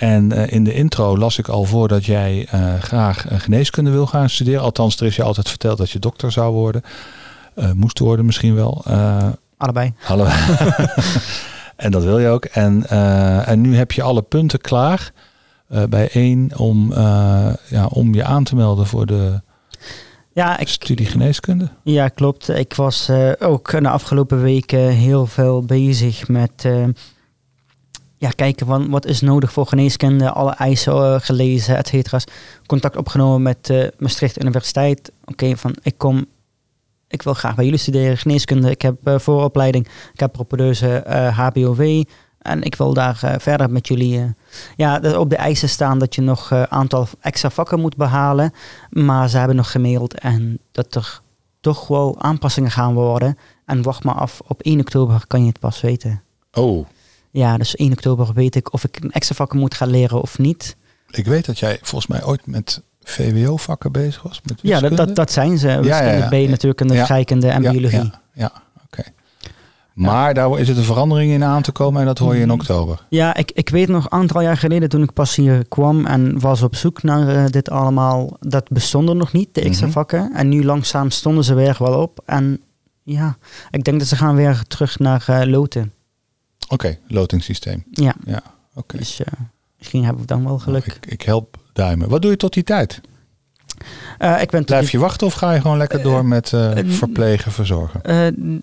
En 0.00 0.32
eh, 0.32 0.52
in 0.52 0.64
de 0.64 0.74
intro 0.74 1.18
las 1.18 1.38
ik 1.38 1.48
al 1.48 1.64
voor 1.64 1.88
dat 1.88 2.04
jij 2.04 2.46
eh, 2.50 2.74
graag 2.74 3.28
eh, 3.28 3.40
geneeskunde 3.40 3.90
wil 3.90 4.06
gaan 4.06 4.30
studeren. 4.30 4.60
Althans, 4.60 5.00
er 5.00 5.06
is 5.06 5.16
je 5.16 5.22
altijd 5.22 5.48
verteld 5.48 5.78
dat 5.78 5.90
je 5.90 5.98
dokter 5.98 6.32
zou 6.32 6.52
worden. 6.52 6.82
Moest 7.74 7.98
worden 7.98 8.24
misschien 8.24 8.54
wel. 8.54 8.84
Allebei. 9.56 9.92
Allebei. 10.08 10.38
en 11.76 11.90
dat 11.90 12.02
wil 12.02 12.18
je 12.18 12.28
ook. 12.28 12.44
En, 12.44 12.88
en 13.46 13.60
nu 13.60 13.76
heb 13.76 13.92
je 13.92 14.02
alle 14.02 14.22
punten 14.22 14.60
klaar 14.60 15.12
bij 15.88 16.08
één 16.12 16.58
om, 16.58 16.92
ja, 17.68 17.86
om 17.86 18.14
je 18.14 18.24
aan 18.24 18.44
te 18.44 18.56
melden 18.56 18.86
voor 18.86 19.06
de 19.06 19.40
Ja, 20.32 20.58
ik, 20.58 20.68
studie 20.68 21.06
geneeskunde. 21.06 21.68
Ja, 21.82 22.08
klopt. 22.08 22.48
Ik 22.48 22.74
was 22.74 23.10
ook 23.38 23.70
de 23.70 23.88
afgelopen 23.88 24.42
weken 24.42 24.88
heel 24.88 25.26
veel 25.26 25.64
bezig 25.64 26.28
met 26.28 26.68
ja, 28.20 28.30
kijken 28.30 28.66
van 28.66 28.90
wat 28.90 29.06
is 29.06 29.20
nodig 29.20 29.52
voor 29.52 29.66
geneeskunde, 29.66 30.30
alle 30.30 30.50
eisen 30.50 30.92
eh, 30.92 31.20
gelezen, 31.20 31.76
et 31.76 31.88
cetera. 31.88 32.18
Contact 32.66 32.96
opgenomen 32.96 33.42
met 33.42 33.70
eh, 33.70 33.86
Maastricht 33.98 34.40
Universiteit. 34.40 35.12
Oké, 35.24 35.56
van 35.56 35.76
ik 35.82 35.98
kom, 35.98 36.26
ik 37.08 37.22
wil 37.22 37.34
graag 37.34 37.54
bij 37.54 37.64
jullie 37.64 37.78
studeren, 37.78 38.16
geneeskunde. 38.16 38.70
Ik 38.70 38.82
heb 38.82 39.06
eh, 39.06 39.18
vooropleiding, 39.18 39.86
ik 40.12 40.20
heb 40.20 40.32
propedeuse 40.32 40.96
eh, 40.96 41.38
HBOV. 41.38 42.04
En 42.38 42.62
ik 42.62 42.74
wil 42.74 42.94
daar 42.94 43.36
verder 43.38 43.70
met 43.70 43.88
jullie. 43.88 44.34
ja, 44.76 45.00
op 45.16 45.30
de 45.30 45.36
eisen 45.36 45.68
staan 45.68 45.98
dat 45.98 46.14
je 46.14 46.20
nog 46.20 46.50
een 46.50 46.70
aantal 46.70 47.06
extra 47.20 47.50
vakken 47.50 47.80
moet 47.80 47.96
behalen. 47.96 48.52
Maar 48.90 49.28
ze 49.28 49.38
hebben 49.38 49.56
nog 49.56 49.70
gemaild 49.70 50.14
en 50.14 50.58
dat 50.72 50.94
er 50.94 51.20
toch 51.60 51.86
wel 51.86 52.20
aanpassingen 52.20 52.70
gaan 52.70 52.94
worden. 52.94 53.38
En 53.64 53.82
wacht 53.82 54.04
maar 54.04 54.14
af, 54.14 54.40
op 54.46 54.62
1 54.62 54.80
oktober 54.80 55.24
kan 55.26 55.40
je 55.40 55.48
het 55.48 55.58
pas 55.58 55.80
weten. 55.80 56.22
Oh, 56.52 56.86
Ja, 57.30 57.56
dus 57.56 57.76
1 57.76 57.92
oktober 57.92 58.32
weet 58.34 58.54
ik 58.56 58.72
of 58.72 58.84
ik 58.84 58.96
een 59.00 59.10
extra 59.12 59.34
vakken 59.34 59.58
moet 59.58 59.74
gaan 59.74 59.90
leren 59.90 60.20
of 60.20 60.38
niet. 60.38 60.76
ik 61.10 61.26
weet 61.26 61.46
dat 61.46 61.58
jij 61.58 61.78
volgens 61.82 62.10
mij 62.10 62.24
ooit 62.24 62.46
met 62.46 62.82
VWO-vakken 63.02 63.92
bezig 63.92 64.22
was. 64.22 64.40
Met 64.44 64.58
Ja, 64.62 64.80
dat, 64.80 64.96
dat, 64.96 65.16
dat 65.16 65.30
zijn 65.32 65.58
ze. 65.58 65.68
ja, 65.68 65.80
Wiskunde, 65.80 66.36
ja. 66.36 66.46
B, 66.46 66.48
natuurkunde, 66.48 66.94
Ja. 66.94 67.04
scheikunde 67.04 67.48
en 67.48 67.62
Ja, 67.62 67.70
biologie. 67.70 67.98
Ja, 67.98 68.20
ja 68.32 68.52
oké. 68.84 69.02
Maar 69.94 70.34
daar 70.34 70.58
is 70.58 70.68
het 70.68 70.76
een 70.76 70.82
verandering 70.82 71.32
in 71.32 71.44
aan 71.44 71.62
te 71.62 71.72
komen 71.72 72.00
en 72.00 72.06
dat 72.06 72.18
hoor 72.18 72.34
je 72.34 72.40
in 72.40 72.50
oktober. 72.52 73.06
Ja, 73.08 73.34
ik, 73.34 73.50
ik 73.50 73.68
weet 73.68 73.88
nog 73.88 74.04
een 74.04 74.12
aantal 74.12 74.40
jaar 74.40 74.56
geleden 74.56 74.88
toen 74.88 75.02
ik 75.02 75.12
pas 75.12 75.36
hier 75.36 75.68
kwam 75.68 76.06
en 76.06 76.40
was 76.40 76.62
op 76.62 76.74
zoek 76.76 77.02
naar 77.02 77.28
eh, 77.28 77.44
dit 77.50 77.70
allemaal. 77.70 78.36
Dat 78.40 78.68
bestonden 78.68 79.16
nog 79.16 79.32
niet, 79.32 79.54
de 79.54 79.60
extra 79.60 79.84
Mhm. 79.86 79.94
vakken. 79.94 80.32
En 80.34 80.48
nu 80.48 80.64
langzaam 80.64 81.10
stonden 81.10 81.44
ze 81.44 81.54
weer 81.54 81.76
wel 81.78 82.02
op. 82.02 82.20
En 82.26 82.60
ja, 83.02 83.36
ik 83.70 83.84
denk 83.84 83.98
dat 83.98 84.08
ze 84.08 84.16
gaan 84.16 84.34
weer 84.34 84.62
terug 84.68 84.98
naar 84.98 85.24
eh, 85.26 85.46
loten. 85.48 85.92
Oké, 86.68 86.98
lotingssysteem. 87.08 87.84
Ja, 87.90 88.14
Ja, 88.24 88.42
oké. 88.74 88.96
dus 88.96 89.22
eh, 89.22 89.32
misschien 89.78 90.02
hebben 90.04 90.20
we 90.20 90.26
dan 90.26 90.44
wel 90.44 90.58
geluk. 90.58 90.86
Nou, 90.86 90.98
ik, 91.00 91.12
ik 91.12 91.22
help 91.22 91.56
duimen. 91.72 92.08
Wat 92.08 92.22
doe 92.22 92.30
je 92.30 92.36
tot 92.36 92.52
die 92.52 92.62
tijd? 92.64 93.00
Eh, 94.18 94.42
ik 94.42 94.50
ben 94.50 94.64
Blijf 94.64 94.90
je 94.90 94.98
wachten 94.98 95.26
of 95.26 95.32
ga 95.34 95.52
je 95.52 95.60
gewoon 95.60 95.76
lekker 95.78 96.02
door 96.02 96.24
met 96.24 96.52
eh, 96.52 96.78
eh, 96.78 96.86
verplegen, 96.90 97.52
verzorgen? 97.52 98.00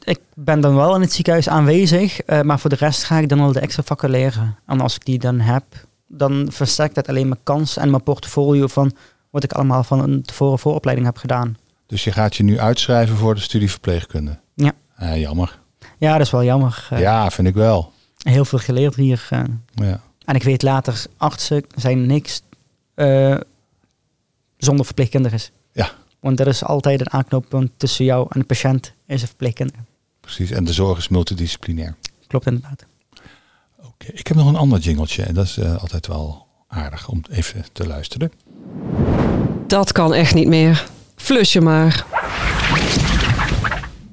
Ik 0.03 0.19
ben 0.33 0.61
dan 0.61 0.75
wel 0.75 0.95
in 0.95 1.01
het 1.01 1.13
ziekenhuis 1.13 1.49
aanwezig, 1.49 2.19
maar 2.43 2.59
voor 2.59 2.69
de 2.69 2.75
rest 2.75 3.03
ga 3.03 3.17
ik 3.17 3.29
dan 3.29 3.39
wel 3.39 3.51
de 3.51 3.59
extra 3.59 3.83
vakken 3.83 4.09
leren. 4.09 4.57
En 4.65 4.81
als 4.81 4.95
ik 4.95 5.05
die 5.05 5.19
dan 5.19 5.39
heb, 5.39 5.63
dan 6.07 6.47
versterkt 6.51 6.95
dat 6.95 7.07
alleen 7.07 7.27
mijn 7.27 7.39
kans 7.43 7.77
en 7.77 7.89
mijn 7.89 8.03
portfolio 8.03 8.67
van 8.67 8.91
wat 9.29 9.43
ik 9.43 9.51
allemaal 9.53 9.83
van 9.83 9.99
een 9.99 10.21
tevoren 10.21 10.59
vooropleiding 10.59 11.07
heb 11.07 11.17
gedaan. 11.17 11.57
Dus 11.85 12.03
je 12.03 12.11
gaat 12.11 12.35
je 12.35 12.43
nu 12.43 12.59
uitschrijven 12.59 13.17
voor 13.17 13.35
de 13.35 13.41
studie 13.41 13.69
verpleegkunde? 13.71 14.39
Ja. 14.53 14.71
Eh, 14.95 15.19
jammer. 15.19 15.59
Ja, 15.97 16.11
dat 16.17 16.21
is 16.25 16.31
wel 16.31 16.43
jammer. 16.43 16.87
Eh, 16.89 16.99
ja, 16.99 17.31
vind 17.31 17.47
ik 17.47 17.53
wel. 17.53 17.91
Heel 18.17 18.45
veel 18.45 18.59
geleerd 18.59 18.95
hier. 18.95 19.27
eh. 19.29 19.41
Ja. 19.73 19.99
En 20.25 20.35
ik 20.35 20.43
weet 20.43 20.61
later, 20.61 21.03
artsen 21.17 21.63
zijn 21.75 22.05
niks 22.05 22.41
eh, 22.93 23.37
zonder 24.57 24.85
verpleegkundigen. 24.85 25.39
Ja. 25.71 25.91
Want 26.19 26.39
er 26.39 26.47
is 26.47 26.63
altijd 26.63 26.99
een 26.99 27.11
aanknoppunt 27.11 27.71
tussen 27.77 28.05
jou 28.05 28.27
en 28.29 28.39
de 28.39 28.45
patiënt 28.45 28.93
is 29.07 29.21
een 29.21 29.27
verpleegkundige. 29.27 29.79
Precies. 30.21 30.51
En 30.51 30.63
de 30.63 30.73
zorg 30.73 30.97
is 30.97 31.07
multidisciplinair. 31.07 31.95
Klopt 32.27 32.45
inderdaad. 32.45 32.85
Oké. 33.77 34.11
Ik 34.13 34.27
heb 34.27 34.37
nog 34.37 34.47
een 34.47 34.55
ander 34.55 34.79
jingeltje 34.79 35.23
en 35.23 35.33
dat 35.33 35.45
is 35.45 35.57
eh, 35.57 35.77
altijd 35.81 36.07
wel 36.07 36.45
aardig 36.67 37.07
om 37.09 37.21
even 37.31 37.65
te 37.71 37.87
luisteren. 37.87 38.31
Dat 39.67 39.91
kan 39.91 40.13
echt 40.13 40.33
niet 40.33 40.47
meer. 40.47 40.87
Flus 41.15 41.53
je 41.53 41.61
maar. 41.61 42.05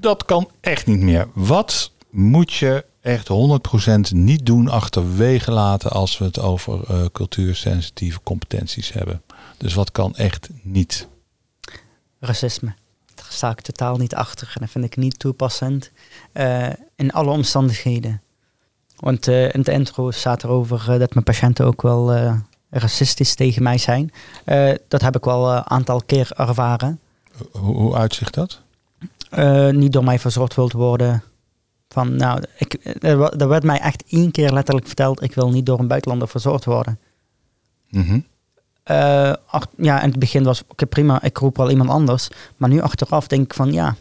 Dat 0.04 0.24
kan 0.24 0.50
echt 0.60 0.86
niet 0.86 1.00
meer. 1.00 1.28
Wat 1.32 1.90
moet 2.10 2.52
je 2.52 2.84
echt 3.00 3.28
100% 3.28 4.14
niet 4.14 4.46
doen, 4.46 4.68
achterwege 4.68 5.50
laten 5.50 5.90
als 5.90 6.18
we 6.18 6.24
het 6.24 6.38
over 6.38 6.80
eh, 6.88 7.04
cultuursensitieve 7.12 8.20
competenties 8.22 8.92
hebben? 8.92 9.22
Dus 9.58 9.74
wat 9.74 9.92
kan 9.92 10.16
echt 10.16 10.48
niet? 10.62 11.08
racisme. 12.20 12.74
Daar 13.14 13.26
sta 13.28 13.50
ik 13.50 13.60
totaal 13.60 13.96
niet 13.96 14.14
achter 14.14 14.50
en 14.54 14.60
dat 14.60 14.70
vind 14.70 14.84
ik 14.84 14.96
niet 14.96 15.18
toepassend 15.18 15.90
eh, 16.32 16.66
in 16.96 17.12
alle 17.12 17.30
omstandigheden. 17.30 18.22
Want 18.96 19.28
eh, 19.28 19.54
in 19.54 19.62
de 19.62 19.72
intro 19.72 20.10
staat 20.10 20.44
erover 20.44 20.98
dat 20.98 21.14
mijn 21.14 21.24
patiënten 21.24 21.66
ook 21.66 21.82
wel 21.82 22.14
racistisch 22.70 23.34
tegen 23.34 23.62
mij 23.62 23.78
zijn. 23.78 24.12
Dat 24.88 25.00
heb 25.00 25.16
ik 25.16 25.24
wel 25.24 25.52
een 25.52 25.70
aantal 25.70 26.02
keer 26.06 26.30
ervaren. 26.36 27.00
Hoe, 27.50 27.76
hoe 27.76 27.94
uitzicht 27.94 28.34
dat? 28.34 28.62
Eh, 29.34 29.68
niet 29.70 29.92
door 29.92 30.04
mij 30.04 30.18
verzorgd 30.18 30.54
wilt 30.54 30.72
worden. 30.72 31.22
Van, 31.88 32.16
nou, 32.16 32.42
ik, 32.58 32.74
er, 33.00 33.22
er 33.40 33.48
werd 33.48 33.64
mij 33.64 33.78
echt 33.80 34.04
één 34.08 34.30
keer 34.30 34.52
letterlijk 34.52 34.86
verteld, 34.86 35.22
ik 35.22 35.34
wil 35.34 35.50
niet 35.50 35.66
door 35.66 35.78
een 35.78 35.88
buitenlander 35.88 36.28
verzorgd 36.28 36.64
worden. 36.64 36.98
Mhm. 37.90 38.20
Eh, 38.82 39.32
ach- 39.46 39.66
ja, 39.76 40.02
in 40.02 40.08
het 40.10 40.18
begin 40.18 40.44
was 40.44 40.62
oké 40.68 40.86
prima, 40.86 41.22
ik 41.22 41.36
roep 41.38 41.56
wel 41.56 41.70
iemand 41.70 41.90
anders. 41.90 42.28
Maar 42.56 42.68
nu 42.68 42.80
achteraf 42.80 43.26
denk 43.26 43.42
ik 43.44 43.54
van 43.54 43.72
ja, 43.72 43.96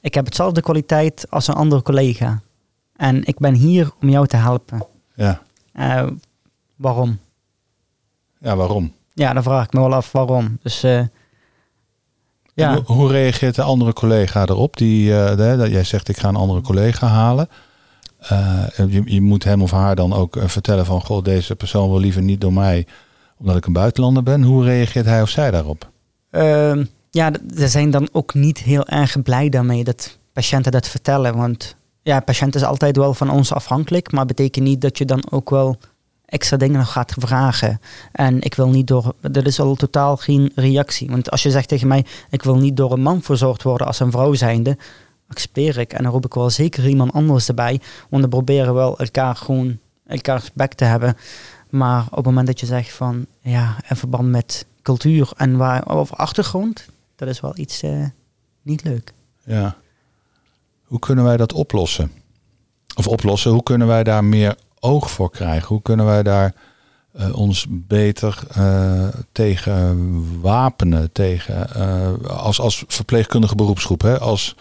ik 0.00 0.14
heb 0.14 0.24
hetzelfde 0.24 0.60
kwaliteit 0.60 1.26
als 1.30 1.46
een 1.48 1.54
andere 1.54 1.82
collega. 1.82 2.40
En 2.96 3.24
ik 3.24 3.38
ben 3.38 3.54
hier 3.54 3.90
om 4.02 4.08
jou 4.08 4.26
te 4.26 4.36
helpen. 4.36 4.86
Ja. 5.14 5.42
Eh, 5.72 6.06
waarom? 6.76 7.18
ja, 8.38 8.56
waarom? 8.56 8.92
Ja, 9.12 9.32
dan 9.32 9.42
vraag 9.42 9.64
ik 9.64 9.72
me 9.72 9.80
wel 9.80 9.94
af 9.94 10.12
waarom. 10.12 10.58
Dus 10.62 10.84
ja, 12.60 12.74
Hoe, 12.74 12.96
hoe 12.96 13.10
reageert 13.10 13.54
de 13.54 13.62
andere 13.62 13.92
collega 13.92 14.42
erop? 14.46 14.76
Die, 14.76 15.16
eh, 15.18 15.36
de- 15.36 15.56
dat 15.58 15.70
jij 15.70 15.84
zegt, 15.84 16.08
ik 16.08 16.16
ga 16.18 16.28
een 16.28 16.36
andere 16.36 16.60
collega 16.60 17.06
halen. 17.06 17.48
Eh, 18.18 18.64
je, 18.88 19.02
je 19.04 19.20
moet 19.20 19.44
hem 19.44 19.62
of 19.62 19.70
haar 19.70 19.94
dan 19.94 20.12
ook 20.12 20.36
eh, 20.36 20.48
vertellen 20.48 20.86
van... 20.86 21.00
Goh, 21.02 21.24
deze 21.24 21.56
persoon 21.56 21.90
wil 21.90 21.98
liever 22.00 22.22
niet 22.22 22.40
door 22.40 22.52
mij, 22.52 22.86
omdat 23.38 23.56
ik 23.56 23.66
een 23.66 23.72
buitenlander 23.72 24.22
ben. 24.22 24.42
Hoe 24.42 24.64
reageert 24.64 25.06
hij 25.06 25.22
of 25.22 25.28
zij 25.28 25.50
daarop? 25.50 25.90
Ehm, 26.30 26.84
ja, 27.10 27.30
ze 27.56 27.68
zijn 27.68 27.90
dan 27.90 28.08
ook 28.12 28.34
niet 28.34 28.58
heel 28.58 28.86
erg 28.86 29.22
blij 29.22 29.48
daarmee 29.48 29.84
dat 29.84 30.18
patiënten 30.32 30.72
dat 30.72 30.88
vertellen. 30.88 31.36
Want 31.36 31.76
ja, 32.02 32.20
patiënt 32.20 32.54
is 32.54 32.62
altijd 32.64 32.96
wel 32.96 33.14
van 33.14 33.30
ons 33.30 33.52
afhankelijk, 33.52 34.12
maar 34.12 34.26
betekent 34.26 34.64
niet 34.64 34.80
dat 34.80 34.98
je 34.98 35.04
dan 35.04 35.24
ook 35.30 35.50
wel 35.50 35.78
extra 36.30 36.56
dingen 36.56 36.78
nog 36.78 36.92
gaat 36.92 37.14
vragen. 37.18 37.80
En 38.12 38.40
ik 38.40 38.54
wil 38.54 38.68
niet 38.68 38.86
door, 38.86 39.14
dat 39.20 39.46
is 39.46 39.60
al 39.60 39.74
totaal 39.74 40.16
geen 40.16 40.52
reactie. 40.54 41.08
Want 41.08 41.30
als 41.30 41.42
je 41.42 41.50
zegt 41.50 41.68
tegen 41.68 41.88
mij, 41.88 42.04
ik 42.30 42.42
wil 42.42 42.56
niet 42.56 42.76
door 42.76 42.92
een 42.92 43.02
man 43.02 43.22
verzorgd 43.22 43.62
worden 43.62 43.86
als 43.86 44.00
een 44.00 44.10
vrouw 44.10 44.34
zijnde, 44.34 44.76
accepteer 45.28 45.78
ik. 45.78 45.92
En 45.92 46.02
dan 46.02 46.12
roep 46.12 46.24
ik 46.24 46.34
wel 46.34 46.50
zeker 46.50 46.88
iemand 46.88 47.12
anders 47.12 47.48
erbij. 47.48 47.80
Want 48.08 48.22
dan 48.22 48.30
proberen 48.30 48.66
we 48.66 48.72
wel 48.72 48.98
elkaar 48.98 49.36
gewoon, 49.36 49.78
elkaars 50.06 50.52
bek 50.52 50.74
te 50.74 50.84
hebben. 50.84 51.16
Maar 51.70 52.04
op 52.10 52.16
het 52.16 52.24
moment 52.24 52.46
dat 52.46 52.60
je 52.60 52.66
zegt 52.66 52.92
van, 52.92 53.26
ja, 53.40 53.76
in 53.88 53.96
verband 53.96 54.28
met 54.28 54.66
cultuur 54.82 55.30
en 55.36 55.56
waar, 55.56 55.98
of 55.98 56.12
achtergrond, 56.12 56.86
dat 57.16 57.28
is 57.28 57.40
wel 57.40 57.52
iets 57.54 57.82
eh, 57.82 58.04
niet 58.62 58.84
leuk. 58.84 59.12
Ja. 59.44 59.76
Hoe 60.84 60.98
kunnen 60.98 61.24
wij 61.24 61.36
dat 61.36 61.52
oplossen? 61.52 62.10
of 63.00 63.08
oplossen. 63.08 63.50
Hoe 63.50 63.62
kunnen 63.62 63.86
wij 63.86 64.04
daar 64.04 64.24
meer 64.24 64.56
oog 64.80 65.10
voor 65.10 65.30
krijgen? 65.30 65.68
Hoe 65.68 65.82
kunnen 65.82 66.06
wij 66.06 66.22
daar 66.22 66.54
eh, 67.12 67.36
ons 67.36 67.66
beter 67.68 68.38
uh, 68.58 69.08
tegen 69.32 70.40
wapenen? 70.40 71.12
Tegen, 71.12 71.68
uh, 71.76 72.28
als, 72.30 72.60
als 72.60 72.84
verpleegkundige 72.86 73.54
beroepsgroep, 73.54 74.02
hè? 74.02 74.18
als 74.18 74.54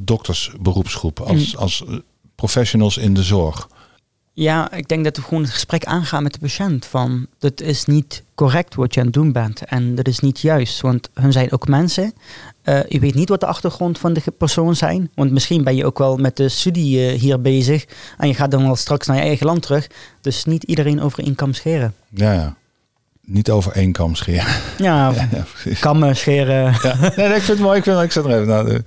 doktersberoepsgroep, 0.00 1.20
als, 1.20 1.54
mm. 1.54 1.58
als 1.60 1.84
professionals 2.34 2.96
in 2.96 3.14
de 3.14 3.22
zorg. 3.22 3.68
Ja, 4.36 4.72
ik 4.72 4.88
denk 4.88 5.04
dat 5.04 5.16
we 5.16 5.22
gewoon 5.22 5.42
het 5.42 5.52
gesprek 5.52 5.84
aangaan 5.84 6.22
met 6.22 6.32
de 6.32 6.38
patiënt. 6.38 6.86
Van, 6.86 7.26
dat 7.38 7.60
is 7.60 7.84
niet 7.84 8.22
correct 8.34 8.74
wat 8.74 8.94
je 8.94 9.00
aan 9.00 9.06
het 9.06 9.14
doen 9.14 9.32
bent. 9.32 9.64
En 9.64 9.94
dat 9.94 10.08
is 10.08 10.18
niet 10.18 10.40
juist, 10.40 10.80
want 10.80 11.08
hun 11.12 11.32
zijn 11.32 11.52
ook 11.52 11.68
mensen. 11.68 12.12
Uh, 12.64 12.80
je 12.88 13.00
weet 13.00 13.14
niet 13.14 13.28
wat 13.28 13.40
de 13.40 13.46
achtergrond 13.46 13.98
van 13.98 14.12
de 14.12 14.22
persoon 14.38 14.76
zijn. 14.76 15.10
Want 15.14 15.30
misschien 15.30 15.64
ben 15.64 15.76
je 15.76 15.84
ook 15.84 15.98
wel 15.98 16.16
met 16.16 16.36
de 16.36 16.48
studie 16.48 17.12
uh, 17.12 17.20
hier 17.20 17.40
bezig. 17.40 17.86
En 18.18 18.28
je 18.28 18.34
gaat 18.34 18.50
dan 18.50 18.62
wel 18.62 18.76
straks 18.76 19.06
naar 19.06 19.16
je 19.16 19.22
eigen 19.22 19.46
land 19.46 19.62
terug. 19.62 19.86
Dus 20.20 20.44
niet 20.44 20.64
iedereen 20.64 21.00
over 21.00 21.24
één 21.24 21.34
kam 21.34 21.52
scheren. 21.52 21.94
Ja, 22.08 22.32
ja. 22.32 22.56
Niet 23.20 23.50
over 23.50 23.72
één 23.72 23.92
kam 23.92 24.14
scheren. 24.14 24.52
Ja, 24.78 25.10
ja, 25.14 25.28
ja 25.64 25.74
kammen 25.80 26.16
scheren. 26.16 26.74
Ja. 26.82 26.96
Nee, 27.16 27.26
ik 27.26 27.42
vind 27.42 27.46
het 27.46 27.58
mooi. 27.58 27.78
Ik, 27.78 27.84
vind, 27.84 28.00
ik 28.00 28.12
zet 28.12 28.24
er 28.24 28.30
even 28.30 28.46
naar. 28.46 28.82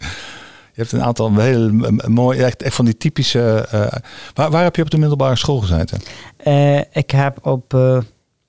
Hebt 0.82 0.92
een 0.92 1.04
aantal 1.04 1.36
hele 1.36 1.92
mooie, 2.08 2.44
echt, 2.44 2.62
echt 2.62 2.76
van 2.76 2.86
die 2.86 2.98
typische. 2.98 3.68
Uh, 3.74 3.88
waar, 4.34 4.52
waar 4.52 4.64
heb 4.64 4.76
je 4.76 4.82
op 4.82 4.90
de 4.90 4.98
middelbare 4.98 5.36
school 5.36 5.60
gezeten? 5.60 6.02
ik 6.92 7.12
heb 7.12 7.46
op 7.46 7.74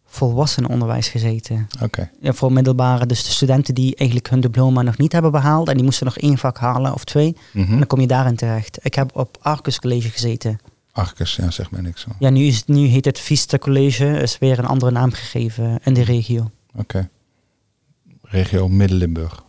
volwassenenonderwijs 0.09 1.09
gezeten. 1.09 1.69
Oké. 1.83 2.11
Ja, 2.21 2.33
voor 2.33 2.53
middelbare, 2.53 3.07
dus 3.07 3.25
de 3.25 3.31
studenten 3.31 3.75
die 3.75 3.97
eigenlijk 3.97 4.31
hun 4.31 4.41
diploma 4.41 4.83
nog 4.83 4.99
niet 4.99 5.13
hebben 5.13 5.31
behaald 5.31 5.69
en 5.69 5.75
die 5.75 5.85
moesten 5.85 6.07
nog 6.07 6.19
één 6.19 6.39
vak 6.39 6.59
halen 6.59 6.95
of 6.95 7.05
twee. 7.05 7.37
Mhm. 7.53 7.73
En 7.73 7.79
dan 7.79 7.87
kom 7.87 8.01
je 8.01 8.07
daarin 8.07 8.37
terecht. 8.37 8.79
Ik 8.83 8.95
heb 8.95 9.17
op 9.17 9.39
Arcus 9.41 9.79
College 9.79 10.09
gezeten. 10.09 10.59
Arcus, 10.93 11.37
ja, 11.37 11.51
zeg 11.51 11.71
maar 11.71 11.83
niks. 11.83 12.01
Zo. 12.01 12.11
Ja, 12.19 12.31
nu, 12.31 12.45
is 12.45 12.57
het, 12.57 12.69
nu 12.69 12.87
heet 12.87 13.05
het 13.05 13.19
Vista 13.19 13.59
College, 13.59 14.07
is 14.07 14.39
weer 14.39 14.59
een 14.59 14.67
andere 14.67 14.91
naam 14.91 15.13
gegeven 15.13 15.79
in 15.83 15.95
de 15.95 16.05
regio. 16.05 16.51
Oké. 16.75 17.09
Regio 18.23 18.69
Midden-Limburg. 18.69 19.43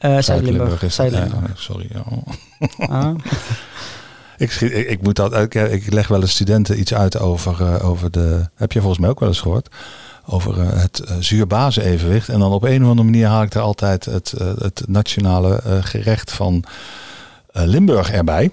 Uh, 0.00 0.18
Zuid-Limburg. 0.20 0.92
Zuid 0.92 1.12
ja, 1.12 1.28
sorry. 1.54 1.90
Ah. 2.76 3.14
ik, 4.36 4.52
ik, 4.52 4.88
ik, 4.88 5.02
moet 5.02 5.16
dat, 5.16 5.34
ik, 5.34 5.54
ik 5.54 5.92
leg 5.92 6.08
wel 6.08 6.20
eens 6.20 6.30
studenten 6.30 6.80
iets 6.80 6.94
uit 6.94 7.18
over, 7.18 7.60
uh, 7.60 7.88
over 7.88 8.10
de. 8.10 8.48
Heb 8.54 8.72
je 8.72 8.78
volgens 8.78 9.00
mij 9.00 9.10
ook 9.10 9.20
wel 9.20 9.28
eens 9.28 9.40
gehoord? 9.40 9.68
over 10.28 10.58
uh, 10.58 10.68
het 10.72 11.02
zuur-bazen-evenwicht. 11.18 12.28
En 12.28 12.38
dan 12.38 12.52
op 12.52 12.62
een 12.62 12.82
of 12.82 12.88
andere 12.88 13.08
manier 13.08 13.26
haal 13.26 13.42
ik 13.42 13.54
er 13.54 13.60
altijd 13.60 14.04
het, 14.04 14.34
het 14.58 14.82
nationale 14.86 15.60
gerecht 15.82 16.32
van 16.32 16.64
Limburg 17.52 18.10
erbij. 18.10 18.50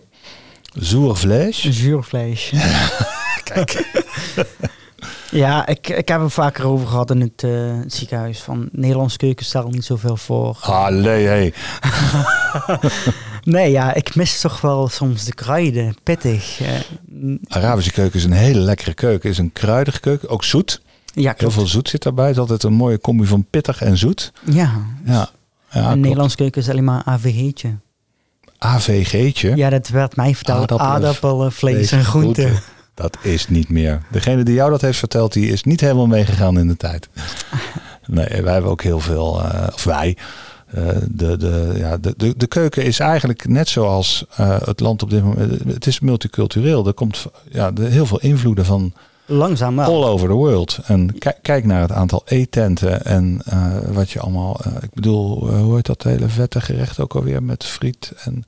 Zuurvlees. 0.73 1.69
Zuurvlees. 1.69 2.51
Kijk. 3.43 3.85
Ja, 5.33 5.67
ik, 5.67 5.89
ik 5.89 6.07
heb 6.07 6.21
het 6.21 6.33
vaker 6.33 6.65
over 6.65 6.87
gehad 6.87 7.11
in 7.11 7.21
het, 7.21 7.41
het 7.41 7.93
ziekenhuis. 7.93 8.39
Van 8.39 8.69
Nederlandse 8.71 9.17
keuken 9.17 9.45
stel 9.45 9.69
niet 9.69 9.85
zoveel 9.85 10.17
voor. 10.17 10.57
Allee, 10.61 11.25
hey. 11.25 11.53
nee, 13.43 13.71
ja, 13.71 13.93
ik 13.93 14.15
mis 14.15 14.41
toch 14.41 14.61
wel 14.61 14.87
soms 14.87 15.25
de 15.25 15.33
kruiden. 15.33 15.95
Pittig. 16.03 16.61
Arabische 17.47 17.91
keuken 17.91 18.19
is 18.19 18.25
een 18.25 18.31
hele 18.31 18.59
lekkere 18.59 18.93
keuken. 18.93 19.29
is 19.29 19.37
een 19.37 19.53
kruidige 19.53 19.99
keuken, 19.99 20.29
ook 20.29 20.43
zoet. 20.43 20.81
Ja, 21.13 21.33
Heel 21.37 21.51
veel 21.51 21.67
zoet 21.67 21.89
zit 21.89 22.03
daarbij. 22.03 22.25
Het 22.25 22.33
is 22.33 22.39
altijd 22.39 22.63
een 22.63 22.73
mooie 22.73 22.99
combi 22.99 23.25
van 23.25 23.45
pittig 23.49 23.81
en 23.81 23.97
zoet. 23.97 24.31
Ja. 24.43 24.71
ja. 25.05 25.29
ja 25.71 25.91
een 25.91 25.99
Nederlands 25.99 26.35
keuken 26.35 26.61
is 26.61 26.69
alleen 26.69 26.83
maar 26.83 27.01
AVG'tje. 27.05 27.75
AVG'tje? 28.57 29.55
Ja, 29.55 29.69
dat 29.69 29.87
werd 29.87 30.15
mij 30.15 30.35
verteld. 30.35 30.71
Aardappelen, 30.71 31.51
vlees, 31.51 31.91
en 31.91 32.03
groenten. 32.05 32.61
Dat 32.93 33.17
is 33.21 33.47
niet 33.47 33.69
meer. 33.69 34.01
Degene 34.11 34.43
die 34.43 34.53
jou 34.53 34.69
dat 34.69 34.81
heeft 34.81 34.99
verteld, 34.99 35.33
die 35.33 35.51
is 35.51 35.63
niet 35.63 35.81
helemaal 35.81 36.07
meegegaan 36.07 36.59
in 36.59 36.67
de 36.67 36.77
tijd. 36.77 37.09
Nee, 38.05 38.41
wij 38.41 38.53
hebben 38.53 38.71
ook 38.71 38.81
heel 38.81 38.99
veel, 38.99 39.41
uh, 39.41 39.67
of 39.73 39.83
wij, 39.83 40.17
uh, 40.75 40.87
de, 41.09 41.37
de, 41.37 41.73
ja, 41.77 41.97
de, 41.97 42.13
de, 42.17 42.33
de, 42.37 42.47
keuken 42.47 42.83
is 42.83 42.99
eigenlijk 42.99 43.47
net 43.47 43.69
zoals 43.69 44.25
uh, 44.39 44.61
het 44.63 44.79
land 44.79 45.03
op 45.03 45.09
dit 45.09 45.23
moment. 45.23 45.63
Het 45.65 45.87
is 45.87 45.99
multicultureel. 45.99 46.87
Er 46.87 46.93
komt 46.93 47.25
ja, 47.51 47.71
de, 47.71 47.83
heel 47.83 48.05
veel 48.05 48.19
invloeden 48.19 48.65
van 48.65 48.93
Langzaam 49.25 49.75
wel. 49.75 49.85
All 49.85 50.09
over 50.09 50.27
the 50.27 50.33
world. 50.33 50.79
En 50.85 51.17
kijk 51.41 51.65
naar 51.65 51.81
het 51.81 51.91
aantal 51.91 52.21
eetenten 52.25 53.05
en 53.05 53.41
wat 53.93 54.11
je 54.11 54.19
allemaal... 54.19 54.61
Ik 54.81 54.93
bedoel, 54.93 55.49
hoe 55.49 55.75
heet 55.75 55.85
dat 55.85 56.03
hele 56.03 56.27
vette 56.27 56.61
gerecht 56.61 56.99
ook 56.99 57.15
alweer 57.15 57.43
met 57.43 57.65
friet 57.65 58.13
en 58.23 58.45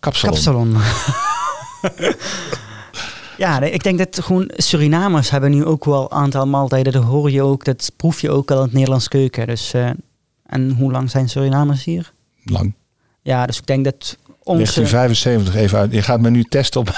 kapsalon. 0.00 0.34
Kapsalon. 0.34 0.76
ja, 3.36 3.60
ik 3.60 3.82
denk 3.82 3.98
dat 3.98 4.24
gewoon 4.24 4.50
Surinamers 4.56 5.30
hebben 5.30 5.50
nu 5.50 5.64
ook 5.64 5.84
wel 5.84 6.02
een 6.02 6.18
aantal 6.18 6.46
maaltijden. 6.46 6.92
Dat 6.92 7.02
hoor 7.02 7.30
je 7.30 7.42
ook, 7.42 7.64
dat 7.64 7.92
proef 7.96 8.20
je 8.20 8.30
ook 8.30 8.50
al 8.50 8.56
in 8.56 8.62
het 8.62 8.72
Nederlands 8.72 9.08
keuken. 9.08 9.46
Dus, 9.46 9.72
en 10.46 10.70
hoe 10.70 10.90
lang 10.90 11.10
zijn 11.10 11.28
Surinamers 11.28 11.84
hier? 11.84 12.12
Lang. 12.44 12.74
Ja, 13.22 13.46
dus 13.46 13.58
ik 13.58 13.66
denk 13.66 13.84
dat 13.84 14.16
1975 14.44 15.54
even 15.54 15.78
uit. 15.78 15.92
Je 15.92 16.02
gaat 16.02 16.20
me 16.20 16.30
nu 16.30 16.44
testen 16.44 16.80
op. 16.80 16.86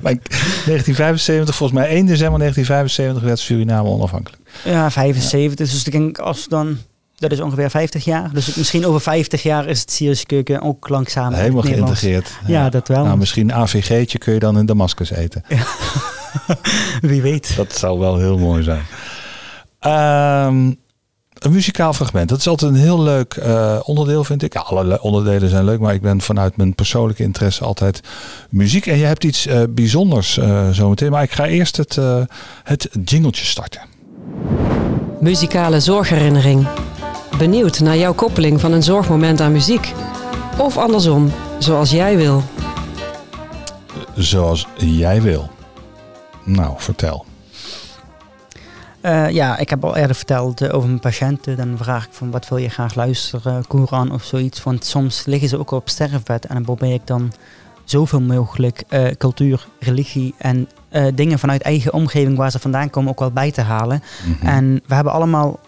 1975, 0.00 1.54
volgens 1.54 1.78
mij 1.78 1.88
1 1.88 2.06
december 2.06 2.38
1975 2.38 3.22
werd 3.22 3.38
Suriname 3.38 3.88
onafhankelijk. 3.88 4.42
Ja, 4.64 4.90
75. 4.90 5.66
Ja. 5.66 5.72
Dus 5.72 5.84
ik 5.86 5.92
denk 5.92 6.18
als 6.18 6.48
dan. 6.48 6.78
Dat 7.20 7.32
is 7.32 7.40
ongeveer 7.40 7.70
50 7.70 8.04
jaar. 8.04 8.30
Dus 8.32 8.54
misschien 8.54 8.86
over 8.86 9.00
50 9.00 9.42
jaar 9.42 9.66
is 9.66 9.80
het 9.80 9.92
Syrische 9.92 10.26
keuken 10.26 10.62
ook 10.62 10.88
langzaam. 10.88 11.32
Helemaal 11.32 11.62
geïntegreerd. 11.62 12.38
Ja, 12.46 12.68
dat 12.68 12.88
wel. 12.88 13.04
Nou, 13.04 13.18
misschien 13.18 13.52
AVG'tje 13.52 14.18
kun 14.18 14.32
je 14.32 14.38
dan 14.38 14.58
in 14.58 14.66
Damascus 14.66 15.10
eten. 15.10 15.44
Ja. 15.48 15.64
Wie 17.08 17.22
weet. 17.22 17.56
Dat 17.56 17.76
zou 17.76 17.98
wel 17.98 18.18
heel 18.18 18.38
mooi 18.38 18.62
zijn. 18.62 18.82
Um, 20.46 20.78
een 21.38 21.52
muzikaal 21.52 21.92
fragment. 21.92 22.28
Dat 22.28 22.38
is 22.38 22.48
altijd 22.48 22.72
een 22.72 22.78
heel 22.78 23.02
leuk 23.02 23.36
uh, 23.36 23.80
onderdeel, 23.82 24.24
vind 24.24 24.42
ik. 24.42 24.52
Ja, 24.52 24.60
alle 24.60 25.02
onderdelen 25.02 25.48
zijn 25.48 25.64
leuk, 25.64 25.80
maar 25.80 25.94
ik 25.94 26.02
ben 26.02 26.20
vanuit 26.20 26.56
mijn 26.56 26.74
persoonlijke 26.74 27.22
interesse 27.22 27.64
altijd 27.64 28.00
muziek. 28.50 28.86
En 28.86 28.98
je 28.98 29.04
hebt 29.04 29.24
iets 29.24 29.46
uh, 29.46 29.62
bijzonders 29.70 30.36
uh, 30.36 30.68
zometeen. 30.70 31.10
Maar 31.10 31.22
ik 31.22 31.32
ga 31.32 31.46
eerst 31.46 31.76
het, 31.76 31.98
het 32.62 32.88
jingeltje 33.04 33.44
starten. 33.44 33.80
Muzikale 35.20 35.80
zorgherinnering. 35.80 36.66
Benieuwd 37.38 37.80
naar 37.80 37.96
jouw 37.96 38.14
koppeling 38.14 38.60
van 38.60 38.72
een 38.72 38.82
zorgmoment 38.82 39.40
aan 39.40 39.52
muziek? 39.52 39.92
Of 40.58 40.78
andersom, 40.78 41.32
zoals 41.58 41.90
jij 41.90 42.16
wil? 42.16 42.42
Zoals 44.14 44.66
jij 44.76 45.22
wil. 45.22 45.50
Nou, 46.44 46.74
vertel. 46.76 47.24
Uh, 49.02 49.30
ja, 49.30 49.58
ik 49.58 49.70
heb 49.70 49.84
al 49.84 49.96
eerder 49.96 50.16
verteld 50.16 50.62
uh, 50.62 50.74
over 50.74 50.88
mijn 50.88 51.00
patiënten. 51.00 51.56
Dan 51.56 51.76
vraag 51.76 52.04
ik 52.04 52.12
van 52.12 52.30
wat 52.30 52.48
wil 52.48 52.58
je 52.58 52.68
graag 52.68 52.94
luisteren, 52.94 53.66
Koran 53.66 54.12
of 54.12 54.24
zoiets. 54.24 54.62
Want 54.62 54.84
soms 54.84 55.24
liggen 55.24 55.48
ze 55.48 55.58
ook 55.58 55.70
op 55.70 55.88
sterfbed 55.88 56.46
en 56.46 56.54
dan 56.54 56.64
probeer 56.64 56.92
ik 56.92 57.06
dan 57.06 57.32
zoveel 57.84 58.20
mogelijk 58.20 58.82
uh, 58.88 59.06
cultuur, 59.18 59.66
religie 59.78 60.34
en 60.38 60.68
dingen 61.14 61.38
vanuit 61.38 61.62
eigen 61.62 61.92
omgeving 61.92 62.36
waar 62.36 62.50
ze 62.50 62.58
vandaan 62.58 62.90
komen 62.90 63.10
ook 63.10 63.18
wel 63.18 63.30
bij 63.30 63.50
te 63.50 63.60
halen. 63.60 64.02
Mm 64.26 64.36
-hmm. 64.40 64.48
En 64.48 64.82
we 64.86 64.94
hebben 64.94 65.12
allemaal 65.12 65.58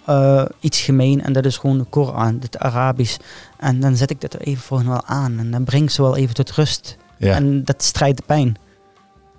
iets 0.60 0.80
gemeen 0.80 1.22
en 1.22 1.32
dat 1.32 1.44
is 1.44 1.56
gewoon 1.56 1.78
de 1.78 1.84
Koran, 1.84 2.38
het 2.40 2.58
Arabisch. 2.58 3.16
En 3.58 3.80
dan 3.80 3.96
zet 3.96 4.10
ik 4.10 4.20
dat 4.20 4.34
er 4.34 4.40
even 4.40 4.62
voor 4.62 4.78
hen 4.78 4.88
wel 4.88 5.04
aan 5.06 5.38
en 5.38 5.50
dan 5.50 5.64
breng 5.64 5.82
ik 5.84 5.90
ze 5.90 6.02
wel 6.02 6.16
even 6.16 6.34
tot 6.34 6.50
rust. 6.50 6.96
Ja. 7.16 7.34
En 7.34 7.64
dat 7.64 7.82
strijdt 7.82 8.16
de 8.16 8.22
pijn. 8.26 8.56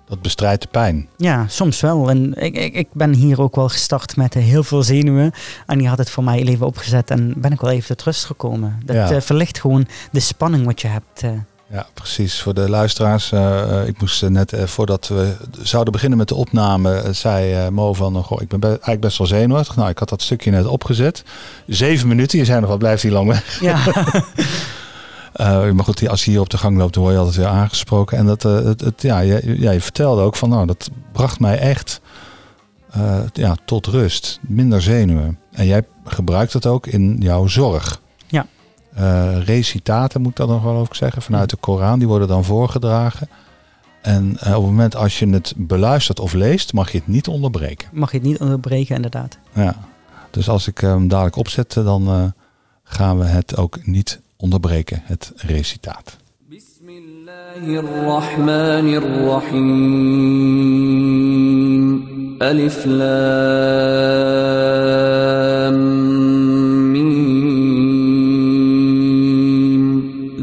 Dat 0.06 0.22
bestrijdt 0.22 0.62
de 0.62 0.68
pijn. 0.70 1.08
Ja, 1.16 1.44
soms 1.48 1.80
wel. 1.80 2.10
En 2.10 2.34
ik, 2.34 2.56
ik, 2.56 2.74
ik 2.74 2.88
ben 2.92 3.14
hier 3.14 3.40
ook 3.40 3.54
wel 3.56 3.68
gestart 3.68 4.16
met 4.16 4.34
heel 4.34 4.62
veel 4.62 4.82
zenuwen. 4.82 5.32
En 5.66 5.78
die 5.78 5.88
had 5.88 5.98
het 5.98 6.10
voor 6.10 6.24
mij 6.24 6.42
even 6.44 6.66
opgezet. 6.66 7.10
En 7.10 7.34
ben 7.36 7.52
ik 7.52 7.60
wel 7.60 7.70
even 7.70 7.96
tot 7.96 8.02
rust 8.06 8.24
gekomen. 8.24 8.80
Dat 8.84 8.96
Ja. 8.96 9.12
uh, 9.12 9.20
verlicht 9.20 9.60
gewoon 9.60 9.86
de 10.10 10.20
spanning 10.20 10.64
wat 10.64 10.80
je 10.80 10.88
hebt. 10.88 11.22
Ja, 11.70 11.86
precies. 11.94 12.40
Voor 12.40 12.54
de 12.54 12.68
luisteraars, 12.68 13.32
uh, 13.32 13.86
ik 13.86 14.00
moest 14.00 14.28
net 14.28 14.52
voordat 14.64 15.08
we 15.08 15.36
zouden 15.62 15.92
beginnen 15.92 16.18
met 16.18 16.28
de 16.28 16.34
opname, 16.34 17.02
zei 17.12 17.70
Mo 17.70 17.94
van, 17.94 18.22
goh, 18.22 18.42
ik 18.42 18.48
ben 18.48 18.60
be 18.60 18.66
eigenlijk 18.66 19.00
best 19.00 19.18
wel 19.18 19.26
zenuwachtig. 19.26 19.76
Nou, 19.76 19.90
ik 19.90 19.98
had 19.98 20.08
dat 20.08 20.22
stukje 20.22 20.50
net 20.50 20.66
opgezet. 20.66 21.24
Zeven 21.66 22.08
minuten, 22.08 22.38
je 22.38 22.44
zei 22.44 22.60
nog, 22.60 22.68
wat 22.68 22.78
blijft 22.78 23.02
hier 23.02 23.12
lang 23.12 23.28
weg? 23.28 23.60
Ja. 23.60 23.78
Maar 25.72 25.84
goed, 25.84 26.08
als 26.08 26.24
je 26.24 26.30
hier 26.30 26.40
op 26.40 26.50
de 26.50 26.58
gang 26.58 26.78
loopt, 26.78 26.94
dan 26.94 27.02
word 27.02 27.14
je 27.14 27.20
altijd 27.20 27.38
weer 27.38 27.46
aangesproken. 27.46 28.18
En 28.18 28.26
dat, 28.26 28.42
het, 28.42 28.80
het, 28.80 29.02
ja, 29.02 29.18
je, 29.18 29.60
ja, 29.60 29.70
je 29.70 29.80
vertelde 29.80 30.22
ook 30.22 30.36
van, 30.36 30.48
nou, 30.48 30.66
dat 30.66 30.90
bracht 31.12 31.40
mij 31.40 31.58
echt 31.58 32.00
ja, 33.32 33.56
tot 33.64 33.86
rust. 33.86 34.38
Minder 34.40 34.82
zenuwen. 34.82 35.38
En 35.52 35.66
jij 35.66 35.82
gebruikt 36.04 36.52
het 36.52 36.66
ook 36.66 36.86
in 36.86 37.16
jouw 37.18 37.46
zorg. 37.46 38.00
Ja. 38.96 39.38
recitaten, 39.38 40.20
moet 40.20 40.30
ik 40.30 40.36
dat 40.36 40.48
nog 40.48 40.62
wel 40.62 40.76
over 40.76 40.96
zeggen, 40.96 41.22
vanuit 41.22 41.50
de 41.50 41.56
Koran. 41.56 41.98
Die 41.98 42.08
worden 42.08 42.28
dan 42.28 42.44
voorgedragen. 42.44 43.28
En 44.02 44.30
op 44.30 44.40
het 44.40 44.60
moment 44.60 44.96
als 44.96 45.18
je 45.18 45.28
het 45.28 45.52
beluistert 45.56 46.20
of 46.20 46.32
leest, 46.32 46.72
mag 46.72 46.92
je 46.92 46.98
het 46.98 47.06
niet 47.06 47.28
onderbreken. 47.28 47.88
Mag 47.92 48.10
je 48.12 48.18
het 48.18 48.26
niet 48.26 48.38
onderbreken, 48.38 48.96
inderdaad. 48.96 49.38
Ja. 49.52 49.76
Dus 50.30 50.48
als 50.48 50.68
ik 50.68 50.78
hem 50.78 51.08
dadelijk 51.08 51.36
opzet, 51.36 51.72
dan 51.72 52.32
gaan 52.84 53.18
we 53.18 53.24
het 53.24 53.56
ook 53.56 53.86
niet 53.86 54.20
onderbreken, 54.36 55.02
het 55.04 55.32
recitaat. 55.36 56.16
Alif 62.38 62.84
Lam 62.84 63.34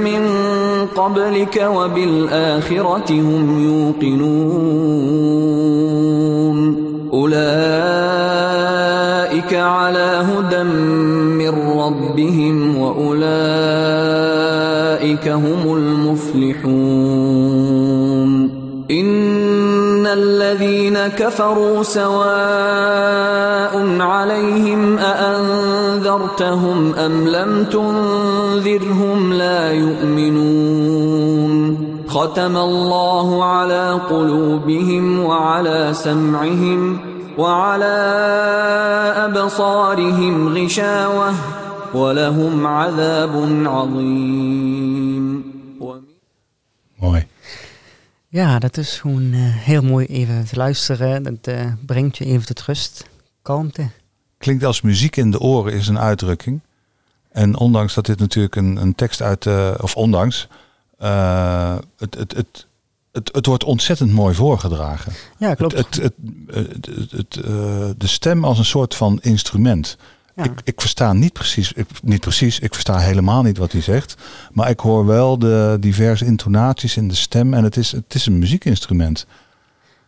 من 0.00 0.22
قبلك 0.86 1.68
وبالآخرة 1.74 3.10
هم 3.10 3.46
يوقنون. 3.64 5.00
أولئك 7.12 7.40
على 9.54 10.24
هدى 10.30 10.62
من 10.62 11.54
ربهم 11.80 12.78
وأولئك 12.78 13.28
هم 15.28 15.76
المفلحون. 15.76 17.00
إن 18.90 20.06
الذين 20.06 20.98
كفروا 20.98 21.82
سواء 21.82 22.40
عليهم 24.00 24.98
أأنذرتهم 24.98 25.79
أَنذَرْتَهُمْ 26.00 26.94
أم 26.94 27.28
لم 27.28 27.64
تنذرهم 27.64 29.32
لا 29.32 29.72
يؤمنون 29.72 31.54
ختم 32.08 32.56
الله 32.56 33.44
على 33.44 34.00
قلوبهم 34.10 35.20
وعلى 35.20 35.90
سمعهم 35.92 36.98
وعلى 37.38 37.96
أبصارهم 39.16 40.56
غشاوة 40.56 41.34
ولهم 41.94 42.66
عذاب 42.66 43.62
عظيم 43.66 45.50
Ja, 48.32 48.58
dat 48.58 48.76
is 48.76 48.98
gewoon 49.00 49.32
uh, 49.32 49.38
heel 49.42 49.82
mooi 49.82 50.06
even 50.06 50.44
te 50.44 50.56
luisteren. 50.56 51.22
Dat 51.22 51.48
uh, 51.48 51.72
brengt 51.86 52.16
je 52.18 52.24
even 52.24 52.46
tot 52.46 52.62
rust, 52.62 53.06
kalmte. 53.42 53.90
Klinkt 54.40 54.64
als 54.64 54.80
muziek 54.80 55.16
in 55.16 55.30
de 55.30 55.40
oren 55.40 55.72
is 55.72 55.88
een 55.88 55.98
uitdrukking. 55.98 56.60
En 57.32 57.56
ondanks 57.56 57.94
dat 57.94 58.06
dit 58.06 58.18
natuurlijk 58.18 58.56
een, 58.56 58.76
een 58.76 58.94
tekst 58.94 59.22
uit, 59.22 59.44
uh, 59.44 59.74
of 59.80 59.96
ondanks, 59.96 60.48
het, 60.98 62.14
het, 62.14 62.36
het, 62.36 62.66
het, 63.12 63.30
het 63.32 63.46
wordt 63.46 63.64
ontzettend 63.64 64.12
mooi 64.12 64.34
voorgedragen. 64.34 65.12
Ja, 65.38 65.54
klopt. 65.54 65.76
Het, 65.76 65.94
het, 65.94 66.14
het, 66.46 66.86
het, 66.86 67.10
het 67.10 67.32
de 68.00 68.06
stem 68.06 68.44
als 68.44 68.58
een 68.58 68.64
soort 68.64 68.94
van 68.94 69.18
instrument. 69.22 69.96
Ja. 70.34 70.44
Ik, 70.44 70.52
ik 70.64 70.80
versta 70.80 71.12
niet 71.12 71.32
precies, 71.32 71.72
ik, 71.72 71.86
niet 72.02 72.20
precies, 72.20 72.58
ik 72.58 72.72
versta 72.72 72.98
helemaal 72.98 73.42
niet 73.42 73.58
wat 73.58 73.72
hij 73.72 73.80
zegt. 73.80 74.16
Maar 74.52 74.70
ik 74.70 74.80
hoor 74.80 75.06
wel 75.06 75.38
de 75.38 75.76
diverse 75.80 76.24
intonaties 76.24 76.96
in 76.96 77.08
de 77.08 77.14
stem 77.14 77.54
en 77.54 77.64
het 77.64 77.76
is, 77.76 77.92
het 77.92 78.14
is 78.14 78.26
een 78.26 78.38
muziekinstrument. 78.38 79.26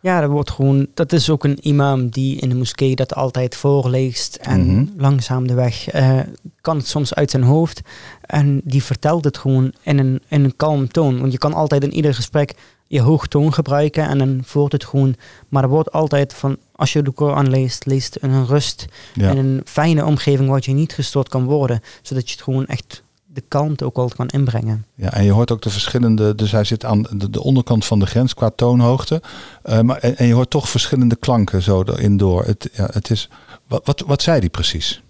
Ja, 0.03 0.21
dat 0.21 0.29
wordt 0.29 0.51
gewoon, 0.51 0.87
dat 0.93 1.13
is 1.13 1.29
ook 1.29 1.43
een 1.43 1.67
imam 1.67 2.09
die 2.09 2.39
in 2.39 2.49
de 2.49 2.55
moskee 2.55 2.95
dat 2.95 3.15
altijd 3.15 3.55
voorleest. 3.55 4.35
En 4.35 4.61
mm 4.61 4.69
-hmm. 4.69 4.93
langzaam 4.97 5.47
de 5.47 5.53
weg 5.53 5.95
uh, 5.95 6.19
kan 6.61 6.77
het 6.77 6.87
soms 6.87 7.13
uit 7.13 7.31
zijn 7.31 7.43
hoofd. 7.43 7.81
En 8.21 8.61
die 8.63 8.83
vertelt 8.83 9.23
het 9.23 9.37
gewoon 9.37 9.73
in 9.81 9.99
een, 9.99 10.21
in 10.27 10.43
een 10.43 10.55
kalm 10.55 10.87
toon. 10.87 11.19
Want 11.19 11.31
je 11.31 11.37
kan 11.37 11.53
altijd 11.53 11.83
in 11.83 11.93
ieder 11.93 12.13
gesprek 12.13 12.55
je 12.87 13.01
hoogtoon 13.01 13.53
gebruiken 13.53 14.07
en 14.07 14.17
dan 14.17 14.41
voert 14.45 14.71
het 14.71 14.85
gewoon. 14.85 15.15
Maar 15.49 15.63
er 15.63 15.69
wordt 15.69 15.91
altijd 15.91 16.33
van, 16.33 16.57
als 16.75 16.93
je 16.93 17.01
de 17.01 17.11
Koran 17.11 17.49
leest, 17.49 17.85
leest 17.85 18.15
in 18.15 18.29
een 18.29 18.45
rust. 18.45 18.85
Ja. 19.13 19.29
In 19.29 19.37
een 19.37 19.61
fijne 19.65 20.05
omgeving 20.05 20.49
waar 20.49 20.61
je 20.63 20.73
niet 20.73 20.93
gestoord 20.93 21.29
kan 21.29 21.43
worden. 21.43 21.81
Zodat 22.01 22.27
je 22.27 22.35
het 22.35 22.43
gewoon 22.43 22.65
echt 22.65 23.03
de 23.33 23.43
kalmte 23.47 23.85
ook 23.85 23.97
al 23.97 24.11
kan 24.15 24.27
inbrengen. 24.27 24.85
Ja, 24.95 25.13
en 25.13 25.23
je 25.23 25.31
hoort 25.31 25.51
ook 25.51 25.61
de 25.61 25.69
verschillende, 25.69 26.35
dus 26.35 26.51
hij 26.51 26.63
zit 26.63 26.85
aan 26.85 27.01
de, 27.11 27.29
de 27.29 27.43
onderkant 27.43 27.85
van 27.85 27.99
de 27.99 28.05
grens 28.05 28.33
qua 28.33 28.49
toonhoogte. 28.49 29.21
Uh, 29.65 29.79
maar, 29.79 29.97
en, 29.97 30.17
en, 30.17 30.27
je 30.27 30.33
hoort 30.33 30.49
toch 30.49 30.69
verschillende 30.69 31.15
klanken 31.15 31.61
zo 31.61 31.83
erin 31.83 32.17
door. 32.17 32.45
Het, 32.45 32.69
ja, 32.73 32.89
het 32.91 33.09
is, 33.09 33.29
wat, 33.67 33.85
wat, 33.85 34.03
wat 34.07 34.21
zei 34.21 34.39
hij 34.39 34.49
precies? 34.49 35.03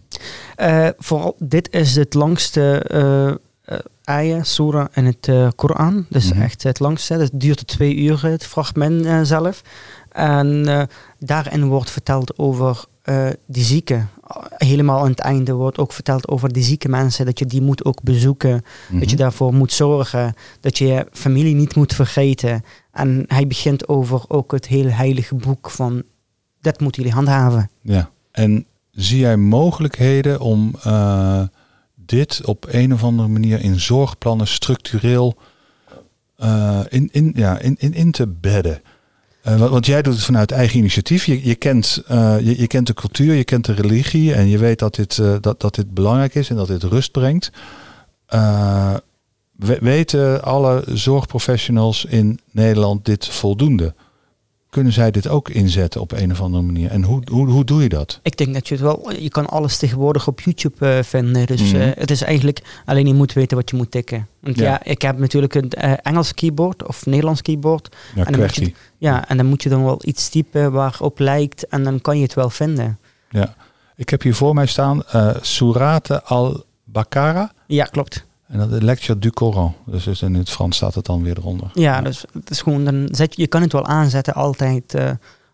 Uh, 0.57 0.87
vooral, 0.97 1.35
dit 1.39 1.73
is 1.73 1.95
het 1.95 2.13
langste 2.13 2.85
uh, 2.91 3.77
ayah, 4.03 4.43
surah 4.43 4.87
in 4.93 5.05
het 5.05 5.27
uh, 5.27 5.47
Koran. 5.55 6.05
Dus 6.09 6.25
mm 6.25 6.31
-hmm. 6.31 6.41
echt 6.41 6.63
het 6.63 6.79
langste. 6.79 7.13
Het 7.13 7.31
duurt 7.33 7.67
twee 7.67 7.95
uur, 7.95 8.25
het 8.25 8.45
fragment 8.45 9.27
zelf. 9.27 9.61
En 10.11 10.87
daarin 11.19 11.65
wordt 11.65 11.89
verteld 11.89 12.37
over 12.37 12.85
die 13.45 13.63
zieken. 13.63 14.09
Helemaal 14.57 14.99
aan 14.99 15.09
het 15.09 15.19
einde 15.19 15.53
wordt 15.53 15.77
ook 15.77 15.93
verteld 15.93 16.27
over 16.27 16.53
die 16.53 16.63
zieke 16.63 16.89
mensen. 16.89 17.25
Dat 17.25 17.39
je 17.39 17.45
die 17.45 17.61
moet 17.61 17.85
ook 17.85 18.01
bezoeken. 18.03 18.53
Mm 18.53 18.61
-hmm. 18.87 18.99
Dat 18.99 19.09
je 19.09 19.15
daarvoor 19.15 19.53
moet 19.53 19.73
zorgen. 19.73 20.33
Dat 20.59 20.77
je 20.77 20.85
je 20.85 21.07
familie 21.11 21.55
niet 21.55 21.75
moet 21.75 21.93
vergeten. 21.93 22.63
En 22.91 23.23
hij 23.27 23.47
begint 23.47 23.87
over 23.87 24.23
ook 24.27 24.51
het 24.51 24.67
hele 24.67 24.89
heilige 24.89 25.35
boek 25.35 25.69
van... 25.69 26.03
Dat 26.61 26.79
moeten 26.79 27.01
jullie 27.01 27.17
handhaven. 27.17 27.69
Ja, 27.81 28.09
en 28.31 28.65
zie 28.91 29.19
jij 29.19 29.37
mogelijkheden 29.37 30.39
om 30.39 30.75
dit 31.95 32.45
op 32.45 32.65
een 32.69 32.93
of 32.93 33.03
andere 33.03 33.27
manier 33.27 33.61
in 33.61 33.79
zorgplannen 33.79 34.47
structureel 34.47 35.35
uh, 36.37 36.79
in, 36.89 37.09
in, 37.11 37.31
ja, 37.35 37.59
in, 37.59 37.75
in, 37.79 37.93
in 37.93 38.11
te 38.11 38.27
bedden. 38.27 38.81
Uh, 39.47 39.69
want, 39.69 39.85
jij 39.85 40.01
doet 40.01 40.13
het 40.13 40.23
vanuit 40.23 40.51
eigen 40.51 40.77
initiatief. 40.77 41.25
Je, 41.25 41.45
je, 41.45 41.55
kent, 41.55 42.03
uh, 42.11 42.35
je, 42.39 42.67
kent 42.67 42.87
de 42.87 42.93
cultuur, 42.93 43.33
je 43.33 43.43
kent 43.43 43.65
de 43.65 43.73
religie 43.73 44.33
en 44.33 44.47
je 44.47 44.57
weet 44.57 44.79
dat 44.79 44.95
dit, 44.95 45.21
dat, 45.41 45.61
dat 45.61 45.75
dit 45.75 45.93
belangrijk 45.93 46.35
is 46.35 46.49
en 46.49 46.55
dat 46.55 46.67
dit 46.67 46.83
rust 46.83 47.11
brengt. 47.11 47.51
We, 48.27 49.77
weten 49.81 50.43
alle 50.43 50.83
zorgprofessionals 50.87 52.05
in 52.05 52.39
Nederland 52.51 53.05
dit 53.05 53.27
voldoende? 53.27 53.93
Kunnen 54.73 54.93
zij 54.93 55.11
dit 55.11 55.27
ook 55.27 55.49
inzetten 55.49 56.01
op 56.01 56.11
een 56.11 56.31
of 56.31 56.41
andere 56.41 56.63
manier? 56.63 56.89
En 56.89 57.03
hoe, 57.03 57.21
hoe, 57.31 57.49
hoe 57.49 57.65
doe 57.65 57.81
je 57.81 57.89
dat? 57.89 58.19
Ik 58.23 58.37
denk 58.37 58.53
dat 58.53 58.67
je 58.67 58.73
het 58.73 58.83
wel, 58.83 59.11
je 59.11 59.29
kan 59.29 59.45
alles 59.45 59.77
tegenwoordig 59.77 60.27
op 60.27 60.41
YouTube 60.41 60.97
uh, 60.97 61.03
vinden. 61.03 61.45
Dus 61.45 61.61
mm 61.61 61.71
-hmm. 61.71 61.81
uh, 61.81 61.91
het 61.95 62.11
is 62.11 62.21
eigenlijk 62.21 62.61
alleen 62.85 63.07
je 63.07 63.13
moet 63.13 63.33
weten 63.33 63.57
wat 63.57 63.69
je 63.69 63.75
moet 63.75 63.91
tikken. 63.91 64.27
Want 64.39 64.57
ja, 64.57 64.63
ja 64.63 64.83
ik 64.83 65.01
heb 65.01 65.17
natuurlijk 65.17 65.55
een 65.55 65.71
uh, 65.83 65.93
Engels 66.01 66.33
keyboard 66.33 66.87
of 66.87 67.05
Nederlands 67.05 67.41
keyboard. 67.41 67.95
Ja, 68.15 68.25
en 68.25 68.31
dan 68.31 68.41
moet 68.41 68.55
je, 68.55 68.73
ja, 68.97 69.27
en 69.27 69.37
dan 69.37 69.45
moet 69.45 69.63
je 69.63 69.69
dan 69.69 69.83
wel 69.83 70.01
iets 70.03 70.29
typen 70.29 70.71
waarop 70.71 71.19
lijkt 71.19 71.67
en 71.67 71.83
dan 71.83 72.01
kan 72.01 72.17
je 72.17 72.23
het 72.23 72.33
wel 72.33 72.49
vinden. 72.49 72.99
Ja, 73.29 73.55
ik 73.95 74.09
heb 74.09 74.21
hier 74.21 74.35
voor 74.35 74.53
mij 74.53 74.65
staan 74.65 75.03
Surate 75.41 76.23
al-Bakara. 76.23 77.51
Ja, 77.67 77.85
klopt. 77.85 78.25
En 78.53 78.59
dat 78.59 78.69
de 78.69 78.83
lecture 78.83 79.19
du 79.19 79.29
Coran. 79.29 79.73
Dus, 79.85 80.03
dus 80.03 80.21
in 80.21 80.33
het 80.33 80.49
Frans 80.49 80.75
staat 80.75 80.95
het 80.95 81.05
dan 81.05 81.23
weer 81.23 81.37
eronder. 81.37 81.69
Ja, 81.73 82.01
dus 82.01 82.25
het 82.33 82.49
is 82.49 82.61
gewoon, 82.61 82.83
dan 82.85 83.07
zet 83.11 83.35
je, 83.35 83.41
je 83.41 83.47
kan 83.47 83.61
het 83.61 83.71
wel 83.71 83.85
aanzetten 83.85 84.33
altijd. 84.33 84.95
Uh, 84.95 85.09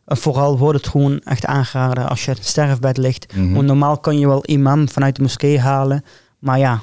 vooral 0.05 0.57
wordt 0.57 0.77
het 0.77 0.87
gewoon 0.87 1.19
echt 1.19 1.45
aangeraden 1.45 2.09
als 2.09 2.25
je 2.25 2.31
het 2.31 2.45
sterfbed 2.45 2.97
ligt. 2.97 3.35
Mm 3.35 3.43
-hmm. 3.43 3.53
Want 3.53 3.65
normaal 3.65 3.97
kan 3.97 4.19
je 4.19 4.27
wel 4.27 4.43
imam 4.45 4.89
vanuit 4.89 5.15
de 5.15 5.21
moskee 5.21 5.59
halen. 5.59 6.03
Maar 6.39 6.59
ja, 6.59 6.81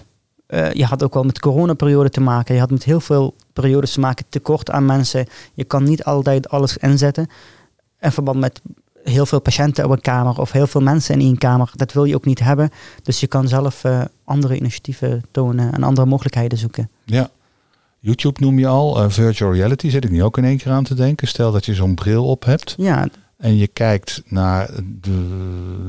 uh, 0.48 0.72
je 0.72 0.84
had 0.84 1.02
ook 1.02 1.14
wel 1.14 1.22
met 1.22 1.40
coronaperiode 1.40 2.10
te 2.10 2.20
maken. 2.20 2.54
Je 2.54 2.60
had 2.60 2.70
met 2.70 2.84
heel 2.84 3.00
veel 3.00 3.34
periodes 3.52 3.92
te 3.92 4.00
maken, 4.00 4.24
tekort 4.28 4.70
aan 4.70 4.86
mensen. 4.86 5.26
Je 5.54 5.64
kan 5.64 5.84
niet 5.84 6.04
altijd 6.04 6.48
alles 6.48 6.76
inzetten. 6.76 7.26
In 8.00 8.12
verband 8.12 8.40
met 8.40 8.60
heel 9.10 9.26
veel 9.26 9.40
patiënten 9.40 9.84
op 9.84 9.90
een 9.90 10.00
kamer 10.00 10.40
of 10.40 10.52
heel 10.52 10.66
veel 10.66 10.80
mensen 10.80 11.14
in 11.14 11.20
één 11.20 11.38
kamer. 11.38 11.70
Dat 11.74 11.92
wil 11.92 12.04
je 12.04 12.14
ook 12.14 12.24
niet 12.24 12.40
hebben. 12.40 12.70
Dus 13.02 13.20
je 13.20 13.26
kan 13.26 13.48
zelf 13.48 13.84
uh, 13.84 14.00
andere 14.24 14.56
initiatieven 14.56 15.24
tonen 15.30 15.72
en 15.72 15.82
andere 15.82 16.06
mogelijkheden 16.06 16.58
zoeken. 16.58 16.90
Ja. 17.04 17.30
YouTube 18.00 18.40
noem 18.40 18.58
je 18.58 18.66
al, 18.66 19.02
uh, 19.02 19.10
virtual 19.10 19.52
reality 19.52 19.88
zit 19.88 20.04
ik 20.04 20.10
nu 20.10 20.22
ook 20.22 20.38
in 20.38 20.44
één 20.44 20.56
keer 20.56 20.72
aan 20.72 20.84
te 20.84 20.94
denken. 20.94 21.28
Stel 21.28 21.52
dat 21.52 21.64
je 21.66 21.74
zo'n 21.74 21.94
bril 21.94 22.26
op 22.26 22.44
hebt. 22.44 22.74
Ja. 22.76 23.08
En 23.36 23.56
je 23.56 23.66
kijkt 23.66 24.22
naar 24.26 24.70
de 25.00 25.10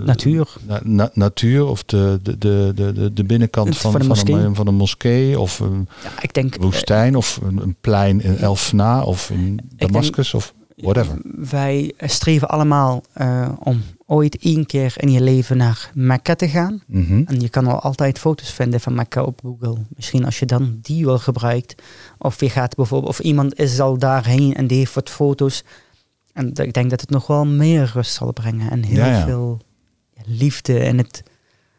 natuur, 0.05 0.47
na, 0.68 0.82
na, 0.84 1.09
natuur 1.13 1.65
of 1.65 1.84
de, 1.84 2.20
de, 2.24 2.38
de, 2.38 2.72
de, 2.76 3.13
de 3.13 3.24
binnenkant 3.24 3.78
van, 3.78 3.91
van, 3.91 4.01
de 4.01 4.15
van, 4.15 4.39
een, 4.39 4.55
van 4.55 4.68
een 4.68 4.76
moskee 4.76 5.39
of 5.39 5.59
een 5.59 5.88
ja, 6.03 6.22
ik 6.22 6.34
denk, 6.34 6.55
woestijn 6.55 7.15
of 7.15 7.39
een, 7.43 7.57
een 7.61 7.76
plein 7.82 8.22
in 8.22 8.38
Elfna 8.38 9.03
of 9.03 9.30
in 9.30 9.59
Damascus 9.76 10.34
of 10.34 10.53
whatever. 10.86 11.18
Wij 11.50 11.94
streven 11.98 12.50
allemaal 12.50 13.04
uh, 13.22 13.50
om 13.60 13.82
ooit 14.06 14.38
één 14.38 14.66
keer 14.66 14.94
in 14.98 15.12
je 15.12 15.22
leven 15.22 15.58
naar 15.58 15.92
Mekka 15.94 16.36
te 16.36 16.50
gaan. 16.50 16.82
Mhm. 16.88 17.22
En 17.26 17.40
je 17.40 17.50
kan 17.50 17.68
al 17.68 17.80
altijd 17.80 18.20
foto's 18.20 18.54
vinden 18.54 18.80
van 18.80 18.94
Mekka 18.96 19.24
op 19.24 19.40
Google. 19.44 19.78
Misschien 19.96 20.26
als 20.26 20.40
je 20.40 20.46
dan 20.46 20.80
die 20.82 21.06
wel 21.06 21.20
gebruikt. 21.20 21.84
Of 22.18 22.40
je 22.40 22.50
gaat 22.50 22.76
bijvoorbeeld, 22.76 23.12
of 23.12 23.20
iemand 23.20 23.60
is 23.60 23.80
al 23.80 23.98
daarheen 23.98 24.54
en 24.54 24.68
die 24.68 24.78
heeft 24.78 24.94
wat 24.94 25.10
foto's. 25.10 25.64
En 26.34 26.52
ik 26.54 26.74
denk 26.74 26.90
dat 26.90 27.02
het 27.02 27.10
nog 27.10 27.28
wel 27.28 27.46
meer 27.46 27.92
rust 27.94 28.14
zal 28.14 28.34
brengen. 28.34 28.72
En 28.72 28.84
heel 28.84 28.98
Ja, 28.98 29.08
ja. 29.12 29.26
veel 29.26 29.62
liefde 30.26 30.80
en 30.80 30.98
het. 30.98 31.24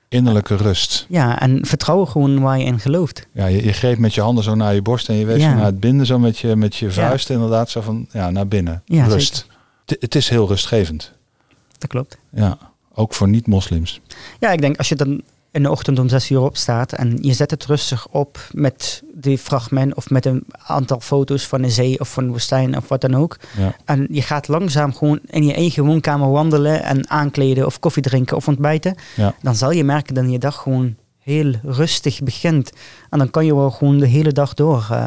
Innerlijke 0.09 0.57
rust. 0.57 1.07
Ja, 1.09 1.41
en 1.41 1.67
vertrouwen 1.67 2.09
gewoon 2.09 2.41
waar 2.41 2.59
je 2.59 2.65
in 2.65 2.81
gelooft. 2.81 3.27
Ja, 3.33 3.47
je, 3.47 3.65
je 3.65 3.73
greep 3.73 3.99
met 3.99 4.15
je 4.15 4.21
handen 4.21 4.45
zo 4.45 4.55
naar 4.55 4.75
je 4.75 4.83
borst 4.83 5.09
en 5.09 5.15
je 5.15 5.25
wees 5.27 5.43
Ja. 5.43 5.55
naar 5.55 5.65
het 5.65 5.81
binden, 5.81 6.07
zo 6.07 6.19
met 6.19 6.39
je, 6.39 6.57
met 6.57 6.77
je 6.77 6.91
vuisten 6.91 7.35
inderdaad, 7.35 7.71
zo 7.71 7.81
van 7.81 8.07
ja, 8.13 8.31
naar 8.31 8.49
binnen. 8.49 8.83
Ja, 8.85 9.05
rust. 9.07 9.47
Het- 9.87 9.97
Het 10.01 10.15
is 10.15 10.29
heel 10.29 10.49
rustgevend. 10.49 11.13
Dat 11.79 11.91
klopt. 11.91 12.19
Ja, 12.33 12.59
ook 12.95 13.15
voor 13.15 13.29
niet-moslims. 13.29 14.01
Ja, 14.41 14.51
ik 14.53 14.61
denk 14.61 14.77
als 14.77 14.89
je 14.89 14.95
dan 14.95 15.23
in 15.51 15.63
de 15.63 15.71
ochtend 15.71 15.99
om 15.99 16.09
zes 16.09 16.31
uur 16.31 16.41
opstaat 16.41 16.93
en 16.93 17.19
je 17.21 17.33
zet 17.33 17.51
het 17.51 17.65
rustig 17.67 18.09
op 18.09 18.49
met 18.53 19.03
die 19.15 19.39
fragment 19.39 19.95
of 19.95 20.11
met 20.11 20.27
een 20.27 20.45
aantal 20.67 21.01
foto's 21.01 21.47
van 21.47 21.63
een 21.63 21.71
zee 21.71 22.01
of 22.01 22.13
van 22.13 22.25
een 22.25 22.31
woestijn 22.31 22.77
of 22.77 22.89
wat 22.89 23.01
dan 23.01 23.15
ook. 23.17 23.37
Ja. 23.57 23.77
En 23.85 24.07
je 24.11 24.23
gaat 24.23 24.49
langzaam 24.49 24.95
gewoon 24.95 25.19
in 25.27 25.45
je 25.45 25.55
eigen 25.55 25.85
woonkamer 25.85 26.31
wandelen 26.31 26.83
en 26.83 27.11
aankleden 27.11 27.67
of 27.67 27.79
koffie 27.81 28.03
drinken 28.03 28.37
of 28.37 28.49
ontbijten. 28.49 28.95
Ja. 29.17 29.35
Dan 29.43 29.55
zal 29.55 29.71
je 29.71 29.85
merken 29.85 30.15
dat 30.15 30.31
je 30.31 30.39
dag 30.39 30.57
gewoon 30.57 30.97
heel 31.19 31.55
rustig 31.63 32.23
begint. 32.23 32.73
En 33.11 33.19
dan 33.19 33.31
kan 33.31 33.47
je 33.47 33.55
wel 33.55 33.71
gewoon 33.71 33.99
de 33.99 34.07
hele 34.07 34.33
dag 34.33 34.55
door. 34.55 34.87
eh, 34.91 35.07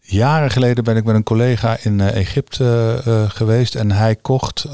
Jaren 0.00 0.50
geleden 0.50 0.84
ben 0.84 0.96
ik 0.96 1.04
met 1.04 1.14
een 1.14 1.22
collega 1.22 1.76
in 1.82 2.00
eh, 2.00 2.16
Egypte 2.20 3.00
eh, 3.04 3.30
geweest 3.30 3.74
en 3.74 3.90
hij 3.90 4.16
kocht 4.16 4.66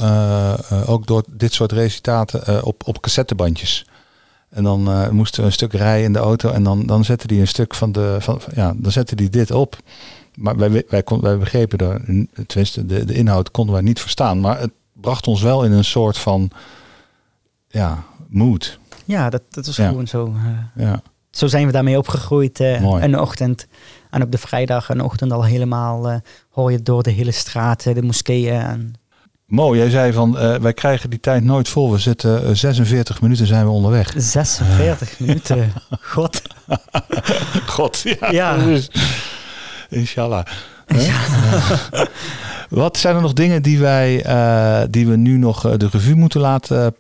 ook 0.87 1.07
door 1.07 1.25
dit 1.31 1.53
soort 1.53 1.73
recitaten 1.73 2.65
op, 2.65 2.83
op 2.87 3.01
cassettebandjes. 3.01 3.85
En 4.51 4.63
dan 4.63 4.89
eh, 4.91 5.09
moesten 5.09 5.41
we 5.41 5.47
een 5.47 5.53
stuk 5.53 5.73
rijden 5.73 6.05
in 6.05 6.13
de 6.13 6.19
auto 6.19 6.51
en 6.51 6.63
dan, 6.63 6.87
dan 6.87 7.05
zette 7.05 7.27
hij 7.35 7.41
een 7.41 7.49
stuk 7.49 7.75
van 7.75 7.93
de, 7.93 8.17
van, 8.21 8.41
van- 8.41 8.53
ja, 8.57 8.73
dan 8.77 8.93
zette 8.93 9.15
hij 9.17 9.29
dit 9.29 9.51
op. 9.51 9.77
Maar 10.35 10.57
wij, 10.57 10.85
wij, 10.89 11.03
kon, 11.03 11.21
wij 11.21 11.39
begrepen 11.39 11.79
er, 11.79 12.01
tenminste 12.47 12.87
de, 12.87 13.05
de 13.05 13.15
inhoud 13.15 13.51
konden 13.51 13.75
wij 13.75 13.83
niet 13.85 14.01
verstaan, 14.01 14.41
maar 14.41 14.61
het 14.61 14.71
bracht 14.93 15.27
ons 15.27 15.43
wel 15.43 15.65
in 15.65 15.73
een 15.73 15.85
soort 15.85 16.19
van, 16.19 16.51
ja, 17.69 18.05
mood. 18.29 18.79
ja, 19.05 19.31
dat, 19.31 19.43
dat 19.51 19.67
is 19.67 19.77
Ja. 19.77 19.89
gewoon 19.89 20.07
zo. 20.07 20.35
eh, 20.77 20.85
Ja. 20.85 21.03
zo 21.31 21.47
zijn 21.47 21.67
we 21.67 21.73
daarmee 21.73 21.99
opgegroeid 21.99 22.61
eh, 22.61 23.03
de 23.11 23.21
ochtend. 23.21 23.67
En 24.11 24.23
op 24.23 24.33
de 24.33 24.39
vrijdag 24.39 24.91
en 24.91 24.99
de 24.99 25.05
ochtend 25.05 25.33
al 25.33 25.45
helemaal 25.45 26.21
hoor 26.51 26.73
je 26.73 26.83
door 26.83 27.03
de 27.03 27.11
hele 27.11 27.31
straten, 27.31 27.95
de 27.95 28.03
moskeeën. 28.03 28.55
En 28.61 28.95
Mo, 29.51 29.77
jij 29.77 29.91
zei 29.91 30.13
van, 30.13 30.39
eh, 30.39 30.55
wij 30.55 30.73
krijgen 30.73 31.11
die 31.11 31.21
tijd 31.21 31.45
nooit 31.45 31.69
vol. 31.69 31.91
We 31.93 31.99
zitten 31.99 32.45
eh, 32.45 32.51
46 32.55 33.21
minuten 33.21 33.47
zijn 33.47 33.65
we 33.65 33.71
onderweg. 33.71 34.13
46 34.17 35.21
minuten. 35.21 35.73
God. 36.13 36.43
God, 37.67 38.01
ja. 38.21 38.31
Ja. 38.31 38.57
Dus, 38.57 38.91
inshallah. 39.89 40.45
Wat 42.69 42.97
zijn 42.97 43.17
er 43.17 43.23
nog 43.23 43.33
dingen 43.33 43.63
die, 43.63 43.79
wij, 43.79 44.25
eh, 44.25 44.83
die 44.91 45.07
we 45.07 45.17
nu 45.17 45.37
nog 45.39 45.67
eh, 45.67 45.73
de 45.77 45.89
revue 45.91 46.15
moeten 46.15 46.41
laten 46.41 46.85
eh, 46.85 46.91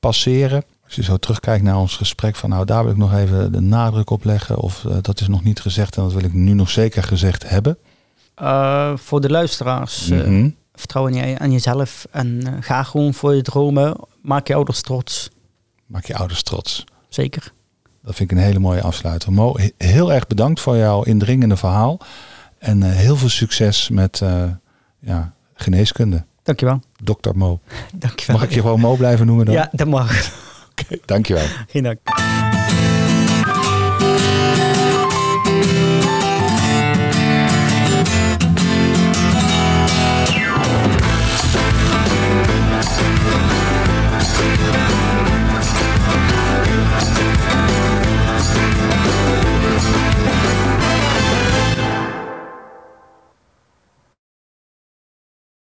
passeren? 0.00 0.64
Als 0.84 0.94
je 0.94 1.02
zo 1.02 1.16
terugkijkt 1.16 1.64
naar 1.64 1.76
ons 1.78 1.96
gesprek 1.96 2.36
van 2.36 2.50
nou 2.50 2.64
daar 2.64 2.82
wil 2.82 2.92
ik 2.92 2.98
nog 2.98 3.14
even 3.14 3.52
de 3.52 3.60
nadruk 3.60 4.10
op 4.10 4.24
leggen. 4.24 4.56
Of 4.58 4.84
eh, 4.84 4.92
dat 5.02 5.20
is 5.20 5.28
nog 5.28 5.42
niet 5.44 5.60
gezegd 5.60 5.96
en 5.96 6.02
dat 6.02 6.12
wil 6.12 6.24
ik 6.24 6.32
nu 6.32 6.52
nog 6.52 6.70
zeker 6.70 7.02
gezegd 7.02 7.48
hebben. 7.48 7.78
Eh, 8.34 8.92
voor 8.96 9.20
de 9.20 9.30
luisteraars, 9.30 10.10
eh, 10.10 10.18
Mhm. 10.18 10.48
Vertrouw 10.80 11.06
in 11.06 11.14
je, 11.14 11.38
aan 11.38 11.52
jezelf 11.52 12.06
en 12.10 12.42
eh, 12.46 12.52
ga 12.60 12.82
gewoon 12.82 13.14
voor 13.14 13.34
je 13.34 13.42
dromen. 13.42 13.96
Maak 14.22 14.46
je 14.46 14.54
ouders 14.54 14.80
trots. 14.82 15.30
Maak 15.86 16.04
je 16.04 16.16
ouders 16.16 16.42
trots. 16.42 16.84
Zeker. 17.08 17.52
Dat 18.02 18.14
vind 18.14 18.30
ik 18.30 18.36
een 18.38 18.42
hele 18.44 18.58
mooie 18.58 18.82
afsluiter. 18.82 19.32
Mo, 19.32 19.56
he- 19.58 19.72
heel 19.86 20.12
erg 20.12 20.26
bedankt 20.26 20.60
voor 20.60 20.76
jouw 20.76 21.02
indringende 21.02 21.56
verhaal. 21.56 22.00
En 22.58 22.82
eh, 22.82 22.90
heel 22.90 23.16
veel 23.16 23.28
succes 23.28 23.88
met 23.88 24.20
eh, 24.20 24.44
ja, 24.98 25.32
geneeskunde. 25.54 26.24
Dankjewel. 26.42 26.80
Dr. 27.04 27.30
Mo. 27.34 27.60
Dankjewel. 27.94 28.36
Mag 28.36 28.44
ik 28.44 28.54
je 28.54 28.60
gewoon 28.60 28.80
Mo 28.80 28.94
blijven 28.96 29.26
noemen 29.26 29.44
dan? 29.44 29.54
Ja, 29.54 29.68
dat 29.72 29.86
mag. 29.86 30.10
Oké, 30.70 30.96
dankjewel. 31.04 31.46
Geen 31.68 31.82
dank. 31.82 31.98